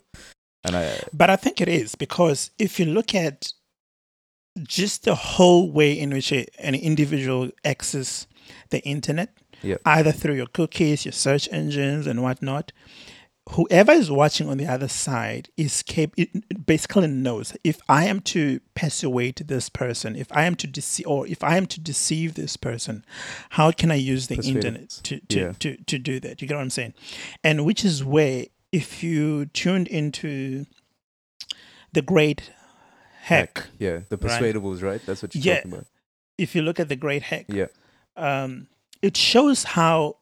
And 0.63 0.75
I 0.75 0.99
But 1.13 1.29
I 1.29 1.35
think 1.35 1.61
it 1.61 1.67
is 1.67 1.95
because 1.95 2.51
if 2.59 2.79
you 2.79 2.85
look 2.85 3.15
at 3.15 3.47
just 4.63 5.03
the 5.03 5.15
whole 5.15 5.71
way 5.71 5.91
in 5.97 6.11
which 6.11 6.31
a, 6.31 6.45
an 6.59 6.75
individual 6.75 7.49
accesses 7.63 8.27
the 8.69 8.81
internet, 8.83 9.29
Yeah. 9.61 9.77
either 9.85 10.11
through 10.11 10.35
your 10.35 10.47
cookies, 10.47 11.05
your 11.05 11.11
search 11.11 11.49
engines, 11.51 12.07
and 12.07 12.21
whatnot, 12.21 12.71
whoever 13.51 13.91
is 13.91 14.09
watching 14.09 14.49
on 14.49 14.57
the 14.57 14.65
other 14.65 14.87
side 14.87 15.49
is 15.55 15.83
cap- 15.83 16.15
basically 16.65 17.07
knows 17.07 17.55
if 17.63 17.79
I 17.87 18.05
am 18.05 18.19
to 18.21 18.59
persuade 18.73 19.35
this 19.45 19.69
person, 19.69 20.15
if 20.15 20.31
I 20.31 20.45
am 20.45 20.55
to 20.55 20.67
deceive, 20.67 21.05
or 21.07 21.27
if 21.27 21.43
I 21.43 21.55
am 21.57 21.65
to 21.67 21.79
deceive 21.79 22.33
this 22.33 22.57
person, 22.57 23.05
how 23.51 23.71
can 23.71 23.91
I 23.91 23.95
use 23.95 24.27
the 24.27 24.35
internet 24.35 24.89
to 25.03 25.19
to, 25.19 25.39
Yeah. 25.39 25.51
to 25.59 25.77
to 25.77 25.99
do 25.99 26.19
that? 26.21 26.41
You 26.41 26.47
get 26.47 26.55
what 26.55 26.61
I'm 26.61 26.69
saying? 26.69 26.93
And 27.43 27.65
which 27.65 27.85
is 27.85 28.03
where 28.03 28.45
if 28.71 29.03
you 29.03 29.45
tuned 29.47 29.87
into 29.87 30.65
the 31.93 32.01
great 32.01 32.51
hack, 33.21 33.67
yeah, 33.79 33.99
the 34.09 34.17
Right. 34.17 34.41
persuadables, 34.41 34.81
right? 34.81 35.01
That's 35.05 35.21
what 35.21 35.33
you're 35.35 35.43
Yeah. 35.43 35.55
talking 35.57 35.73
about. 35.73 35.87
if 36.37 36.53
you 36.53 36.61
look 36.61 36.79
at 36.81 36.89
the 36.89 36.97
great 36.97 37.21
hack, 37.23 37.45
Yeah. 37.47 37.67
um, 38.17 38.67
it 39.01 39.15
shows 39.15 39.63
how 39.63 40.17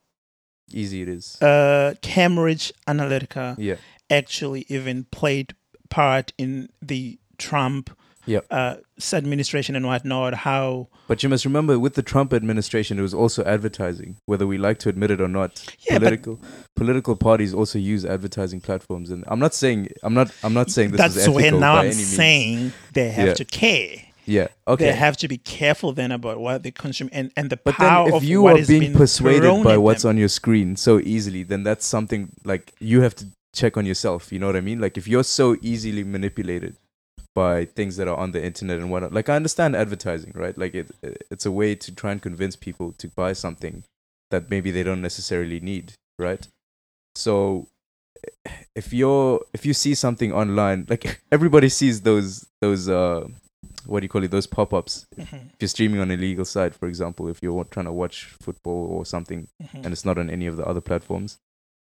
Easy 0.74 1.02
it 1.02 1.10
is. 1.10 1.42
uh, 1.42 1.94
Cambridge 2.02 2.74
Analytica 2.88 3.56
yeah. 3.58 3.76
actually 4.10 4.66
even 4.70 5.06
played 5.12 5.56
part 5.90 6.34
in 6.38 6.70
the 6.82 7.20
Trump 7.38 7.90
Yeah. 8.26 8.40
uh, 8.50 8.76
administration 9.12 9.76
and 9.76 9.86
whatnot. 9.86 10.34
How 10.34 10.88
But 11.08 11.22
you 11.24 11.30
must 11.30 11.44
remember 11.46 11.78
with 11.78 11.96
the 11.96 12.02
Trump 12.02 12.34
administration 12.34 12.98
it 12.98 13.02
was 13.02 13.14
also 13.14 13.44
advertising, 13.44 14.18
whether 14.26 14.48
we 14.48 14.58
like 14.58 14.80
to 14.80 14.90
admit 14.90 15.12
it 15.12 15.20
or 15.22 15.28
not. 15.28 15.52
Yeah, 15.90 16.00
but- 16.00 16.04
political 16.04 16.40
political 16.76 17.16
parties 17.16 17.54
also 17.54 17.78
use 17.80 18.06
advertising 18.06 18.62
platforms 18.62 19.10
and 19.12 19.24
I'm 19.28 19.40
not 19.40 19.54
saying 19.54 19.90
I'm 20.04 20.14
not 20.14 20.32
I'm 20.44 20.54
not 20.54 20.72
saying 20.72 20.92
this 20.92 20.98
that's 21.00 21.16
is 21.16 21.24
ethical 21.28 21.42
That's 21.42 21.52
where 21.52 21.60
now 21.60 21.76
I'm 21.76 21.92
saying 21.92 22.72
they 22.94 23.10
have 23.10 23.28
Yeah. 23.28 23.34
to 23.36 23.46
care. 23.46 23.96
Yeah. 24.26 24.48
Okay. 24.68 24.86
They 24.86 24.94
have 24.94 25.18
to 25.18 25.28
be 25.28 25.38
careful 25.38 25.92
then 25.94 26.12
about 26.12 26.40
what 26.40 26.64
they 26.64 26.72
consume 26.72 27.10
and, 27.12 27.32
and 27.36 27.50
the 27.50 27.58
But 27.58 27.76
power 27.76 28.06
then, 28.06 28.14
if 28.14 28.18
of 28.18 28.24
you 28.24 28.46
are 28.48 28.66
being 28.66 28.94
persuaded 28.94 29.64
by 29.64 29.78
what's 29.78 30.04
them. 30.04 30.10
on 30.10 30.18
your 30.18 30.30
screen 30.30 30.76
so 30.76 31.00
easily, 31.00 31.44
then 31.44 31.64
that's 31.64 31.86
something 31.86 32.30
like 32.44 32.74
you 32.80 33.02
have 33.02 33.16
to 33.16 33.28
check 33.54 33.78
on 33.78 33.86
yourself. 33.86 34.32
You 34.32 34.40
know 34.40 34.48
what 34.48 34.56
I 34.56 34.62
mean? 34.62 34.80
Like 34.80 34.98
if 34.98 35.08
you're 35.08 35.24
so 35.24 35.58
easily 35.62 36.04
manipulated 36.04 36.76
by 37.36 37.66
things 37.66 37.98
that 37.98 38.08
are 38.08 38.16
on 38.18 38.32
the 38.32 38.44
internet 38.44 38.80
and 38.80 38.92
whatnot, 38.92 39.14
like 39.14 39.30
I 39.30 39.36
understand 39.36 39.76
advertising, 39.76 40.32
right? 40.36 40.58
Like 40.58 40.74
it, 40.76 40.92
it's 41.30 41.46
a 41.46 41.52
way 41.52 41.76
to 41.76 41.94
try 41.94 42.12
and 42.12 42.22
convince 42.22 42.56
people 42.56 42.94
to 43.00 43.08
buy 43.10 43.34
something 43.34 43.84
that 44.32 44.50
maybe 44.50 44.72
they 44.72 44.84
don't 44.84 45.02
necessarily 45.02 45.60
need, 45.60 45.94
right? 46.18 46.48
So 47.16 47.68
if 48.76 48.94
you're 48.94 49.42
if 49.54 49.66
you 49.66 49.74
see 49.74 49.96
something 49.96 50.32
online, 50.32 50.86
like 50.90 51.22
everybody 51.32 51.70
sees 51.70 52.02
those 52.02 52.48
those 52.62 52.88
uh 52.90 53.28
what 53.86 54.00
do 54.00 54.06
you 54.06 54.10
call 54.10 54.24
it 54.24 54.32
those 54.32 54.48
pop-ups 54.48 55.06
Mhm, 55.18 55.34
if 55.54 55.56
you're 55.60 55.68
streaming 55.68 56.00
on 56.00 56.12
a 56.12 56.18
legal 56.18 56.46
site, 56.46 56.74
for 56.76 56.88
example, 56.88 57.28
if 57.28 57.42
you're 57.44 57.64
trying 57.66 57.86
to 57.86 57.92
watch 57.92 58.26
football 58.42 58.86
or 58.88 59.06
something 59.06 59.48
mhm. 59.62 59.84
and 59.84 59.88
it's 59.94 60.06
not 60.06 60.18
on 60.18 60.30
any 60.30 60.46
of 60.48 60.58
the 60.58 60.66
other 60.66 60.82
platforms, 60.82 61.38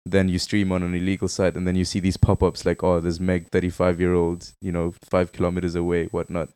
then 0.04 0.28
you 0.28 0.38
stream 0.38 0.70
on 0.72 0.82
an 0.82 0.94
illegal 0.94 1.26
site 1.28 1.56
and 1.56 1.66
then 1.66 1.74
you 1.74 1.84
see 1.84 1.98
these 2.00 2.16
pop 2.16 2.42
ups 2.42 2.64
like, 2.64 2.82
oh, 2.84 3.00
there's 3.00 3.18
Meg, 3.20 3.48
35 3.50 4.00
year 4.00 4.14
old, 4.14 4.52
you 4.60 4.70
know, 4.70 4.94
five 5.10 5.32
kilometers 5.32 5.74
away, 5.74 6.06
whatnot. 6.06 6.48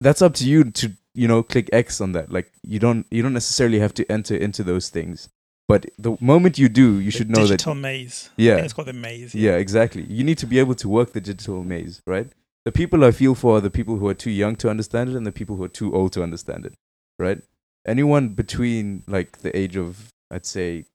That's 0.00 0.20
up 0.20 0.34
to 0.34 0.44
you 0.48 0.64
to, 0.72 0.92
you 1.14 1.28
know, 1.28 1.42
click 1.42 1.70
X 1.72 2.00
on 2.00 2.12
that. 2.12 2.30
Like, 2.30 2.52
you 2.62 2.78
don't, 2.78 3.06
you 3.10 3.22
don't 3.22 3.32
necessarily 3.32 3.78
have 3.78 3.94
to 3.94 4.10
enter 4.12 4.36
into 4.36 4.62
those 4.62 4.88
things. 4.90 5.28
But 5.66 5.86
the 5.98 6.16
moment 6.20 6.58
you 6.58 6.68
do, 6.68 6.98
you 6.98 7.06
The 7.06 7.10
should 7.10 7.30
know 7.30 7.42
that 7.46 7.52
digital 7.56 7.74
maze. 7.74 8.28
Yeah. 8.36 8.56
it's 8.56 8.74
called 8.74 8.88
the 8.88 8.92
maze. 8.92 9.34
yeah, 9.34 9.52
exactly. 9.56 10.02
You 10.02 10.22
need 10.22 10.36
to 10.38 10.46
be 10.46 10.58
able 10.58 10.74
to 10.74 10.88
work 10.88 11.12
the 11.12 11.22
digital 11.22 11.62
maze, 11.64 12.02
right? 12.06 12.28
The 12.64 12.72
people 12.72 13.04
I 13.04 13.10
feel 13.10 13.34
for 13.34 13.58
are 13.58 13.60
the 13.60 13.70
people 13.70 13.96
who 13.96 14.08
are 14.08 14.14
too 14.14 14.30
young 14.30 14.56
to 14.56 14.70
understand 14.70 15.10
it 15.10 15.16
and 15.16 15.26
the 15.26 15.32
people 15.32 15.56
who 15.56 15.64
are 15.64 15.68
too 15.68 15.94
old 15.94 16.12
to 16.14 16.22
understand 16.22 16.64
it, 16.64 16.74
right? 17.18 17.42
Anyone 17.86 18.28
between 18.30 19.02
like 19.06 19.38
the 19.38 19.54
age 19.56 19.76
of, 19.76 20.08
I'd 20.30 20.46
say, 20.46 20.86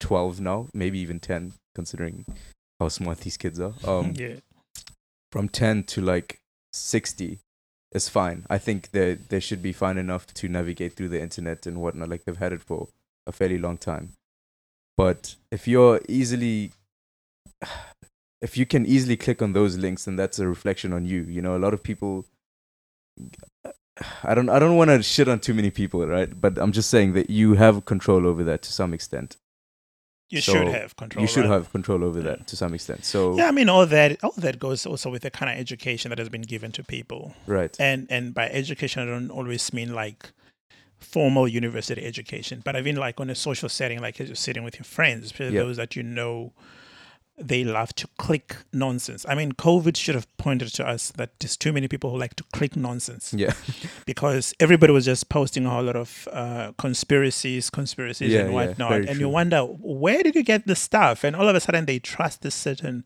12 0.00 0.40
now, 0.40 0.68
maybe 0.72 0.98
even 0.98 1.20
10, 1.20 1.52
considering 1.74 2.24
how 2.80 2.88
smart 2.88 3.18
these 3.20 3.36
kids 3.36 3.60
are. 3.60 3.74
Um, 3.86 4.14
yeah. 4.16 4.36
From 5.30 5.48
10 5.48 5.84
to 5.84 6.00
like 6.00 6.40
60 6.72 7.38
is 7.92 8.08
fine. 8.08 8.46
I 8.48 8.58
think 8.58 8.90
they 8.92 9.14
they 9.14 9.40
should 9.40 9.62
be 9.62 9.72
fine 9.72 9.98
enough 9.98 10.26
to 10.34 10.48
navigate 10.48 10.94
through 10.94 11.08
the 11.08 11.20
internet 11.20 11.66
and 11.66 11.78
whatnot. 11.80 12.08
Like 12.08 12.24
they've 12.24 12.36
had 12.36 12.52
it 12.52 12.62
for 12.62 12.88
a 13.26 13.32
fairly 13.32 13.58
long 13.58 13.76
time. 13.76 14.12
But 14.96 15.36
if 15.50 15.68
you're 15.68 16.00
easily 16.08 16.72
if 18.40 18.56
you 18.56 18.64
can 18.66 18.86
easily 18.86 19.16
click 19.16 19.42
on 19.42 19.52
those 19.52 19.76
links 19.76 20.04
then 20.04 20.16
that's 20.16 20.38
a 20.38 20.46
reflection 20.48 20.92
on 20.92 21.04
you 21.04 21.22
you 21.22 21.42
know? 21.42 21.56
A 21.56 21.58
lot 21.58 21.74
of 21.74 21.82
people 21.82 22.24
i 24.22 24.32
don't 24.34 24.48
i 24.48 24.58
don't 24.60 24.76
want 24.76 24.88
to 24.90 25.02
shit 25.02 25.28
on 25.28 25.40
too 25.40 25.52
many 25.54 25.70
people 25.70 26.06
right? 26.06 26.40
But 26.40 26.56
i'm 26.58 26.70
just 26.72 26.88
saying 26.90 27.14
that 27.14 27.30
you 27.30 27.54
have 27.54 27.84
control 27.84 28.26
over 28.26 28.44
that 28.44 28.62
to 28.62 28.72
some 28.72 28.94
extent. 28.94 29.36
You 30.30 30.42
So, 30.42 30.52
should 30.52 30.68
have 30.68 30.94
control. 30.94 31.22
you 31.22 31.26
should 31.26 31.44
right? 31.46 31.52
have 31.54 31.72
control 31.72 32.04
over 32.04 32.20
that 32.20 32.46
to 32.48 32.54
some 32.56 32.74
extent. 32.74 33.06
So 33.06 33.34
Yeah, 33.34 33.48
I 33.48 33.50
mean, 33.50 33.70
all 33.70 33.86
that, 33.86 34.22
all 34.22 34.34
that 34.36 34.58
goes 34.58 34.84
also 34.84 35.08
with 35.10 35.22
the 35.22 35.30
kind 35.30 35.50
of 35.50 35.56
education 35.58 36.10
that 36.10 36.18
has 36.18 36.28
been 36.28 36.42
given 36.42 36.70
to 36.72 36.84
people, 36.84 37.32
right. 37.46 37.74
And 37.80 38.06
and 38.10 38.34
by 38.34 38.46
education, 38.50 39.02
I 39.02 39.06
don't 39.06 39.30
always 39.30 39.72
mean 39.72 39.94
like 39.94 40.30
formal 40.98 41.48
university 41.48 42.04
education, 42.04 42.60
but 42.62 42.76
I 42.76 42.82
mean 42.82 42.96
like 42.96 43.18
on 43.20 43.30
a 43.30 43.34
social 43.34 43.70
setting, 43.70 44.00
like 44.02 44.18
you're 44.18 44.34
sitting 44.34 44.64
with 44.64 44.76
your 44.78 44.84
friends, 44.84 45.24
especially 45.24 45.56
those 45.56 45.78
that 45.78 45.96
you 45.96 46.02
know 46.02 46.52
they 47.40 47.62
love 47.64 47.94
to 47.94 48.08
click 48.18 48.56
nonsense. 48.72 49.24
I 49.28 49.34
mean, 49.34 49.52
COVID 49.52 49.96
should 49.96 50.14
have 50.16 50.26
pointed 50.38 50.68
to 50.74 50.86
us 50.86 51.10
that 51.12 51.38
there's 51.38 51.56
too 51.56 51.72
many 51.72 51.86
people 51.88 52.10
who 52.10 52.18
like 52.18 52.34
to 52.36 52.44
click 52.52 52.74
nonsense 52.76 53.32
yeah 53.36 53.52
because 54.06 54.54
everybody 54.58 54.92
was 54.92 55.04
just 55.04 55.28
posting 55.28 55.64
a 55.66 55.70
whole 55.70 55.84
lot 55.84 55.96
of 55.96 56.28
uh, 56.32 56.72
conspiracies, 56.78 57.70
conspiracies, 57.70 58.32
Yeah, 58.32 58.40
and 58.40 58.54
whatnot. 58.54 58.90
very 58.90 59.08
and 59.08 59.20
you 59.20 59.28
wonder 59.28 59.60
where 59.62 60.22
did 60.22 60.34
you 60.34 60.42
get 60.42 60.66
the 60.66 60.74
stuff? 60.76 61.24
And 61.24 61.36
all 61.36 61.48
of 61.48 61.54
a 61.54 61.60
sudden, 61.60 61.86
they 61.86 61.98
trust 62.00 62.42
this 62.42 62.54
certain 62.54 63.04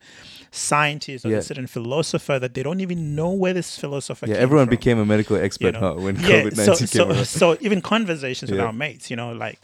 scientist 0.51 1.25
or 1.25 1.29
Yeah. 1.31 1.37
this 1.37 1.47
certain 1.47 1.66
philosopher 1.66 2.38
that 2.38 2.55
they 2.55 2.62
don't 2.62 2.81
even 2.81 3.14
know 3.14 3.31
where 3.33 3.53
this 3.53 3.79
philosopher. 3.79 4.27
yeah 4.27 4.35
came 4.35 4.42
everyone 4.42 4.66
from. 4.66 4.77
became 4.77 4.99
a 4.99 5.05
medical 5.07 5.37
expert 5.37 5.75
know. 5.75 5.81
huh, 5.81 5.95
when 6.01 6.16
Yeah, 6.16 6.42
covid-19 6.45 6.64
so 6.64 6.75
came 6.77 6.87
so, 6.87 7.25
so 7.25 7.57
even 7.61 7.81
conversations 7.81 8.51
with 8.51 8.61
our 8.61 8.73
mates, 8.73 9.11
you 9.11 9.16
know, 9.16 9.33
like 9.33 9.59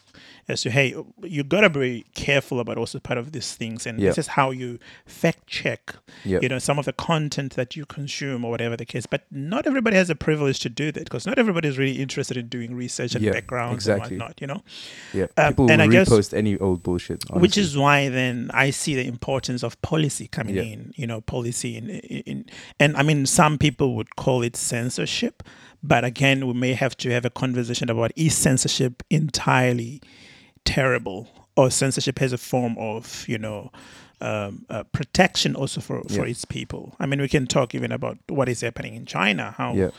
as 0.48 0.62
to 0.62 0.70
hey, 0.70 0.94
you 1.22 1.44
gotta 1.44 1.68
be 1.70 2.04
careful 2.14 2.58
about 2.60 2.78
also 2.78 2.98
part 2.98 3.18
of 3.18 3.32
these 3.32 3.54
things, 3.54 3.86
and 3.86 4.00
Yeah. 4.00 4.08
this 4.10 4.18
is 4.18 4.26
how 4.28 4.50
you 4.50 4.78
fact 5.06 5.46
check 5.46 5.94
yeah 6.24 6.38
you 6.42 6.48
know 6.48 6.58
some 6.58 6.78
of 6.78 6.84
the 6.84 6.92
content 6.92 7.54
that 7.54 7.76
you 7.76 7.84
consume 7.86 8.44
or 8.44 8.50
whatever 8.50 8.76
the 8.76 8.84
case 8.84 9.06
but 9.06 9.22
not 9.30 9.66
everybody 9.66 9.96
has 9.96 10.10
a 10.10 10.14
privilege 10.14 10.58
to 10.60 10.68
do 10.68 10.90
that 10.92 11.04
because 11.04 11.26
not 11.26 11.38
everybody 11.38 11.68
is 11.68 11.78
really 11.78 12.00
interested 12.02 12.36
in 12.36 12.48
doing 12.48 12.74
research 12.74 13.14
and 13.14 13.24
Yeah, 13.24 13.32
backgrounds 13.32 13.76
exactly. 13.86 14.14
and 14.14 14.20
whatnot 14.22 14.40
you 14.40 14.46
know 14.46 14.62
yeah 15.14 15.26
um, 15.36 15.48
people 15.52 15.70
and 15.70 15.80
I 15.82 15.86
guess- 15.86 16.08
repost 16.08 16.34
any 16.34 16.58
old 16.58 16.82
bullshit 16.82 17.24
which 17.30 17.56
is 17.56 17.76
why 17.76 18.08
then 18.08 18.50
i 18.52 18.70
see 18.70 18.94
the 18.94 19.06
importance 19.06 19.62
of 19.62 19.80
policy 19.82 20.26
coming 20.28 20.56
in 20.56 20.92
you 20.96 21.06
know 21.06 21.20
policy 21.20 21.76
in, 21.76 21.88
in 21.90 22.44
and 22.80 22.96
i 22.96 23.02
mean 23.02 23.24
some 23.26 23.56
people 23.58 23.94
would 23.96 24.16
call 24.16 24.42
it 24.42 24.56
censorship 24.56 25.42
but 25.82 26.04
again 26.04 26.46
we 26.46 26.52
may 26.54 26.72
have 26.74 26.96
to 26.96 27.10
have 27.10 27.24
a 27.24 27.30
conversation 27.30 27.88
about 27.90 28.10
is 28.16 28.34
censorship 28.36 29.02
entirely 29.10 30.00
terrible 30.76 31.18
or 31.56 31.70
censorship 31.70 32.18
has 32.18 32.32
a 32.32 32.38
form 32.38 32.74
of 32.78 33.24
you 33.28 33.38
know 33.38 33.70
um, 34.20 34.52
uh, 34.68 34.82
protection 34.98 35.54
also 35.56 35.80
for, 35.80 36.02
for 36.08 36.24
Yeah. 36.26 36.30
its 36.32 36.44
people. 36.44 36.82
I 37.02 37.06
mean, 37.06 37.20
we 37.20 37.28
can 37.28 37.46
talk 37.46 37.68
even 37.78 37.92
about 37.92 38.16
what 38.28 38.48
is 38.48 38.60
happening 38.62 38.94
in 39.00 39.04
China, 39.06 39.44
how 39.60 39.70
yeah 39.82 39.90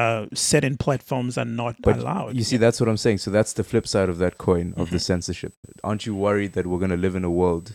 uh, 0.00 0.26
certain 0.34 0.76
platforms 0.78 1.36
are 1.36 1.44
not 1.62 1.74
But 1.82 1.96
allowed. 1.98 2.34
You 2.36 2.44
see, 2.44 2.56
that's 2.64 2.80
what 2.80 2.88
I'm 2.88 2.96
saying. 3.06 3.18
So 3.18 3.30
that's 3.30 3.52
the 3.52 3.62
flip 3.70 3.86
side 3.86 4.08
of 4.08 4.16
that 4.24 4.34
coin 4.38 4.72
of 4.82 4.86
the 4.90 4.96
Mhm. 4.96 5.08
censorship. 5.10 5.52
Aren't 5.84 6.04
you 6.06 6.14
worried 6.26 6.52
that 6.54 6.64
we're 6.66 6.78
going 6.84 6.96
to 6.98 7.02
live 7.06 7.14
in 7.20 7.24
a 7.24 7.34
world 7.42 7.66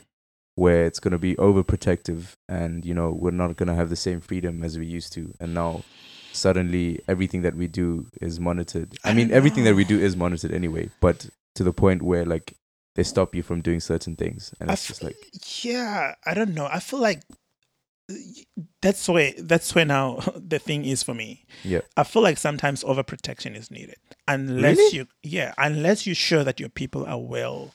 where 0.64 0.82
it's 0.90 1.00
going 1.04 1.12
to 1.20 1.24
be 1.30 1.36
overprotective 1.48 2.22
and, 2.60 2.84
you 2.90 2.96
know, 3.00 3.10
we're 3.22 3.38
not 3.44 3.56
going 3.60 3.68
to 3.74 3.76
have 3.82 3.90
the 3.96 4.02
same 4.08 4.20
freedom 4.30 4.64
as 4.68 4.72
we 4.82 4.86
used 5.00 5.14
to? 5.18 5.22
And 5.40 5.50
now 5.54 5.72
suddenly 6.34 7.00
everything 7.08 7.42
that 7.44 7.56
we 7.56 7.68
do 7.68 8.08
is 8.20 8.40
monitored. 8.40 8.90
I, 9.04 9.12
I 9.12 9.14
mean, 9.14 9.30
everything 9.32 9.64
that 9.66 9.76
we 9.76 9.86
do 9.94 10.00
is 10.00 10.16
monitored 10.16 10.52
anyway, 10.62 10.90
but 11.00 11.30
to 11.58 11.64
the 11.64 11.74
point 11.74 12.02
where, 12.02 12.26
like, 12.26 12.56
they 12.96 13.04
stop 13.04 13.36
you 13.36 13.44
from 13.44 13.62
doing 13.62 13.80
certain 13.80 14.16
things. 14.16 14.54
And 14.60 14.72
it's 14.72 14.88
just 14.88 15.04
like, 15.04 15.16
yeah, 15.62 16.16
I 16.26 16.34
don't 16.34 16.54
know. 16.56 16.68
I 16.72 16.80
feel 16.80 17.00
like 17.00 17.22
that's 18.82 19.08
where 19.10 19.34
that's 19.38 19.76
where 19.76 19.86
now 19.86 20.20
the 20.36 20.60
thing 20.60 20.86
is 20.86 21.04
for 21.04 21.14
me. 21.14 21.46
yeah. 21.64 21.82
I 21.98 22.04
feel 22.04 22.22
like 22.22 22.38
sometimes 22.38 22.84
overprotection 22.84 23.56
is 23.56 23.70
needed 23.70 23.98
unless 24.28 24.78
Really? 24.78 24.98
you 25.00 25.08
yeah 25.24 25.54
unless 25.58 26.06
you're 26.06 26.16
sure 26.16 26.46
that 26.46 26.58
your 26.60 26.70
people 26.70 27.06
are 27.06 27.20
well 27.20 27.74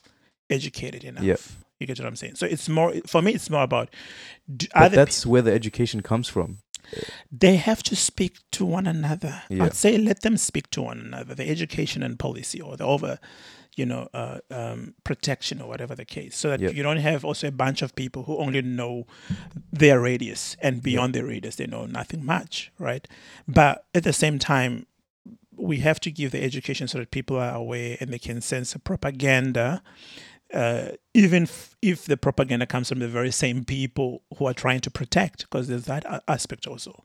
educated 0.48 1.04
enough. 1.04 1.22
Yeah. 1.22 1.36
You 1.80 1.86
get 1.86 1.98
what 1.98 2.06
I'm 2.06 2.16
saying? 2.16 2.36
So 2.36 2.46
it's 2.46 2.68
more 2.68 2.94
for 3.06 3.20
me. 3.20 3.34
It's 3.34 3.50
more 3.50 3.62
about 3.62 3.90
do, 4.56 4.66
But 4.74 4.92
that's 4.92 5.26
where 5.26 5.42
the 5.42 5.52
education 5.52 6.00
comes 6.00 6.28
from. 6.28 6.58
They 7.30 7.56
have 7.56 7.82
to 7.84 7.96
speak 7.96 8.38
to 8.52 8.64
one 8.64 8.86
another. 8.86 9.42
Yeah. 9.48 9.64
I'd 9.64 9.74
say 9.74 9.98
let 9.98 10.22
them 10.22 10.36
speak 10.36 10.70
to 10.70 10.82
one 10.82 11.00
another. 11.00 11.34
The 11.34 11.48
education 11.48 12.02
and 12.02 12.18
policy, 12.18 12.60
or 12.60 12.76
the 12.76 12.84
over, 12.84 13.18
you 13.76 13.86
know, 13.86 14.08
uh, 14.12 14.38
um, 14.50 14.94
protection, 15.04 15.60
or 15.62 15.68
whatever 15.68 15.94
the 15.94 16.04
case, 16.04 16.36
so 16.36 16.50
that 16.50 16.60
Yeah. 16.60 16.70
you 16.70 16.82
don't 16.82 16.98
have 16.98 17.24
also 17.24 17.48
a 17.48 17.52
bunch 17.52 17.82
of 17.82 17.94
people 17.94 18.24
who 18.24 18.36
only 18.38 18.62
know 18.62 19.06
their 19.72 20.00
radius 20.00 20.56
and 20.60 20.82
beyond 20.82 21.14
their 21.14 21.24
radius 21.26 21.56
they 21.56 21.66
know 21.66 21.86
nothing 21.86 22.24
much, 22.24 22.70
right? 22.78 23.06
But 23.48 23.84
at 23.94 24.04
the 24.04 24.12
same 24.12 24.38
time, 24.38 24.86
we 25.56 25.78
have 25.78 26.00
to 26.00 26.10
give 26.10 26.32
the 26.32 26.42
education 26.42 26.88
so 26.88 26.98
that 26.98 27.10
people 27.10 27.36
are 27.36 27.54
aware 27.54 27.96
and 28.00 28.10
they 28.12 28.18
can 28.18 28.40
sense 28.40 28.72
the 28.72 28.78
propaganda 28.78 29.82
uh, 30.54 30.92
even 31.14 31.44
f- 31.44 31.76
if 31.82 32.04
the 32.04 32.16
propaganda 32.16 32.66
comes 32.66 32.88
from 32.88 32.98
the 32.98 33.08
very 33.08 33.30
same 33.30 33.64
people 33.64 34.22
who 34.36 34.46
are 34.46 34.54
trying 34.54 34.80
to 34.80 34.90
protect, 34.90 35.42
because 35.42 35.68
there's 35.68 35.84
that 35.86 36.04
a- 36.04 36.22
aspect 36.28 36.66
also 36.66 37.02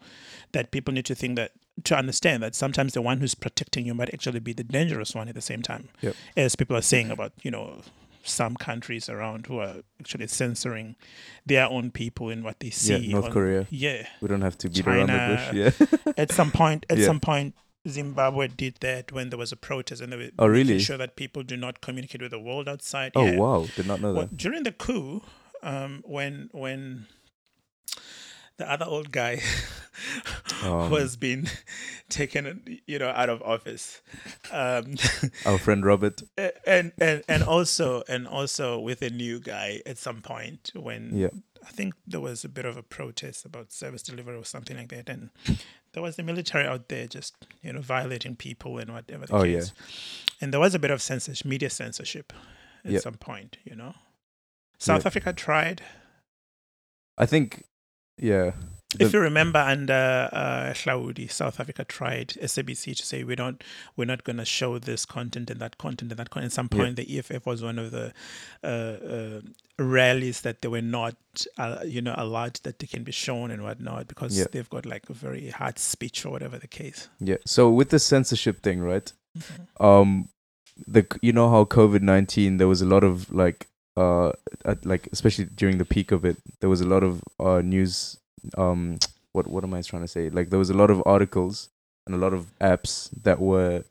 that 0.52 0.72
people 0.72 0.94
need 0.94 1.06
to 1.06 1.16
think 1.16 1.36
that 1.38 1.52
to 1.84 1.96
understand 1.96 2.42
that 2.44 2.56
sometimes 2.56 2.94
the 2.94 3.02
one 3.02 3.20
who's 3.20 3.36
protecting 3.36 3.86
you 3.86 3.94
might 3.94 4.14
actually 4.14 4.40
be 4.40 4.54
the 4.54 4.64
dangerous 4.64 5.14
one 5.16 5.28
at 5.30 5.36
the 5.36 5.42
same 5.42 5.62
time, 5.62 5.90
Yep. 6.02 6.16
as 6.36 6.56
people 6.56 6.76
are 6.76 6.82
saying 6.82 7.12
about 7.12 7.34
you 7.44 7.52
know 7.52 7.82
some 8.24 8.56
countries 8.58 9.08
around 9.08 9.46
who 9.46 9.60
are 9.60 9.76
actually 10.02 10.28
censoring 10.28 10.96
their 11.46 11.66
own 11.68 11.92
people 11.92 12.30
in 12.30 12.44
what 12.44 12.60
they 12.60 12.70
see. 12.70 12.98
Yeah, 12.98 13.12
North 13.14 13.26
on- 13.26 13.32
Korea. 13.32 13.68
Yeah, 13.70 14.06
We 14.22 14.28
don't 14.28 14.42
have 14.42 14.58
to 14.58 14.70
beat 14.70 14.86
around 14.86 15.08
the 15.10 15.72
bush. 15.72 15.88
Yeah. 16.04 16.14
at 16.18 16.32
some 16.34 16.52
point, 16.52 16.86
at 16.90 16.98
Yeah. 16.98 17.06
some 17.06 17.22
point, 17.22 17.56
Zimbabwe 17.88 18.48
did 18.50 18.76
that 18.82 19.12
when 19.12 19.30
there 19.30 19.40
was 19.40 19.52
a 19.52 19.56
protest, 19.56 20.02
and 20.02 20.12
they 20.12 20.18
were 20.18 20.30
Oh, 20.40 20.48
making 20.48 20.68
really? 20.68 20.80
sure 20.80 20.98
that 20.98 21.16
people 21.16 21.44
do 21.44 21.56
not 21.58 21.82
communicate 21.82 22.22
with 22.22 22.32
the 22.32 22.40
world 22.40 22.68
outside. 22.68 23.12
oh 23.16 23.26
Yeah. 23.26 23.38
wow, 23.38 23.66
did 23.76 23.88
not 23.88 24.02
know 24.02 24.14
Well, 24.14 24.26
that. 24.28 24.38
during 24.38 24.64
the 24.64 24.72
coup, 24.72 25.22
um, 25.64 26.04
when 26.06 26.50
when 26.52 27.08
the 28.58 28.70
other 28.72 28.86
old 28.86 29.12
guy 29.12 29.42
Um, 30.64 30.92
was 30.92 31.16
being 31.18 31.48
taken, 32.10 32.80
you 32.86 33.00
know, 33.00 33.10
out 33.10 33.30
of 33.30 33.42
office, 33.42 34.00
um, 34.52 34.94
Our 35.46 35.58
friend 35.58 35.84
Robert. 35.84 36.22
and 36.68 36.92
and 37.00 37.24
and 37.28 37.42
also 37.44 38.04
and 38.08 38.28
also 38.28 38.80
with 38.80 39.02
a 39.02 39.10
new 39.10 39.40
guy 39.40 39.82
at 39.88 39.98
some 39.98 40.22
point 40.22 40.72
when 40.76 41.12
Yeah. 41.16 41.30
I 41.68 41.72
think 41.72 41.94
there 42.08 42.20
was 42.22 42.46
a 42.46 42.50
bit 42.50 42.66
of 42.66 42.78
a 42.78 42.82
protest 42.84 43.46
about 43.46 43.72
service 43.74 44.02
delivery 44.02 44.36
or 44.38 44.46
something 44.46 44.78
like 44.78 44.88
that, 44.90 45.10
and 45.10 45.30
there 45.94 46.02
was 46.02 46.16
the 46.16 46.24
military 46.24 46.66
out 46.66 46.88
there 46.88 47.08
just 47.08 47.36
you 47.62 47.74
know 47.74 47.82
violating 47.82 48.36
people 48.36 48.78
and 48.80 48.92
whatever. 48.94 49.26
The 49.26 49.34
Oh, 49.36 49.44
case. 49.44 49.74
and 50.42 50.54
there 50.54 50.60
was 50.62 50.74
a 50.74 50.80
bit 50.80 50.92
of 50.92 51.02
censorship, 51.02 51.46
media 51.46 51.70
censorship, 51.70 52.32
at 52.86 52.92
Yeah. 52.92 53.00
some 53.00 53.16
point. 53.16 53.58
You 53.66 53.76
know, 53.76 53.94
South 54.80 55.04
Yeah. 55.04 55.08
Africa 55.08 55.34
tried. 55.34 55.82
I 57.18 57.26
think, 57.26 57.64
yeah. 58.18 58.52
If 59.00 59.14
you 59.14 59.20
remember 59.20 59.60
under 59.60 60.30
uh, 60.32 60.74
Hlaudi, 60.74 61.30
South 61.30 61.60
Africa 61.60 61.84
tried 61.84 62.30
SABC 62.42 62.96
to 62.96 63.06
say 63.06 63.24
we 63.24 63.36
don't, 63.36 63.62
we're 63.98 64.06
not 64.06 64.24
going 64.24 64.38
to 64.38 64.46
show 64.46 64.80
this 64.80 65.06
content 65.06 65.50
and 65.50 65.60
that 65.60 65.78
content 65.78 66.12
and 66.12 66.20
that 66.20 66.30
content. 66.30 66.52
At 66.52 66.56
some 66.56 66.70
Yeah. 66.72 66.78
point, 66.80 66.96
the 66.96 67.18
EFF 67.18 67.46
was 67.46 67.62
one 67.62 67.80
of 67.80 67.92
the 67.92 68.14
uh, 68.64 68.68
uh, 68.68 69.42
rallies 69.78 70.42
that 70.42 70.62
they 70.62 70.70
were 70.70 70.82
not, 70.82 71.16
uh, 71.58 71.80
you 71.86 72.02
know, 72.02 72.16
allowed 72.18 72.56
that 72.64 72.80
they 72.80 72.88
can 72.88 73.04
be 73.04 73.12
shown 73.12 73.52
and 73.52 73.62
whatnot 73.62 74.08
because 74.08 74.38
Yeah. 74.38 74.46
they've 74.52 74.70
got 74.70 74.86
like 74.86 75.10
a 75.10 75.14
very 75.14 75.50
hard 75.50 75.80
speech 75.80 76.26
or 76.26 76.32
whatever 76.32 76.58
the 76.58 76.68
case. 76.68 77.10
Yeah. 77.20 77.38
So 77.46 77.70
with 77.70 77.90
the 77.90 78.00
censorship 78.00 78.62
thing, 78.64 78.80
right? 78.82 79.12
Mm-hmm. 79.38 79.86
Um, 79.86 80.30
the 80.86 81.06
you 81.22 81.34
know 81.34 81.50
how 81.50 81.66
COVID 81.66 82.02
nineteen 82.02 82.58
there 82.58 82.68
was 82.68 82.82
a 82.82 82.86
lot 82.86 83.04
of 83.04 83.32
like 83.32 83.68
uh 83.96 84.32
like 84.84 85.10
especially 85.12 85.46
during 85.46 85.80
the 85.80 85.86
peak 85.86 86.12
of 86.12 86.24
it 86.24 86.38
there 86.60 86.70
was 86.70 86.82
a 86.82 86.86
lot 86.86 87.02
of 87.04 87.20
uh 87.40 87.62
news 87.62 88.18
um 88.58 88.98
what 89.34 89.48
what 89.48 89.64
am 89.64 89.74
I 89.74 89.82
trying 89.82 90.02
to 90.04 90.08
say? 90.08 90.30
Like 90.30 90.50
there 90.50 90.60
was 90.60 90.70
a 90.70 90.74
lot 90.82 90.90
of 90.92 91.02
articles 91.06 91.70
and 92.06 92.16
a 92.16 92.18
lot 92.18 92.34
of 92.34 92.58
apps 92.60 93.10
that 93.24 93.40
were 93.40 93.84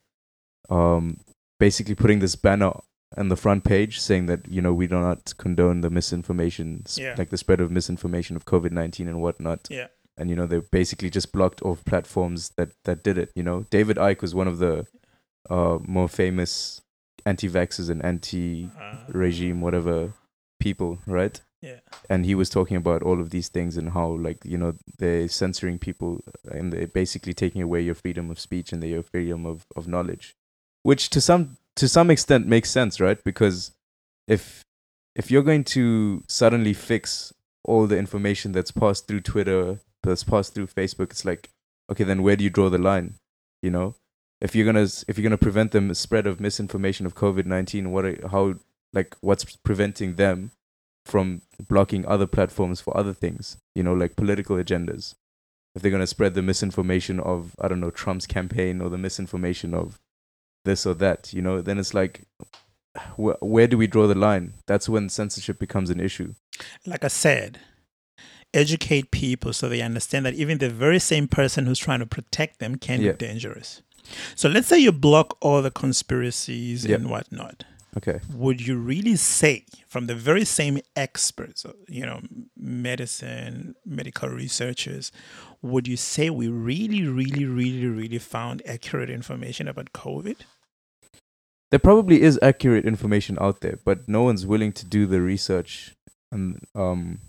um 0.70 1.18
basically 1.60 1.94
putting 1.94 2.18
this 2.18 2.36
banner 2.36 2.72
on 3.16 3.28
the 3.28 3.36
front 3.36 3.62
page 3.64 4.00
saying 4.00 4.26
that 4.26 4.40
you 4.48 4.60
know 4.60 4.72
we 4.74 4.86
do 4.86 4.98
not 4.98 5.34
condone 5.38 5.80
the 5.80 5.90
misinformation 5.90 6.82
Yeah. 6.96 7.14
like 7.16 7.30
the 7.30 7.36
spread 7.38 7.60
of 7.60 7.70
misinformation 7.70 8.36
of 8.36 8.44
COVID 8.44 8.72
nineteen 8.72 9.08
and 9.08 9.20
whatnot. 9.22 9.68
Yeah. 9.70 9.88
and 10.18 10.28
you 10.30 10.36
know 10.36 10.46
they 10.46 10.60
basically 10.72 11.10
just 11.10 11.30
blocked 11.32 11.62
off 11.62 11.84
platforms 11.84 12.50
that 12.56 12.70
that 12.84 13.02
did 13.04 13.16
it 13.18 13.30
you 13.34 13.42
know? 13.42 13.64
David 13.70 13.96
icke 13.98 14.22
was 14.22 14.34
one 14.34 14.48
of 14.48 14.58
the 14.58 14.86
uh 15.50 15.78
more 15.86 16.08
famous 16.08 16.80
anti-vaxxers 17.24 17.88
and 17.90 18.04
anti-regime 18.04 19.58
Uh, 19.58 19.64
whatever 19.64 20.12
people 20.60 20.98
right 21.06 21.40
Yeah. 21.66 21.80
and 22.08 22.24
he 22.24 22.34
was 22.34 22.48
talking 22.48 22.76
about 22.76 23.02
all 23.02 23.20
of 23.20 23.30
these 23.30 23.48
things 23.48 23.76
and 23.76 23.90
how 23.90 24.08
like 24.08 24.38
you 24.44 24.56
know 24.56 24.74
they're 24.98 25.28
censoring 25.28 25.78
people 25.78 26.20
and 26.44 26.72
they're 26.72 26.86
basically 26.86 27.34
taking 27.34 27.62
away 27.62 27.80
your 27.80 27.94
freedom 27.94 28.30
of 28.30 28.38
speech 28.38 28.72
and 28.72 28.82
your 28.84 29.02
freedom 29.02 29.44
of, 29.46 29.66
of 29.74 29.88
knowledge. 29.88 30.36
Which 30.82 31.10
to 31.10 31.20
some 31.20 31.56
to 31.74 31.88
some 31.88 32.10
extent 32.10 32.46
makes 32.46 32.70
sense 32.70 33.00
right? 33.00 33.22
Because 33.22 33.72
if 34.28 34.64
if 35.14 35.30
you're 35.30 35.42
going 35.42 35.64
to 35.64 36.22
suddenly 36.28 36.72
fix 36.72 37.32
all 37.64 37.86
the 37.86 37.98
information 37.98 38.52
that's 38.52 38.70
passed 38.70 39.08
through 39.08 39.20
twitter 39.20 39.80
that's 40.04 40.22
passed 40.22 40.54
through 40.54 40.68
facebook 40.68 41.10
it's 41.10 41.24
like 41.24 41.50
okay 41.90 42.04
then 42.04 42.22
where 42.22 42.36
do 42.36 42.44
you 42.44 42.50
draw 42.50 42.68
the 42.68 42.78
line 42.78 43.14
you 43.62 43.70
know? 43.70 43.96
If 44.40 44.54
you're 44.54 44.66
gonna 44.66 44.86
if 45.08 45.16
you're 45.16 45.22
gonna 45.22 45.38
prevent 45.38 45.72
the 45.72 45.94
spread 45.94 46.26
of 46.26 46.40
misinformation 46.40 47.06
of 47.06 47.14
covid-19 47.14 47.88
what 47.88 48.04
are, 48.04 48.28
how 48.28 48.54
like 48.92 49.16
what's 49.20 49.44
preventing 49.56 50.16
them 50.16 50.52
from 51.06 51.42
blocking 51.68 52.04
other 52.06 52.26
platforms 52.26 52.80
for 52.80 52.96
other 52.96 53.12
things, 53.14 53.56
you 53.74 53.82
know, 53.82 53.94
like 53.94 54.16
political 54.16 54.56
agendas. 54.56 55.14
If 55.74 55.82
they're 55.82 55.90
going 55.90 56.00
to 56.02 56.06
spread 56.06 56.34
the 56.34 56.42
misinformation 56.42 57.20
of, 57.20 57.54
I 57.60 57.68
don't 57.68 57.80
know, 57.80 57.90
Trump's 57.90 58.26
campaign 58.26 58.80
or 58.80 58.88
the 58.88 58.98
misinformation 58.98 59.74
of 59.74 59.98
this 60.64 60.86
or 60.86 60.94
that, 60.94 61.32
you 61.32 61.42
know, 61.42 61.60
then 61.60 61.78
it's 61.78 61.92
like, 61.94 62.22
wh- 63.16 63.40
where 63.42 63.66
do 63.66 63.76
we 63.76 63.86
draw 63.86 64.06
the 64.06 64.14
line? 64.14 64.54
That's 64.66 64.88
when 64.88 65.08
censorship 65.08 65.58
becomes 65.58 65.90
an 65.90 66.00
issue. 66.00 66.34
like 66.86 67.04
I 67.04 67.08
said, 67.08 67.60
educate 68.54 69.10
people 69.10 69.52
so 69.52 69.68
they 69.68 69.82
understand 69.82 70.24
that 70.24 70.34
even 70.34 70.58
the 70.58 70.70
very 70.70 70.98
same 70.98 71.28
person 71.28 71.66
who's 71.66 71.78
trying 71.78 72.00
to 72.00 72.06
protect 72.06 72.58
them 72.58 72.76
can 72.76 73.02
Yeah. 73.02 73.12
be 73.12 73.18
dangerous. 73.18 73.82
So 74.34 74.48
let's 74.48 74.68
say 74.68 74.78
you 74.78 74.92
block 74.92 75.36
all 75.40 75.60
the 75.62 75.70
conspiracies 75.70 76.84
and 76.86 77.10
whatnot. 77.10 77.64
Okay. 77.96 78.20
Would 78.34 78.66
you 78.66 78.76
really 78.76 79.16
say, 79.16 79.64
from 79.88 80.06
the 80.06 80.14
very 80.14 80.44
same 80.44 80.80
experts, 80.94 81.64
uh, 81.64 81.72
you 81.88 82.04
know, 82.04 82.20
medicine, 82.56 83.74
medical 83.86 84.28
researchers, 84.28 85.10
would 85.62 85.88
you 85.88 85.96
say 85.96 86.28
we 86.28 86.48
really, 86.48 87.06
really, 87.06 87.46
really, 87.46 87.86
really 87.86 88.18
found 88.18 88.62
accurate 88.66 89.08
information 89.08 89.66
about 89.66 89.92
COVID? 89.92 90.36
There 91.70 91.80
probably 91.80 92.22
is 92.22 92.38
accurate 92.42 92.84
information 92.84 93.38
out 93.40 93.60
there, 93.60 93.78
but 93.84 94.08
no 94.08 94.22
one's 94.22 94.46
willing 94.46 94.72
to 94.72 94.84
do 94.84 95.06
the 95.06 95.20
research 95.20 95.94
and 96.32 96.60
um 96.74 97.20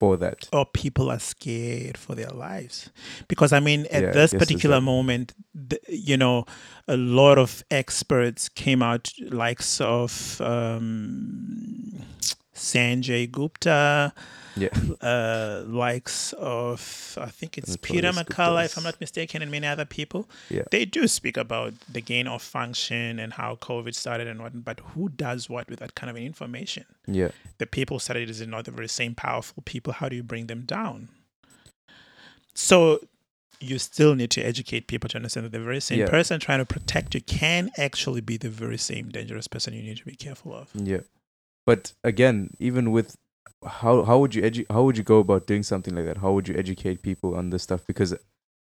for 0.00 0.16
that. 0.16 0.48
or 0.52 0.64
people 0.66 1.10
are 1.10 1.20
scared 1.20 1.96
for 1.98 2.14
their 2.16 2.30
lives 2.30 2.90
because 3.28 3.52
i 3.52 3.60
mean 3.60 3.86
at 3.92 4.02
Yeah, 4.02 4.12
this 4.12 4.32
particular 4.32 4.80
moment 4.80 5.34
the, 5.54 5.78
you 5.88 6.16
know 6.16 6.44
a 6.88 6.96
lot 6.96 7.38
of 7.38 7.62
experts 7.70 8.48
came 8.48 8.82
out 8.82 9.12
likes 9.30 9.80
of 9.80 10.40
um, 10.40 12.02
sanjay 12.54 13.30
gupta 13.30 14.12
Yeah. 14.56 14.68
uh, 15.00 15.62
likes 15.66 16.32
of 16.34 17.16
i 17.20 17.26
think 17.26 17.56
it's 17.56 17.76
peter 17.76 18.10
mccullough 18.10 18.64
if 18.64 18.76
i'm 18.76 18.84
not 18.84 19.00
mistaken 19.00 19.42
and 19.42 19.50
many 19.50 19.66
other 19.66 19.84
people 19.84 20.28
Yeah. 20.48 20.62
they 20.70 20.84
do 20.84 21.06
speak 21.06 21.36
about 21.36 21.74
the 21.92 22.00
gain 22.00 22.26
of 22.26 22.42
function 22.42 23.18
and 23.20 23.32
how 23.34 23.56
covid 23.56 23.94
started 23.94 24.26
and 24.26 24.40
what 24.42 24.64
but 24.64 24.80
who 24.80 25.08
does 25.08 25.48
what 25.48 25.70
with 25.70 25.78
that 25.78 25.94
kind 25.94 26.10
of 26.10 26.16
information 26.16 26.84
Yeah. 27.06 27.30
the 27.58 27.66
people 27.66 27.98
studied 28.00 28.28
are 28.40 28.46
not 28.46 28.64
the 28.64 28.70
very 28.72 28.88
same 28.88 29.14
powerful 29.14 29.62
people. 29.64 29.92
How 29.92 30.08
do 30.08 30.16
you 30.16 30.22
bring 30.22 30.46
them 30.46 30.62
down? 30.62 31.08
So 32.54 33.00
you 33.60 33.78
still 33.78 34.14
need 34.14 34.30
to 34.32 34.40
educate 34.42 34.86
people 34.86 35.08
to 35.10 35.16
understand 35.16 35.44
that 35.46 35.52
the 35.52 35.60
very 35.60 35.80
same 35.80 35.98
Yeah. 36.00 36.08
person 36.08 36.40
trying 36.40 36.60
to 36.60 36.64
protect 36.64 37.14
you 37.14 37.20
can 37.20 37.70
actually 37.76 38.20
be 38.20 38.36
the 38.36 38.48
very 38.48 38.78
same 38.78 39.08
dangerous 39.10 39.46
person 39.48 39.74
you 39.74 39.82
need 39.82 39.98
to 39.98 40.04
be 40.04 40.16
careful 40.16 40.54
of. 40.54 40.70
Yeah, 40.74 41.00
but 41.66 41.92
again, 42.02 42.50
even 42.58 42.90
with 42.90 43.16
how 43.66 44.02
how 44.04 44.18
would 44.18 44.34
you 44.34 44.42
edu- 44.42 44.66
how 44.70 44.82
would 44.84 44.96
you 44.96 45.04
go 45.04 45.18
about 45.18 45.46
doing 45.46 45.62
something 45.62 45.94
like 45.94 46.06
that? 46.06 46.18
How 46.18 46.32
would 46.32 46.48
you 46.48 46.54
educate 46.56 47.02
people 47.02 47.34
on 47.34 47.50
this 47.50 47.62
stuff? 47.62 47.86
Because 47.86 48.14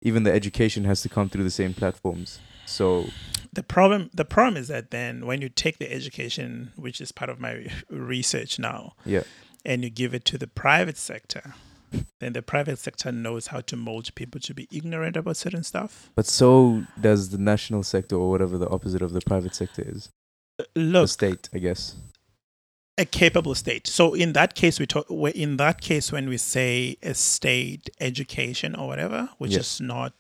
even 0.02 0.24
the 0.24 0.32
education 0.32 0.84
has 0.86 1.02
to 1.02 1.10
come 1.10 1.30
through 1.30 1.44
the 1.44 1.50
same 1.52 1.74
platforms. 1.74 2.40
So 2.66 3.06
The 3.54 3.64
problem 3.64 4.10
the 4.14 4.26
problem 4.26 4.58
is 4.58 4.68
that 4.68 4.92
then 4.92 5.26
when 5.26 5.42
you 5.42 5.50
take 5.50 5.78
the 5.80 5.92
education, 5.92 6.72
which 6.76 7.00
is 7.02 7.12
part 7.12 7.30
of 7.30 7.40
my 7.40 7.68
research 7.90 8.60
now, 8.60 8.94
yeah, 9.06 9.24
and 9.64 9.84
you 9.84 9.90
give 9.90 10.14
it 10.14 10.26
to 10.26 10.38
the 10.38 10.48
private 10.48 10.98
sector, 10.98 11.54
then 12.20 12.34
the 12.34 12.42
private 12.42 12.78
sector 12.78 13.12
knows 13.12 13.48
how 13.48 13.62
to 13.62 13.76
mold 13.76 14.14
people 14.16 14.40
to 14.42 14.54
be 14.54 14.68
ignorant 14.72 15.16
about 15.18 15.38
certain 15.38 15.64
stuff. 15.64 16.10
but 16.16 16.26
so 16.28 16.84
does 17.00 17.30
the 17.30 17.38
national 17.38 17.84
sector 17.84 18.16
or 18.16 18.30
whatever 18.30 18.58
the 18.58 18.70
opposite 18.70 19.02
of 19.02 19.14
the 19.14 19.22
private 19.22 19.56
sector 19.56 19.84
is. 19.86 20.10
Uh, 20.60 20.64
look, 20.76 21.04
the 21.04 21.08
state, 21.08 21.50
I 21.54 21.60
guess. 21.60 21.96
A 22.98 23.06
capable 23.06 23.56
state. 23.56 23.88
So 23.88 24.14
in 24.14 24.34
that 24.34 24.56
case, 24.56 24.80
we 24.80 24.86
talk. 24.86 25.10
In 25.10 25.58
that 25.58 25.82
case, 25.82 26.12
when 26.12 26.30
we 26.30 26.38
say 26.38 26.98
a 27.04 27.14
state 27.14 27.90
education 28.00 28.74
or 28.76 28.88
whatever, 28.88 29.30
which 29.38 29.52
Yeah. 29.52 29.60
is 29.60 29.82
not 29.82 30.14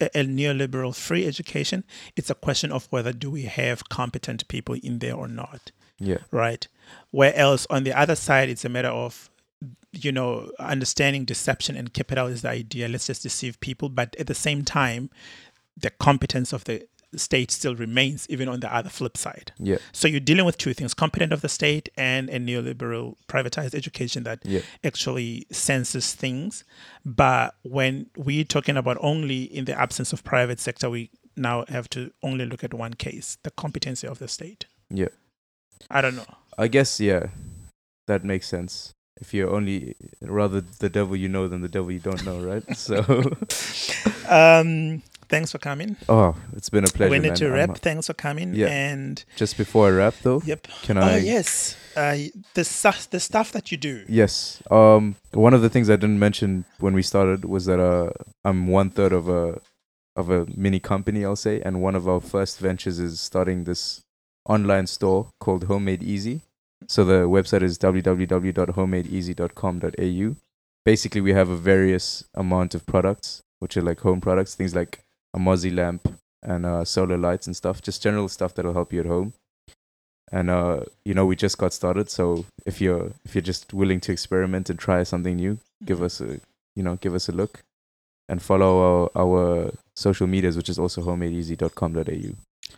a, 0.00 0.06
a 0.20 0.24
neoliberal 0.24 0.94
free 0.94 1.26
education, 1.26 1.82
it's 2.16 2.30
a 2.30 2.34
question 2.36 2.70
of 2.70 2.86
whether 2.90 3.12
do 3.12 3.30
we 3.30 3.42
have 3.42 3.88
competent 3.88 4.46
people 4.48 4.76
in 4.80 5.00
there 5.00 5.14
or 5.14 5.26
not, 5.26 5.72
Yeah. 5.98 6.18
right? 6.30 6.66
Where 7.10 7.34
else 7.34 7.66
on 7.68 7.82
the 7.84 7.92
other 7.92 8.14
side, 8.14 8.48
it's 8.48 8.64
a 8.64 8.68
matter 8.68 8.88
of 8.90 9.28
you 9.92 10.12
know 10.12 10.52
understanding 10.60 11.24
deception 11.24 11.76
and 11.76 11.92
capital 11.92 12.28
is 12.28 12.42
the 12.42 12.48
idea. 12.50 12.86
Let's 12.88 13.08
just 13.08 13.24
deceive 13.24 13.58
people, 13.58 13.88
but 13.88 14.14
at 14.20 14.28
the 14.28 14.34
same 14.36 14.64
time, 14.64 15.10
the 15.76 15.90
competence 15.90 16.52
of 16.52 16.62
the 16.64 16.86
state 17.16 17.50
still 17.50 17.74
remains 17.74 18.26
even 18.30 18.48
on 18.48 18.60
the 18.60 18.72
other 18.74 18.88
flip 18.90 19.16
side. 19.16 19.52
Yeah. 19.58 19.78
So 19.92 20.06
you're 20.08 20.20
dealing 20.20 20.44
with 20.44 20.58
two 20.58 20.74
things: 20.74 20.94
competent 20.94 21.32
of 21.32 21.40
the 21.40 21.48
state 21.48 21.88
and 21.96 22.28
a 22.30 22.38
neoliberal 22.38 23.16
privatized 23.28 23.74
education 23.74 24.22
that 24.24 24.40
Yeah. 24.44 24.60
actually 24.84 25.46
senses 25.50 26.14
things. 26.14 26.64
But 27.04 27.54
when 27.62 28.06
we're 28.16 28.44
talking 28.44 28.76
about 28.76 28.96
only 29.00 29.42
in 29.44 29.64
the 29.64 29.78
absence 29.78 30.12
of 30.12 30.22
private 30.24 30.60
sector, 30.60 30.88
we 30.90 31.10
now 31.36 31.64
have 31.68 31.88
to 31.90 32.12
only 32.22 32.46
look 32.46 32.62
at 32.64 32.74
one 32.74 32.94
case: 32.94 33.38
the 33.42 33.50
competency 33.50 34.06
of 34.06 34.18
the 34.18 34.28
state. 34.28 34.66
Yeah. 34.88 35.08
I 35.90 36.00
don't 36.00 36.16
know. 36.16 36.26
I 36.58 36.68
guess 36.68 37.00
yeah, 37.00 37.28
that 38.06 38.24
makes 38.24 38.46
sense. 38.46 38.92
If 39.20 39.34
you're 39.34 39.50
only 39.50 39.96
rather 40.22 40.60
the 40.60 40.88
devil 40.88 41.14
you 41.16 41.28
know 41.28 41.46
than 41.48 41.60
the 41.60 41.68
devil 41.68 41.90
you 41.92 41.98
don't 41.98 42.24
know, 42.24 42.38
right? 42.40 42.64
So, 42.76 43.02
Um, 44.28 45.02
thanks 45.30 45.50
for 45.52 45.58
coming. 45.58 45.96
oh, 46.08 46.34
it's 46.56 46.68
been 46.68 46.84
a 46.84 46.88
pleasure. 46.88 47.10
we 47.10 47.18
need 47.18 47.28
man. 47.28 47.36
to 47.38 47.44
I'm- 47.46 47.54
wrap. 47.54 47.78
Thanks 47.78 48.06
for 48.08 48.14
coming. 48.14 48.54
Yeah. 48.54 48.66
And 48.68 49.24
Just 49.36 49.56
before 49.56 49.86
I 49.88 49.92
wrap, 49.92 50.14
though, 50.22 50.42
yep. 50.44 50.66
can 50.82 50.98
Oh 50.98 51.02
I? 51.02 51.16
yes. 51.18 51.76
Uh, 51.96 52.16
the 52.54 52.64
stuff, 52.64 53.08
the 53.10 53.20
stuff 53.20 53.52
that 53.52 53.70
you 53.72 53.78
do. 53.78 54.04
Yes. 54.08 54.62
Um, 54.70 55.16
one 55.32 55.54
of 55.54 55.62
the 55.62 55.68
things 55.68 55.88
I 55.90 55.96
didn't 55.96 56.18
mention 56.18 56.64
when 56.78 56.94
we 56.94 57.02
started 57.02 57.44
was 57.44 57.64
that 57.66 57.80
uh, 57.80 58.10
I'm 58.44 58.66
one 58.68 58.90
third 58.90 59.12
of 59.12 59.28
a 59.28 59.60
of 60.16 60.28
a 60.30 60.46
mini 60.56 60.80
company, 60.80 61.24
I'll 61.24 61.36
say, 61.36 61.60
and 61.62 61.80
one 61.82 61.94
of 61.96 62.08
our 62.08 62.20
first 62.20 62.58
ventures 62.58 62.98
is 62.98 63.20
starting 63.20 63.64
this 63.64 64.02
online 64.44 64.86
store 64.86 65.30
called 65.40 65.64
Homemade 65.64 66.02
Easy. 66.02 66.40
So 66.88 67.04
the 67.04 67.28
website 67.28 67.62
is 67.62 67.78
www.homemadeeasy.com.au. 67.78 70.36
Basically, 70.84 71.20
we 71.20 71.32
have 71.32 71.48
a 71.50 71.56
various 71.56 72.24
amount 72.34 72.74
of 72.74 72.86
products, 72.86 73.42
which 73.58 73.76
are 73.76 73.82
like 73.82 74.00
home 74.00 74.20
products, 74.20 74.54
things 74.54 74.74
like 74.74 75.00
a 75.34 75.38
muzzy 75.38 75.70
lamp 75.70 76.20
and 76.42 76.64
uh, 76.64 76.84
solar 76.84 77.18
lights 77.18 77.46
and 77.46 77.56
stuff, 77.56 77.82
just 77.82 78.02
general 78.02 78.28
stuff 78.28 78.54
that'll 78.54 78.72
help 78.72 78.92
you 78.92 79.00
at 79.00 79.06
home. 79.06 79.32
And 80.32 80.48
uh, 80.48 80.84
you 81.04 81.12
know, 81.12 81.26
we 81.26 81.34
just 81.34 81.58
got 81.58 81.72
started, 81.72 82.08
so 82.08 82.46
if 82.64 82.80
you're 82.80 83.12
if 83.24 83.34
you're 83.34 83.42
just 83.42 83.74
willing 83.74 84.00
to 84.00 84.12
experiment 84.12 84.70
and 84.70 84.78
try 84.78 85.02
something 85.02 85.36
new, 85.36 85.58
give 85.84 86.02
us 86.02 86.20
a 86.20 86.40
you 86.76 86.84
know 86.84 86.96
give 86.96 87.14
us 87.14 87.28
a 87.28 87.32
look, 87.32 87.62
and 88.28 88.40
follow 88.40 89.10
our 89.16 89.20
our 89.20 89.72
social 89.96 90.28
medias, 90.28 90.56
which 90.56 90.68
is 90.68 90.78
also 90.78 91.02
homemadeeasy.com.au 91.02 92.34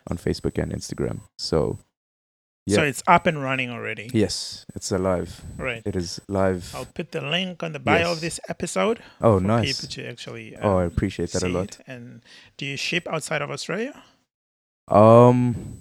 on 0.08 0.16
Facebook 0.16 0.62
and 0.62 0.72
Instagram. 0.72 1.20
So 1.36 1.78
So 2.68 2.82
it's 2.84 3.02
up 3.08 3.26
and 3.26 3.42
running 3.42 3.70
already. 3.70 4.08
yes, 4.14 4.64
it's 4.74 4.92
alive. 4.92 5.42
Right. 5.56 5.82
It 5.84 5.96
is 5.96 6.20
live. 6.28 6.72
I'll 6.76 6.84
put 6.86 7.10
the 7.10 7.20
link 7.20 7.62
on 7.62 7.72
the 7.72 7.80
bio 7.80 8.12
of 8.12 8.20
this 8.20 8.38
episode 8.48 9.00
Oh, 9.20 9.38
for 9.40 9.44
nice. 9.44 9.80
people 9.80 9.88
to 9.94 10.08
actually. 10.08 10.56
Oh, 10.62 10.76
I 10.78 10.82
um, 10.84 10.88
appreciate 10.92 11.32
that 11.32 11.42
a 11.42 11.48
lot. 11.48 11.78
And 11.88 12.22
do 12.56 12.64
you 12.64 12.76
ship 12.76 13.08
outside 13.10 13.42
of 13.42 13.50
Australia? 13.50 14.00
Um, 14.88 15.80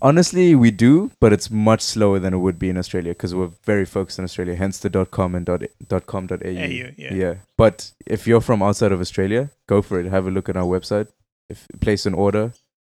honestly, 0.00 0.54
we 0.54 0.70
do, 0.70 1.10
but 1.20 1.32
it's 1.32 1.50
much 1.50 1.80
slower 1.82 2.18
than 2.18 2.32
it 2.34 2.38
would 2.38 2.58
be 2.58 2.68
in 2.70 2.76
Australia 2.76 3.10
because 3.12 3.34
we're 3.34 3.50
very 3.64 3.84
focused 3.84 4.18
on 4.18 4.24
Australia. 4.24 4.54
Hence 4.54 4.78
the 4.78 4.90
dot 4.90 5.10
com 5.10 5.34
and 5.34 5.44
dot 5.44 5.62
dot 5.88 6.06
com 6.06 6.26
dot 6.28 6.40
au. 6.44 6.48
AU, 6.48 6.92
yeah. 6.96 7.14
Yeah, 7.14 7.34
but 7.58 7.92
if 8.06 8.26
you're 8.26 8.40
from 8.40 8.62
outside 8.62 8.92
of 8.92 9.00
Australia, 9.00 9.50
go 9.66 9.82
for 9.82 9.98
it. 10.00 10.06
Have 10.06 10.26
a 10.26 10.30
look 10.30 10.48
at 10.48 10.56
our 10.56 10.64
website. 10.66 11.08
If 11.48 11.66
place 11.80 12.06
an 12.06 12.14
order, 12.14 12.52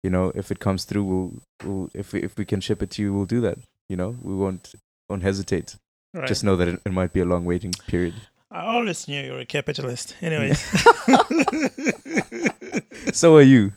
you 0.02 0.10
know, 0.10 0.32
if 0.34 0.50
it 0.50 0.58
comes 0.60 0.84
through, 0.84 1.04
we'll, 1.04 1.32
we'll 1.64 1.90
if 1.94 2.12
we, 2.12 2.22
if 2.22 2.36
we 2.38 2.44
can 2.44 2.60
ship 2.60 2.82
it 2.82 2.90
to 2.92 3.02
you, 3.02 3.12
we'll 3.12 3.26
do 3.26 3.40
that. 3.42 3.58
You 3.88 3.96
know, 3.96 4.16
we 4.22 4.34
won't 4.34 4.74
won't 5.08 5.22
hesitate. 5.22 5.76
Right. 6.14 6.26
Just 6.28 6.44
know 6.44 6.56
that 6.56 6.68
it, 6.68 6.80
it 6.84 6.92
might 6.92 7.12
be 7.12 7.20
a 7.20 7.24
long 7.24 7.44
waiting 7.44 7.72
period. 7.86 8.14
I 8.52 8.66
always 8.66 9.06
knew 9.06 9.22
you 9.22 9.32
were 9.32 9.40
a 9.40 9.46
capitalist. 9.46 10.16
Anyways. 10.22 10.60
So 13.12 13.36
are 13.36 13.42
you. 13.42 13.72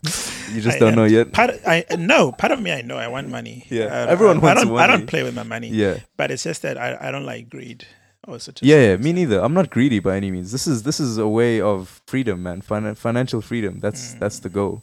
You 0.53 0.61
just 0.61 0.76
I 0.76 0.80
don't 0.80 0.89
am. 0.89 0.95
know 0.95 1.03
yet. 1.05 1.32
part 1.32 1.51
I 1.65 1.86
no 1.97 2.32
part 2.32 2.51
of 2.51 2.61
me 2.61 2.71
I 2.71 2.82
know 2.82 2.97
I 2.97 3.07
want 3.07 3.30
money. 3.30 3.65
Yeah. 3.69 4.05
Everyone 4.09 4.38
I, 4.38 4.39
wants 4.41 4.61
I 4.61 4.65
don't, 4.65 4.78
I 4.78 4.88
don't 4.88 5.07
play 5.07 5.24
with 5.24 5.34
my 5.34 5.43
money. 5.43 5.69
Yeah. 5.69 5.97
But 6.17 6.32
it's 6.32 6.43
just 6.43 6.61
that 6.61 6.78
I, 6.78 6.97
I 6.99 7.11
don't 7.11 7.26
like 7.26 7.49
greed. 7.49 7.86
Also, 8.28 8.53
Yeah, 8.61 8.91
yeah, 8.91 8.97
me 8.97 9.11
neither. 9.11 9.39
I'm 9.41 9.53
not 9.53 9.69
greedy 9.69 9.99
by 9.99 10.15
any 10.17 10.32
means. 10.32 10.51
This 10.51 10.67
is 10.67 10.84
this 10.84 10.99
is 10.99 11.17
a 11.17 11.28
way 11.28 11.59
of 11.59 12.01
freedom, 12.07 12.43
man. 12.43 12.61
Fin- 12.61 12.95
financial 12.95 13.41
freedom. 13.41 13.80
That's 13.80 14.13
Mm. 14.15 14.19
that's 14.19 14.39
the 14.39 14.49
goal. 14.49 14.82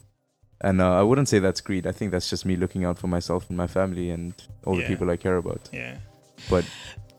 And 0.63 0.81
uh, 0.81 0.93
I 0.99 1.03
wouldn't 1.03 1.29
say 1.29 1.39
that's 1.39 1.61
greed. 1.61 1.87
I 1.87 1.93
think 1.93 2.11
that's 2.13 2.29
just 2.29 2.45
me 2.45 2.57
looking 2.57 2.85
out 2.85 2.99
for 2.99 3.07
myself 3.09 3.49
and 3.49 3.57
my 3.57 3.67
family 3.67 4.11
and 4.11 4.35
all 4.67 4.77
the 4.77 4.85
people 4.87 5.11
I 5.11 5.17
care 5.17 5.37
about. 5.37 5.69
Yeah. 5.73 5.97
But- 6.51 6.65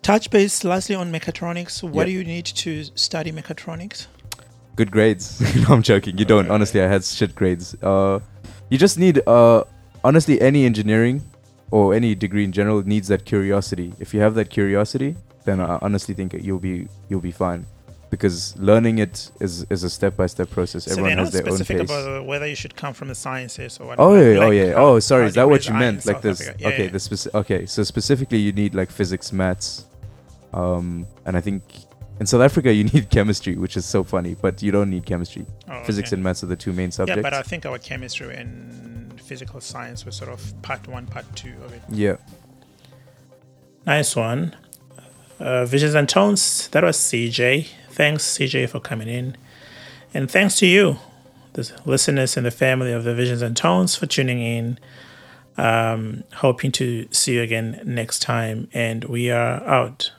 touch 0.04 0.30
base 0.30 0.64
lastly 0.64 0.96
on 0.96 1.12
mechatronics. 1.12 1.82
What 1.84 2.02
Yeah. 2.02 2.06
do 2.06 2.12
you 2.12 2.24
need 2.24 2.46
to 2.46 2.84
study 2.96 3.32
mechatronics? 3.32 4.08
Good 4.76 4.92
grades. 4.92 5.40
no, 5.56 5.76
I'm 5.76 5.82
joking. 5.84 6.18
You 6.18 6.26
don't. 6.26 6.50
Uh, 6.50 6.54
Honestly, 6.54 6.82
I 6.82 6.88
had 6.88 7.04
shit 7.04 7.36
grades. 7.36 7.76
Uh, 7.84 8.20
you 8.70 8.78
just 8.78 8.98
need 8.98 9.22
uh, 9.28 9.64
honestly, 10.04 10.40
any 10.42 10.66
engineering 10.66 11.24
or 11.72 11.94
any 11.94 12.16
degree 12.16 12.44
in 12.44 12.52
general 12.52 12.82
needs 12.84 13.08
that 13.10 13.26
curiosity. 13.26 13.94
If 14.00 14.14
you 14.14 14.22
have 14.22 14.34
that 14.36 14.50
curiosity, 14.50 15.16
then 15.46 15.60
I 15.60 15.78
honestly 15.82 16.14
think 16.16 16.34
you'll 16.34 16.60
be 16.60 16.88
you'll 17.10 17.22
be 17.22 17.32
fine. 17.32 17.66
Because 18.12 18.56
learning 18.60 19.00
it 19.00 19.32
is 19.40 19.66
is 19.70 19.84
a 19.84 19.90
step 19.90 20.18
by 20.18 20.28
step 20.28 20.50
process. 20.52 20.84
so 20.84 20.92
Everyone 20.92 21.12
they're 21.16 21.26
has 21.26 21.34
not 21.34 21.44
their 21.44 21.52
own 21.54 21.58
specific 21.60 21.88
pace. 21.88 21.98
about 21.98 22.26
whether 22.26 22.46
you 22.46 22.56
should 22.56 22.76
come 22.76 22.94
from 22.94 23.08
the 23.08 23.16
sciences 23.16 23.80
or 23.80 23.88
what. 23.88 24.00
Oh 24.00 24.14
yeah, 24.14 24.38
oh 24.46 24.52
yeah. 24.52 24.74
how- 24.74 24.86
Oh, 24.86 25.00
sorry. 25.00 25.28
Is 25.28 25.36
that 25.36 25.48
what 25.50 25.66
you 25.68 25.74
meant? 25.74 26.06
Like 26.06 26.22
this? 26.22 26.40
Yeah, 26.46 26.68
okay, 26.68 26.84
yeah. 26.86 26.92
the 26.92 26.98
speci- 27.00 27.34
Okay, 27.34 27.66
so 27.66 27.84
specifically, 27.84 28.38
you 28.40 28.52
need 28.52 28.76
like 28.76 28.92
physics, 28.92 29.32
maths, 29.32 29.86
um, 30.54 31.08
and 31.26 31.38
I 31.38 31.42
think 31.42 31.64
in 32.20 32.26
South 32.28 32.42
Africa 32.42 32.74
you 32.74 32.84
need 32.94 33.10
chemistry, 33.10 33.56
which 33.56 33.78
is 33.78 33.86
so 33.86 34.04
funny. 34.04 34.36
But 34.36 34.62
you 34.62 34.72
don't 34.74 34.90
need 34.90 35.06
chemistry. 35.06 35.46
Oh, 35.70 35.82
Physics 35.86 36.10
okay. 36.10 36.16
and 36.18 36.24
maths 36.24 36.44
are 36.44 36.48
the 36.48 36.58
two 36.58 36.74
main 36.74 36.92
subjects. 36.92 37.16
Yeah, 37.18 37.22
but 37.22 37.34
I 37.34 37.44
think 37.44 37.66
our 37.66 37.78
chemistry 37.80 38.36
and 38.36 39.20
physical 39.22 39.62
science 39.62 40.06
were 40.06 40.12
sort 40.12 40.30
of 40.32 40.42
part 40.62 40.86
one, 40.90 41.06
part 41.08 41.26
two 41.34 41.54
of 41.66 41.72
it. 41.74 41.82
yeah. 41.90 42.18
Nice 43.86 44.16
one. 44.18 44.56
Uh, 45.40 45.66
Visions 45.66 45.96
and 45.96 46.08
Tones, 46.08 46.68
that 46.70 46.84
was 46.84 46.98
CJ. 46.98 47.68
Thanks, 47.92 48.24
CJ, 48.24 48.70
for 48.70 48.80
coming 48.80 49.08
in. 49.08 49.36
And 50.14 50.30
thanks 50.30 50.58
to 50.58 50.66
you, 50.66 50.98
the 51.54 51.72
listeners 51.86 52.38
and 52.38 52.46
the 52.46 52.52
family 52.52 52.92
of 52.92 53.04
the 53.04 53.14
Visions 53.14 53.42
and 53.42 53.56
Tones, 53.56 53.96
for 53.96 54.06
tuning 54.06 54.42
in. 54.42 54.80
Um, 55.58 56.24
hoping 56.36 56.72
to 56.74 57.08
see 57.12 57.36
you 57.36 57.42
again 57.42 57.82
next 57.86 58.20
time. 58.20 58.70
And 58.74 59.04
we 59.06 59.30
are 59.30 59.62
out. 59.64 60.12